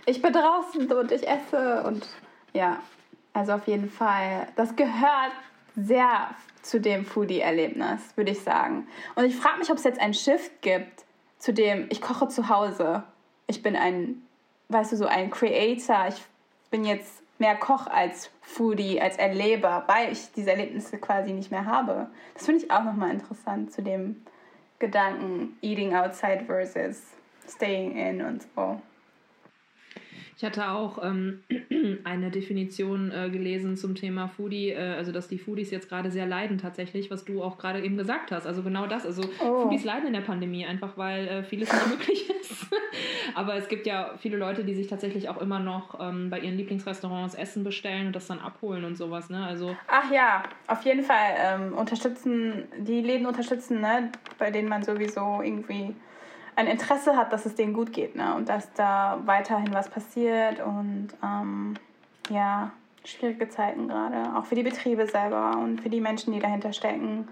ich 0.09 0.23
bin 0.23 0.33
draußen 0.33 0.91
und 0.91 1.13
ich 1.13 1.27
esse 1.27 1.83
und 1.85 2.07
ja, 2.53 2.81
also 3.33 3.53
auf 3.53 3.67
jeden 3.67 3.91
Fall, 3.91 4.49
das 4.57 4.75
gehört 4.75 5.33
sehr 5.77 6.31
zu 6.63 6.81
dem 6.81 7.05
Foodie-Erlebnis, 7.05 8.17
würde 8.17 8.33
ich 8.33 8.41
sagen. 8.41 8.89
Und 9.15 9.25
ich 9.25 9.37
frage 9.37 9.59
mich, 9.59 9.71
ob 9.71 9.77
es 9.77 9.85
jetzt 9.85 10.01
ein 10.01 10.15
Shift 10.15 10.61
gibt, 10.61 11.05
zu 11.39 11.53
dem 11.53 11.87
ich 11.91 12.01
koche 12.01 12.29
zu 12.29 12.49
Hause. 12.49 13.05
Ich 13.47 13.63
bin 13.63 13.77
ein 13.77 14.23
weißt 14.69 14.93
du, 14.93 14.97
so 14.97 15.07
ein 15.07 15.31
Creator. 15.31 16.09
Ich 16.09 16.23
bin 16.71 16.85
jetzt 16.85 17.23
mehr 17.39 17.57
Koch 17.57 17.87
als 17.87 18.31
Foodie, 18.43 19.01
als 19.01 19.17
Erleber, 19.17 19.85
weil 19.87 20.13
ich 20.13 20.33
diese 20.33 20.51
Erlebnisse 20.51 20.99
quasi 20.99 21.33
nicht 21.33 21.51
mehr 21.51 21.67
habe. 21.67 22.09
Das 22.35 22.47
finde 22.47 22.65
ich 22.65 22.71
auch 22.71 22.85
nochmal 22.85 23.11
interessant 23.11 23.73
zu 23.73 23.83
dem 23.83 24.25
Gedanken 24.79 25.57
Eating 25.63 25.95
outside 25.95 26.45
versus 26.47 27.03
staying 27.49 27.97
in 27.97 28.23
und 28.23 28.43
so. 28.55 28.81
Ich 30.39 30.45
hatte 30.45 30.71
auch 30.71 31.03
ähm, 31.03 31.43
eine 32.05 32.31
Definition 32.31 33.11
äh, 33.11 33.29
gelesen 33.29 33.77
zum 33.77 33.97
Thema 33.97 34.29
Foodie, 34.29 34.71
äh, 34.71 34.95
also 34.97 35.11
dass 35.11 35.27
die 35.27 35.37
Foodies 35.37 35.73
jetzt 35.73 35.89
gerade 35.89 36.13
sehr 36.13 36.27
leiden 36.27 36.59
tatsächlich, 36.59 37.11
was 37.11 37.25
du 37.25 37.43
auch 37.43 37.59
gerade 37.59 37.83
eben 37.83 37.97
gesagt 37.97 38.31
hast. 38.31 38.47
Also 38.47 38.63
genau 38.63 38.87
das. 38.87 39.05
Also 39.05 39.23
Oh. 39.41 39.63
Foodies 39.63 39.85
leiden 39.85 40.07
in 40.07 40.13
der 40.13 40.21
Pandemie 40.21 40.65
einfach, 40.65 40.97
weil 40.97 41.27
äh, 41.27 41.43
vieles 41.43 41.73
nicht 41.73 41.89
möglich 41.91 42.31
ist. 42.41 42.67
Aber 43.35 43.57
es 43.57 43.67
gibt 43.69 43.85
ja 43.87 44.15
viele 44.19 44.37
Leute, 44.37 44.63
die 44.63 44.75
sich 44.75 44.87
tatsächlich 44.87 45.29
auch 45.29 45.41
immer 45.41 45.59
noch 45.59 45.99
ähm, 46.01 46.31
bei 46.31 46.39
ihren 46.39 46.57
Lieblingsrestaurants 46.57 47.35
Essen 47.35 47.65
bestellen 47.65 48.07
und 48.07 48.17
das 48.17 48.29
dann 48.29 48.39
abholen 48.39 48.85
und 48.85 48.97
sowas. 48.97 49.31
Ne? 49.31 49.45
Also 49.45 49.77
Ach 49.89 50.09
ja, 50.13 50.45
auf 50.69 50.83
jeden 50.85 51.03
Fall 51.03 51.35
ähm, 51.37 51.73
unterstützen, 51.73 52.63
die 52.79 53.01
Läden 53.01 53.27
unterstützen, 53.27 53.81
ne, 53.81 54.13
bei 54.39 54.53
denen 54.53 54.69
man 54.69 54.85
sowieso 54.85 55.41
irgendwie 55.43 55.97
ein 56.59 56.67
Interesse 56.67 57.17
hat, 57.17 57.33
dass 57.33 57.47
es 57.47 57.55
denen 57.55 57.73
gut 57.73 57.93
geht 57.93 58.17
ne, 58.17 58.35
und 58.35 58.49
dass 58.49 58.73
da 58.75 59.21
weiterhin 59.25 59.73
was 59.73 59.89
passiert 59.89 60.61
und 60.61 61.09
ähm, 61.23 61.75
ja, 62.31 62.73
schwierige 63.05 63.49
Zeiten 63.49 63.87
gerade, 63.89 64.37
auch 64.37 64.45
für 64.45 64.57
die 64.57 64.65
Betriebe 64.65 65.07
selber 65.07 65.53
und 65.63 65.81
für 65.81 65.89
die 65.89 66.01
Menschen, 66.01 66.33
die 66.33 66.41
dahinter 66.41 66.73
stecken. 66.73 67.29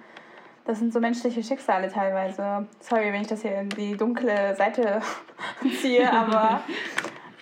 Das 0.64 0.78
sind 0.78 0.92
so 0.92 1.00
menschliche 1.00 1.42
Schicksale 1.42 1.88
teilweise. 1.92 2.66
Sorry, 2.80 3.12
wenn 3.12 3.20
ich 3.22 3.26
das 3.28 3.42
hier 3.42 3.56
in 3.60 3.68
die 3.70 3.96
dunkle 3.96 4.54
Seite 4.56 5.00
ziehe, 5.80 6.10
aber 6.12 6.60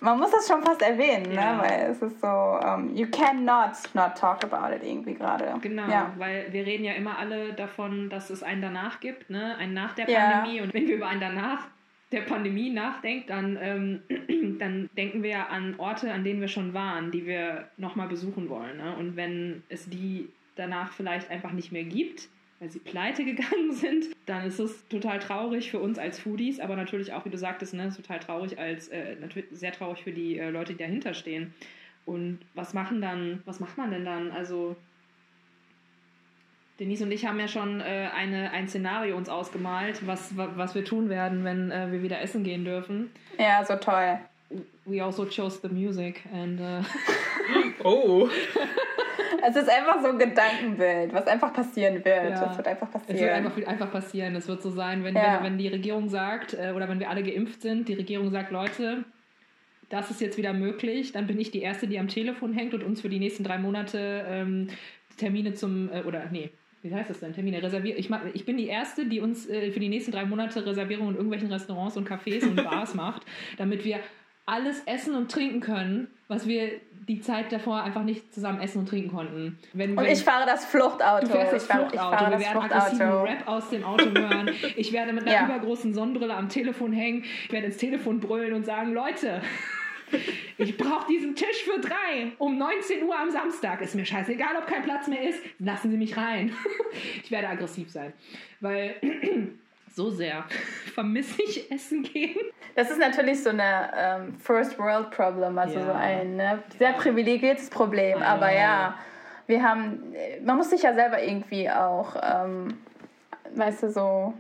man 0.01 0.19
muss 0.19 0.31
das 0.31 0.47
schon 0.49 0.63
fast 0.63 0.83
erwähnen, 0.83 1.33
Ja. 1.33 1.55
ne? 1.57 1.63
weil 1.63 1.91
es 1.91 2.03
ist 2.03 2.21
so, 2.21 2.27
um, 2.27 2.95
you 2.95 3.07
cannot 3.11 3.73
not 3.95 4.15
talk 4.19 4.43
about 4.45 4.75
it 4.75 4.83
irgendwie 4.83 5.15
gerade. 5.15 5.55
Genau, 5.61 5.87
Ja. 5.89 6.11
weil 6.19 6.47
wir 6.51 6.67
reden 6.67 6.85
ja 6.85 6.93
immer 6.95 7.19
alle 7.19 7.53
davon, 7.55 8.11
dass 8.11 8.29
es 8.31 8.43
ein 8.43 8.61
Danach 8.61 9.01
gibt, 9.01 9.31
ne? 9.31 9.57
ein 9.59 9.73
Nach 9.75 9.95
der 9.95 10.09
Ja. 10.09 10.31
Pandemie. 10.31 10.61
Und 10.61 10.75
wenn 10.75 10.87
wir 10.87 10.97
über 10.97 11.09
ein 11.09 11.21
Danach 11.21 11.67
der 12.15 12.23
Pandemie 12.23 12.71
nachdenken, 12.71 13.27
dann, 13.29 13.59
ähm, 13.61 14.57
dann 14.59 14.89
denken 14.97 15.23
wir 15.23 15.51
an 15.51 15.75
Orte, 15.79 16.13
an 16.13 16.25
denen 16.25 16.41
wir 16.41 16.49
schon 16.49 16.73
waren, 16.75 17.11
die 17.11 17.27
wir 17.27 17.69
nochmal 17.77 18.09
besuchen 18.09 18.49
wollen. 18.49 18.79
Ne? 18.79 18.97
Und 18.97 19.17
wenn 19.17 19.63
es 19.69 19.89
die 19.89 20.29
danach 20.57 20.93
vielleicht 20.93 21.31
einfach 21.31 21.53
nicht 21.53 21.73
mehr 21.73 21.85
gibt, 21.85 22.29
weil 22.61 22.71
sie 22.71 22.79
pleite 22.79 23.25
gegangen 23.25 23.73
sind, 23.73 24.07
dann 24.27 24.47
ist 24.47 24.59
es 24.59 24.87
total 24.89 25.19
traurig 25.19 25.71
für 25.71 25.81
uns 25.81 25.99
als 25.99 26.19
Foodies, 26.19 26.61
aber 26.61 26.77
natürlich 26.77 27.13
auch, 27.13 27.25
wie 27.25 27.31
du 27.31 27.39
sagtest, 27.39 27.75
ne, 27.75 27.93
total 27.95 28.21
traurig 28.21 28.59
als, 28.59 28.89
äh, 28.89 29.17
natürlich 29.17 29.47
sehr 29.51 29.73
traurig 29.73 30.03
für 30.03 30.13
die 30.13 30.39
äh, 30.39 30.51
Leute, 30.51 30.73
die 30.73 30.79
dahinter 30.79 31.15
stehen. 31.15 31.53
Und 32.07 32.39
was 32.55 32.75
machen 32.75 33.01
dann, 33.01 33.43
was 33.45 33.61
macht 33.61 33.79
man 33.79 33.91
denn 33.91 34.05
dann? 34.05 34.31
Also 34.31 34.77
Denise 36.81 37.03
und 37.05 37.13
ich 37.13 37.25
haben 37.27 37.39
ja 37.39 37.47
schon 37.49 37.81
äh, 37.81 38.09
eine, 38.17 38.51
ein 38.51 38.67
Szenario 38.69 39.17
uns 39.17 39.29
ausgemalt, 39.29 40.07
was, 40.07 40.37
wa- 40.37 40.51
was 40.57 40.75
wir 40.75 40.85
tun 40.85 41.09
werden, 41.09 41.45
wenn 41.45 41.71
äh, 41.71 41.93
wir 41.93 42.03
wieder 42.03 42.21
essen 42.21 42.43
gehen 42.43 42.65
dürfen. 42.65 43.11
Ja, 43.39 43.65
so 43.65 43.77
toll. 43.77 44.19
we 44.85 45.03
also 45.03 45.25
chose 45.25 45.61
the 45.63 45.69
music 45.69 46.23
and 46.33 46.61
uh, 46.61 46.83
Oh. 47.85 48.29
Es 49.47 49.57
ist 49.57 49.69
einfach 49.69 50.01
so 50.01 50.09
ein 50.09 50.19
Gedankenbild, 50.19 51.13
was 51.13 51.27
einfach 51.27 51.53
passieren 51.53 51.97
wird. 51.97 52.07
Ja. 52.31 52.47
Das 52.47 52.57
wird 52.57 52.67
einfach 52.67 52.89
es 52.89 52.95
wird 52.95 53.07
passieren. 53.09 53.35
einfach, 53.47 53.67
einfach 53.67 53.93
passieren. 53.93 54.35
Es 54.37 54.49
wird 54.49 54.63
so 54.63 54.71
sein, 54.71 55.05
wenn, 55.05 55.15
Ja. 55.15 55.37
wenn, 55.37 55.45
wenn 55.53 55.59
die 55.59 55.69
Regierung 55.69 56.09
sagt, 56.09 56.55
äh, 56.55 56.73
oder 56.75 56.89
wenn 56.89 56.99
wir 56.99 57.11
alle 57.11 57.23
geimpft 57.23 57.61
sind, 57.61 57.89
die 57.89 57.93
Regierung 57.95 58.31
sagt, 58.31 58.51
Leute, 58.53 59.05
das 59.91 60.11
ist 60.11 60.23
jetzt 60.23 60.39
wieder 60.39 60.55
möglich, 60.55 61.13
dann 61.13 61.27
bin 61.27 61.39
ich 61.39 61.51
die 61.51 61.61
Erste, 61.61 61.87
die 61.87 61.99
am 61.99 62.09
Telefon 62.09 62.55
hängt 62.55 62.73
und 62.73 62.83
uns 62.83 63.03
für 63.03 63.11
die 63.11 63.19
nächsten 63.19 63.45
drei 63.45 63.59
Monate 63.59 64.25
ähm, 64.27 64.69
Termine 65.19 65.53
zum, 65.53 65.91
äh, 65.93 66.01
oder 66.05 66.25
nee, 66.31 66.49
wie 66.85 66.95
heißt 66.95 67.11
das 67.11 67.21
denn? 67.21 67.33
Termine 67.33 67.63
reserviert. 67.63 67.99
Ich, 67.99 68.11
mach, 68.11 68.21
ich 68.35 68.45
bin 68.45 68.57
die 68.57 68.67
Erste, 68.69 69.07
die 69.07 69.21
uns 69.21 69.49
äh, 69.49 69.73
für 69.73 69.81
die 69.81 69.89
nächsten 69.89 70.13
drei 70.13 70.25
Monate 70.25 70.65
Reservierungen 70.65 71.11
in 71.11 71.17
irgendwelchen 71.17 71.51
Restaurants 71.51 71.97
und 71.97 72.09
Cafés 72.09 72.45
und 72.47 72.57
Bars 72.63 72.95
macht, 72.95 73.23
damit 73.59 73.85
wir 73.85 73.99
alles 74.47 74.83
essen 74.85 75.15
und 75.15 75.31
trinken 75.31 75.61
können, 75.61 76.09
was 76.29 76.47
wir 76.47 76.69
die 77.09 77.21
Zeit 77.21 77.51
davor 77.51 77.83
einfach 77.83 78.03
nicht 78.03 78.33
zusammen 78.35 78.61
essen 78.61 78.81
und 78.81 78.89
trinken 78.89 79.11
konnten. 79.11 79.59
Wenn, 79.73 79.91
Und 79.97 80.05
wenn- 80.05 80.13
ich 80.13 80.23
fahre 80.23 80.45
das 80.47 80.67
Fluchtauto. 80.67 81.27
Du 81.27 81.33
fährst 81.33 81.53
das 81.55 81.63
ich 81.65 81.69
fahre, 81.69 81.83
ich 81.85 81.89
Fluchtauto, 81.93 82.17
fahre 82.17 82.31
wir 82.31 82.39
das 82.39 82.47
werden 82.47 82.63
aggressiven 82.63 82.97
Fluchtauto. 82.99 83.25
Rap 83.25 83.49
aus 83.49 83.71
dem 83.71 83.85
Auto 83.85 84.05
hören. 84.15 84.51
Ich 84.77 84.93
werde 84.93 85.13
mit 85.15 85.23
einer 85.27 85.33
Ja. 85.33 85.45
übergroßen 85.47 85.95
Sonnenbrille 85.95 86.35
am 86.35 86.49
Telefon 86.51 86.93
hängen. 86.93 87.25
Ich 87.47 87.53
werde 87.53 87.67
ins 87.69 87.79
Telefon 87.79 88.21
brüllen 88.21 88.53
und 88.53 88.65
sagen, 88.67 88.93
Leute, 88.93 89.41
ich 90.59 90.77
brauche 90.77 91.07
diesen 91.09 91.35
Tisch 91.35 91.65
für 91.65 91.81
drei 91.81 92.33
um 92.39 92.59
19 92.59 93.03
Uhr 93.05 93.19
am 93.19 93.31
Samstag. 93.31 93.81
Ist 93.81 93.95
mir 93.95 94.05
scheißegal, 94.05 94.57
ob 94.59 94.67
kein 94.67 94.83
Platz 94.83 95.09
mehr 95.09 95.23
ist. 95.29 95.41
Lassen 95.59 95.91
Sie 95.91 95.97
mich 95.97 96.17
rein. 96.17 96.53
Ich 97.25 97.31
werde 97.31 97.49
aggressiv 97.49 97.91
sein, 97.91 98.13
weil 98.61 98.95
so 99.93 100.11
sehr 100.11 100.45
vermisse 100.95 101.43
ich 101.43 101.71
Essen 101.71 102.03
gehen. 102.05 102.37
Das 102.77 102.91
ist 102.91 102.99
natürlich 102.99 103.43
so 103.43 103.51
eine 103.51 103.91
ähm, 103.97 104.35
First 104.39 104.79
World 104.79 105.11
Problem, 105.11 105.59
also 105.59 105.79
Ja. 105.79 105.87
so 105.87 105.93
ein 105.93 106.37
ne, 106.37 106.63
sehr 106.79 106.93
privilegiertes 106.93 107.71
Problem. 107.71 108.23
Aber 108.23 108.53
ja, 108.53 108.97
wir 109.47 109.63
haben, 109.63 110.15
man 110.45 110.57
muss 110.57 110.71
sich 110.71 110.83
ja 110.83 110.95
selber 110.95 111.23
irgendwie 111.23 111.69
auch, 111.71 112.17
ähm, 112.23 112.79
weißt 113.55 113.85
du, 113.85 113.91
so 113.91 114.35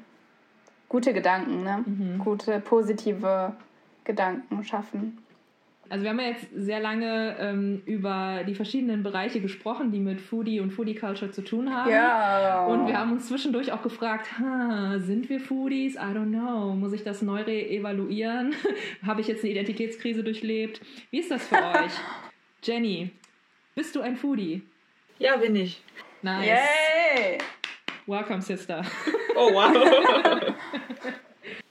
gute 0.88 1.12
Gedanken, 1.12 1.62
ne? 1.64 1.84
Mhm. 1.84 2.18
gute, 2.18 2.60
positive 2.60 3.52
Gedanken 4.04 4.62
schaffen. 4.64 5.23
Also 5.88 6.02
wir 6.02 6.10
haben 6.10 6.20
ja 6.20 6.28
jetzt 6.28 6.46
sehr 6.54 6.80
lange 6.80 7.36
ähm, 7.38 7.82
über 7.84 8.42
die 8.46 8.54
verschiedenen 8.54 9.02
Bereiche 9.02 9.40
gesprochen, 9.40 9.92
die 9.92 10.00
mit 10.00 10.20
Foodie 10.20 10.60
und 10.60 10.70
Foodie 10.70 10.94
Culture 10.94 11.30
zu 11.30 11.42
tun 11.42 11.74
haben. 11.74 11.90
Ja. 11.90 12.66
Und 12.66 12.86
wir 12.86 12.98
haben 12.98 13.12
uns 13.12 13.28
zwischendurch 13.28 13.70
auch 13.72 13.82
gefragt, 13.82 14.26
sind 14.98 15.28
wir 15.28 15.40
Foodies? 15.40 15.94
I 15.96 15.98
don't 15.98 16.30
know. 16.30 16.74
Muss 16.74 16.92
ich 16.92 17.04
das 17.04 17.22
neu 17.22 17.42
re-evaluieren? 17.42 18.54
Habe 19.06 19.20
ich 19.20 19.28
jetzt 19.28 19.44
eine 19.44 19.52
Identitätskrise 19.52 20.24
durchlebt? 20.24 20.80
Wie 21.10 21.18
ist 21.18 21.30
das 21.30 21.46
für 21.46 21.56
euch? 21.84 21.92
Jenny, 22.62 23.10
bist 23.74 23.94
du 23.94 24.00
ein 24.00 24.16
Foodie? 24.16 24.62
Ja, 25.18 25.36
bin 25.36 25.54
ich. 25.56 25.82
Nice. 26.22 26.46
Yay! 26.46 27.38
Welcome, 28.06 28.40
Sister. 28.40 28.82
Oh, 29.36 29.52
wow. 29.52 30.54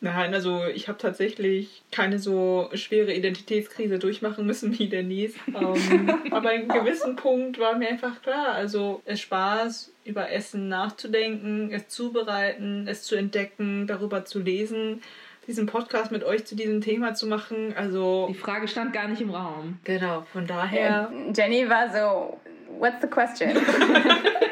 Nein, 0.01 0.33
also 0.33 0.65
ich 0.65 0.87
habe 0.87 0.97
tatsächlich 0.97 1.81
keine 1.91 2.19
so 2.19 2.69
schwere 2.73 3.13
Identitätskrise 3.13 3.99
durchmachen 3.99 4.45
müssen 4.45 4.77
wie 4.77 4.87
Denise. 4.89 5.35
Ähm, 5.47 6.09
aber 6.31 6.37
an 6.37 6.47
einem 6.47 6.67
gewissen 6.67 7.15
Punkt 7.15 7.59
war 7.59 7.75
mir 7.77 7.89
einfach 7.89 8.21
klar, 8.21 8.53
also 8.53 9.01
es 9.05 9.21
Spaß, 9.21 9.91
über 10.05 10.31
Essen 10.31 10.67
nachzudenken, 10.67 11.71
es 11.71 11.87
zubereiten, 11.87 12.87
es 12.87 13.03
zu 13.03 13.15
entdecken, 13.15 13.87
darüber 13.87 14.25
zu 14.25 14.39
lesen, 14.39 15.01
diesen 15.47 15.65
Podcast 15.65 16.11
mit 16.11 16.23
euch 16.23 16.45
zu 16.45 16.55
diesem 16.55 16.81
Thema 16.81 17.13
zu 17.13 17.27
machen. 17.27 17.73
Also 17.77 18.27
Die 18.29 18.33
Frage 18.33 18.67
stand 18.67 18.93
gar 18.93 19.07
nicht 19.07 19.21
im 19.21 19.29
Raum. 19.29 19.79
genau, 19.83 20.25
von 20.33 20.45
daher. 20.47 21.11
Jenny 21.35 21.69
war 21.69 21.89
so, 21.91 22.39
what's 22.79 23.01
the 23.01 23.07
question? 23.07 23.51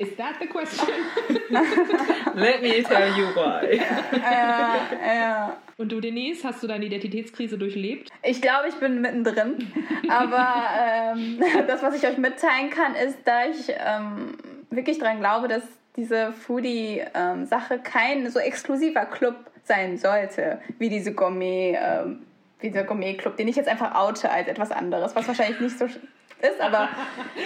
Is 0.00 0.16
that 0.16 0.36
the 0.40 0.46
question? 0.46 0.88
Let 2.34 2.62
me 2.62 2.82
tell 2.82 3.08
you 3.18 3.26
why. 3.34 3.66
äh, 4.12 5.18
ja. 5.18 5.56
Und 5.76 5.92
du, 5.92 6.00
Denise, 6.00 6.42
hast 6.44 6.62
du 6.62 6.66
deine 6.66 6.86
Identitätskrise 6.86 7.58
durchlebt? 7.58 8.08
Ich 8.22 8.40
glaube, 8.40 8.68
ich 8.68 8.74
bin 8.76 9.02
mittendrin. 9.02 9.70
Aber 10.08 10.46
ähm, 10.80 11.38
das, 11.66 11.82
was 11.82 11.94
ich 11.94 12.06
euch 12.08 12.16
mitteilen 12.16 12.70
kann, 12.70 12.94
ist, 12.94 13.18
da 13.26 13.44
ich 13.46 13.68
ähm, 13.68 14.38
wirklich 14.70 14.98
daran 14.98 15.20
glaube, 15.20 15.48
dass 15.48 15.62
diese 15.96 16.32
Foodie-Sache 16.32 17.80
kein 17.80 18.30
so 18.30 18.38
exklusiver 18.38 19.04
Club 19.04 19.36
sein 19.64 19.98
sollte, 19.98 20.60
wie 20.78 20.88
diese 20.88 21.12
Gourmet, 21.12 21.78
ähm, 21.78 22.22
dieser 22.62 22.84
Gourmet-Club, 22.84 23.36
den 23.36 23.48
ich 23.48 23.56
jetzt 23.56 23.68
einfach 23.68 23.94
oute 23.94 24.30
als 24.30 24.48
etwas 24.48 24.70
anderes, 24.70 25.14
was 25.14 25.28
wahrscheinlich 25.28 25.60
nicht 25.60 25.78
so 25.78 25.84
sch- 25.86 25.98
ist, 26.42 26.60
aber 26.60 26.88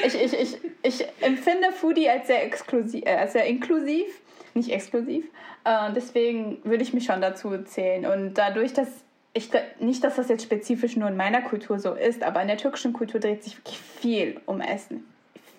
ich, 0.05 0.15
ich, 0.15 0.33
ich, 0.33 0.59
ich 0.83 1.07
empfinde 1.21 1.73
Foodie 1.73 2.09
als 2.09 2.27
sehr, 2.27 2.45
exklusiv, 2.45 3.03
äh, 3.07 3.27
sehr 3.29 3.47
inklusiv, 3.47 4.07
nicht 4.55 4.71
exklusiv. 4.71 5.25
Äh, 5.65 5.93
deswegen 5.95 6.59
würde 6.65 6.83
ich 6.83 6.93
mich 6.93 7.05
schon 7.05 7.21
dazu 7.21 7.59
zählen. 7.65 8.07
Und 8.07 8.35
dadurch, 8.35 8.73
dass 8.73 8.89
ich 9.33 9.51
nicht, 9.81 10.05
dass 10.05 10.17
das 10.17 10.29
jetzt 10.29 10.45
spezifisch 10.45 10.97
nur 10.97 11.09
in 11.09 11.17
meiner 11.17 11.43
Kultur 11.43 11.79
so 11.79 11.95
ist, 11.95 12.23
aber 12.23 12.41
in 12.41 12.49
der 12.49 12.57
türkischen 12.57 12.93
Kultur 12.93 13.21
dreht 13.21 13.43
sich 13.43 13.59
wirklich 13.59 13.79
viel 13.79 14.41
um 14.47 14.61
Essen. 14.61 15.05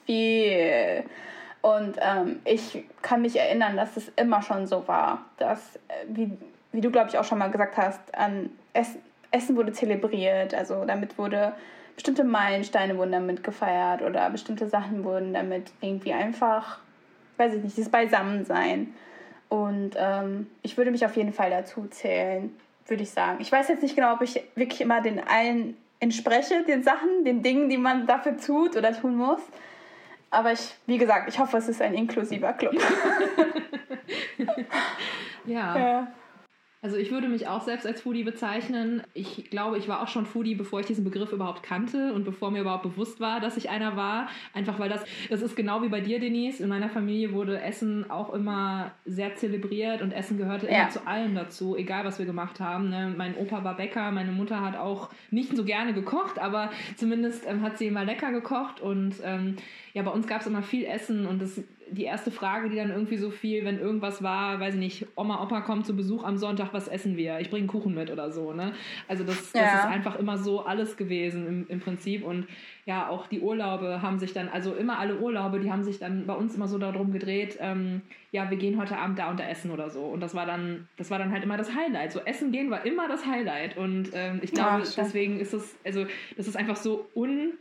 Viel. 0.05 1.03
Und 1.61 1.97
ähm, 1.99 2.39
ich 2.45 2.85
kann 3.01 3.21
mich 3.21 3.37
erinnern, 3.37 3.75
dass 3.75 3.97
es 3.97 4.11
immer 4.15 4.41
schon 4.41 4.67
so 4.67 4.87
war, 4.87 5.25
dass, 5.37 5.75
äh, 5.87 6.05
wie, 6.07 6.31
wie 6.71 6.81
du, 6.81 6.91
glaube 6.91 7.09
ich, 7.09 7.17
auch 7.17 7.23
schon 7.23 7.39
mal 7.39 7.49
gesagt 7.49 7.75
hast, 7.75 7.99
an 8.15 8.49
Essen, 8.73 9.01
Essen 9.31 9.55
wurde 9.57 9.73
zelebriert. 9.73 10.53
Also 10.53 10.85
damit 10.85 11.17
wurde 11.17 11.53
bestimmte 11.95 12.23
Meilensteine 12.23 12.97
wurden 12.97 13.11
damit 13.11 13.43
gefeiert 13.43 14.01
oder 14.01 14.29
bestimmte 14.29 14.67
Sachen 14.67 15.03
wurden 15.03 15.33
damit 15.33 15.71
irgendwie 15.81 16.13
einfach, 16.13 16.79
weiß 17.37 17.53
ich 17.55 17.63
nicht, 17.63 17.77
dieses 17.77 17.91
Beisammensein. 17.91 18.93
Und 19.49 19.91
ähm, 19.97 20.47
ich 20.61 20.77
würde 20.77 20.91
mich 20.91 21.05
auf 21.05 21.15
jeden 21.15 21.33
Fall 21.33 21.49
dazu 21.49 21.87
zählen, 21.87 22.53
würde 22.87 23.03
ich 23.03 23.11
sagen. 23.11 23.37
Ich 23.39 23.51
weiß 23.51 23.67
jetzt 23.69 23.83
nicht 23.83 23.95
genau, 23.95 24.13
ob 24.13 24.21
ich 24.21 24.41
wirklich 24.55 24.81
immer 24.81 25.01
den 25.01 25.19
allen 25.25 25.77
entspreche, 25.99 26.63
den 26.63 26.83
Sachen, 26.83 27.23
den 27.23 27.41
Dingen, 27.41 27.69
die 27.69 27.77
man 27.77 28.05
dafür 28.05 28.37
tut 28.37 28.75
oder 28.75 28.93
tun 28.93 29.15
muss. 29.15 29.41
Aber 30.31 30.51
ich, 30.51 30.75
wie 30.85 30.97
gesagt, 30.97 31.29
ich 31.29 31.39
hoffe, 31.39 31.57
es 31.57 31.69
ist 31.69 31.81
ein 31.81 31.93
inklusiver 31.93 32.53
Club. 32.53 32.75
Ja. 35.47 35.77
ja. 35.77 36.07
Also 36.85 36.97
ich 36.97 37.09
würde 37.09 37.27
mich 37.27 37.47
auch 37.47 37.63
selbst 37.63 37.87
als 37.87 38.01
Foodie 38.01 38.23
bezeichnen. 38.23 39.01
Ich 39.15 39.49
glaube, 39.49 39.79
ich 39.79 39.87
war 39.87 40.03
auch 40.03 40.07
schon 40.07 40.27
Foodie, 40.27 40.53
bevor 40.53 40.81
ich 40.81 40.85
diesen 40.85 41.03
Begriff 41.03 41.31
überhaupt 41.31 41.63
kannte 41.63 42.13
und 42.13 42.25
bevor 42.25 42.51
mir 42.51 42.61
überhaupt 42.61 42.83
bewusst 42.83 43.19
war, 43.19 43.39
dass 43.39 43.57
ich 43.57 43.71
einer 43.71 43.95
war. 43.95 44.29
Einfach 44.53 44.77
weil 44.77 44.87
das, 44.87 45.03
das 45.31 45.41
ist 45.41 45.55
genau 45.55 45.81
wie 45.81 45.89
bei 45.89 45.99
dir, 45.99 46.19
Denise. 46.19 46.61
In 46.61 46.69
meiner 46.69 46.87
Familie 46.89 47.33
wurde 47.33 47.59
Essen 47.59 48.07
auch 48.11 48.31
immer 48.35 48.91
sehr 49.03 49.33
zelebriert 49.35 50.03
und 50.03 50.11
Essen 50.11 50.37
gehörte 50.37 50.67
immer 50.67 50.77
Ja. 50.77 50.89
zu 50.91 51.07
allem 51.07 51.33
dazu, 51.33 51.75
egal 51.75 52.05
was 52.05 52.19
wir 52.19 52.27
gemacht 52.27 52.59
haben. 52.59 52.91
Ne? 52.91 53.11
Mein 53.17 53.35
Opa 53.35 53.63
war 53.63 53.75
Bäcker, 53.75 54.11
meine 54.11 54.31
Mutter 54.31 54.61
hat 54.61 54.77
auch 54.77 55.09
nicht 55.31 55.57
so 55.57 55.65
gerne 55.65 55.91
gekocht, 55.93 56.37
aber 56.37 56.69
zumindest 56.97 57.47
ähm, 57.47 57.63
hat 57.63 57.79
sie 57.79 57.87
immer 57.87 58.05
lecker 58.05 58.31
gekocht 58.31 58.79
und 58.79 59.15
ähm, 59.23 59.55
ja, 59.95 60.03
bei 60.03 60.11
uns 60.11 60.27
gab 60.27 60.41
es 60.41 60.47
immer 60.47 60.61
viel 60.61 60.83
Essen 60.85 61.25
und 61.25 61.41
das, 61.41 61.59
die 61.91 62.03
erste 62.03 62.31
Frage, 62.31 62.69
die 62.69 62.75
dann 62.75 62.89
irgendwie 62.89 63.17
so 63.17 63.29
viel, 63.29 63.63
wenn 63.65 63.79
irgendwas 63.79 64.23
war, 64.23 64.59
weiß 64.59 64.73
ich 64.75 64.79
nicht, 64.79 65.07
Oma, 65.15 65.43
Opa 65.43 65.61
kommt 65.61 65.85
zu 65.85 65.95
Besuch 65.95 66.23
am 66.23 66.37
Sonntag, 66.37 66.73
was 66.73 66.87
essen 66.87 67.15
wir? 67.17 67.39
Ich 67.39 67.49
bringe 67.49 67.67
Kuchen 67.67 67.93
mit 67.93 68.09
oder 68.11 68.31
so, 68.31 68.53
ne? 68.53 68.73
Also 69.07 69.23
das, 69.23 69.51
das 69.53 69.73
Ja. 69.73 69.79
ist 69.79 69.85
einfach 69.85 70.17
immer 70.17 70.37
so 70.37 70.65
alles 70.65 70.97
gewesen 70.97 71.47
im, 71.47 71.65
im 71.69 71.79
Prinzip 71.79 72.23
und 72.23 72.47
ja, 72.85 73.07
auch 73.09 73.27
die 73.27 73.39
Urlaube 73.39 74.01
haben 74.01 74.19
sich 74.19 74.33
dann, 74.33 74.47
also 74.49 74.73
immer 74.75 74.99
alle 74.99 75.19
Urlaube, 75.19 75.59
die 75.59 75.71
haben 75.71 75.83
sich 75.83 75.99
dann 75.99 76.25
bei 76.27 76.33
uns 76.33 76.55
immer 76.55 76.67
so 76.67 76.77
darum 76.77 77.11
gedreht, 77.11 77.57
ähm, 77.59 78.01
ja, 78.31 78.49
wir 78.49 78.57
gehen 78.57 78.77
heute 78.79 78.97
Abend 78.97 79.17
da 79.19 79.29
und 79.29 79.39
da 79.39 79.47
essen 79.47 79.71
oder 79.71 79.89
so 79.89 80.01
und 80.05 80.19
das 80.21 80.35
war 80.35 80.45
dann, 80.45 80.87
das 80.97 81.11
war 81.11 81.19
dann 81.19 81.31
halt 81.31 81.43
immer 81.43 81.57
das 81.57 81.73
Highlight. 81.75 82.11
So 82.11 82.19
Essen 82.21 82.51
gehen 82.51 82.69
war 82.71 82.85
immer 82.85 83.07
das 83.07 83.25
Highlight 83.25 83.77
und 83.77 84.09
ähm, 84.13 84.39
ich 84.43 84.51
glaube, 84.51 84.83
Ja, 84.83 84.91
deswegen 84.97 85.39
ist 85.39 85.53
es, 85.53 85.75
also 85.85 86.05
das 86.37 86.47
ist 86.47 86.55
einfach 86.57 86.75
so 86.75 87.07
un 87.15 87.53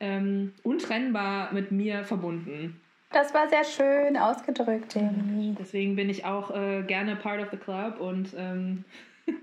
ähm, 0.00 0.52
untrennbar 0.64 1.52
mit 1.52 1.70
mir 1.70 2.04
verbunden. 2.04 2.80
Das 3.12 3.34
war 3.34 3.48
sehr 3.48 3.64
schön 3.64 4.16
ausgedrückt, 4.16 4.94
Jenny. 4.94 5.54
Deswegen 5.58 5.96
bin 5.96 6.08
ich 6.08 6.24
auch 6.24 6.50
äh, 6.50 6.82
gerne 6.82 7.16
part 7.16 7.42
of 7.42 7.50
the 7.50 7.58
club 7.58 8.00
und 8.00 8.34
ähm, 8.36 8.84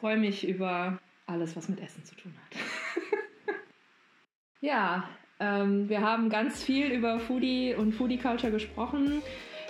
freue 0.00 0.16
mich 0.16 0.46
über 0.46 0.98
alles, 1.26 1.56
was 1.56 1.68
mit 1.68 1.80
Essen 1.80 2.04
zu 2.04 2.16
tun 2.16 2.34
hat. 2.44 2.58
ja, 4.60 5.08
ähm, 5.38 5.88
wir 5.88 6.00
haben 6.00 6.30
ganz 6.30 6.62
viel 6.62 6.90
über 6.90 7.20
Foodie 7.20 7.74
und 7.74 7.92
Foodie 7.92 8.18
Culture 8.18 8.50
gesprochen. 8.50 9.22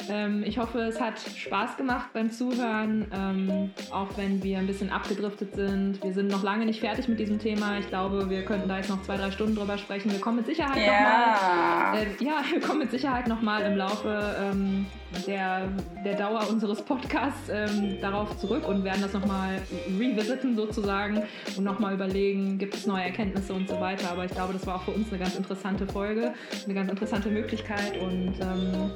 Ähm, 0.09 0.43
ich 0.47 0.59
hoffe, 0.59 0.81
es 0.81 1.01
hat 1.01 1.15
Spaß 1.19 1.77
gemacht 1.77 2.09
beim 2.13 2.31
Zuhören, 2.31 3.07
ähm, 3.13 3.71
auch 3.91 4.09
wenn 4.17 4.43
wir 4.43 4.59
ein 4.59 4.67
bisschen 4.67 4.91
abgedriftet 4.91 5.55
sind. 5.55 6.03
Wir 6.03 6.13
sind 6.13 6.29
noch 6.29 6.43
lange 6.43 6.65
nicht 6.67 6.81
fertig 6.81 7.09
mit 7.09 7.19
diesem 7.19 7.39
Thema. 7.39 7.79
Ich 7.79 7.89
glaube, 7.89 8.31
wir 8.31 8.45
könnten 8.45 8.69
da 8.69 8.77
jetzt 8.79 8.91
noch 8.91 9.03
zwei, 9.03 9.17
drei 9.17 9.31
Stunden 9.31 9.57
drüber 9.57 9.77
sprechen. 9.79 10.11
Wir 10.13 10.21
kommen 10.21 10.37
mit 10.39 10.47
Sicherheit 10.47 10.77
nochmal 10.77 10.87
Ja. 10.87 11.95
äh, 11.97 12.25
ja, 12.25 12.43
wir 12.51 12.61
kommen 12.61 12.81
mit 12.81 12.91
Sicherheit 12.91 13.27
nochmal 13.29 13.63
im 13.63 13.77
Laufe 13.77 14.37
ähm, 14.41 14.87
der, 15.27 15.69
der 16.05 16.15
Dauer 16.17 16.49
unseres 16.51 16.83
Podcasts 16.83 17.49
ähm, 17.51 17.99
darauf 18.01 18.37
zurück 18.39 18.67
und 18.69 18.85
werden 18.85 19.01
das 19.03 19.13
nochmal 19.15 19.61
revisiten 19.99 20.55
sozusagen 20.55 21.23
und 21.57 21.65
nochmal 21.65 21.95
überlegen, 21.95 22.59
gibt 22.59 22.75
es 22.75 22.87
neue 22.87 23.05
Erkenntnisse 23.05 23.53
und 23.55 23.69
so 23.69 23.81
weiter. 23.81 24.11
Aber 24.11 24.25
ich 24.27 24.33
glaube, 24.33 24.53
das 24.53 24.67
war 24.67 24.77
auch 24.77 24.83
für 24.83 24.91
uns 24.93 25.09
eine 25.11 25.19
ganz 25.19 25.35
interessante 25.37 25.87
Folge, 25.87 26.35
eine 26.65 26.75
ganz 26.75 26.91
interessante 26.91 27.29
Möglichkeit 27.31 27.97
und 27.99 28.35
ähm, 28.41 28.91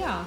ja, 0.00 0.26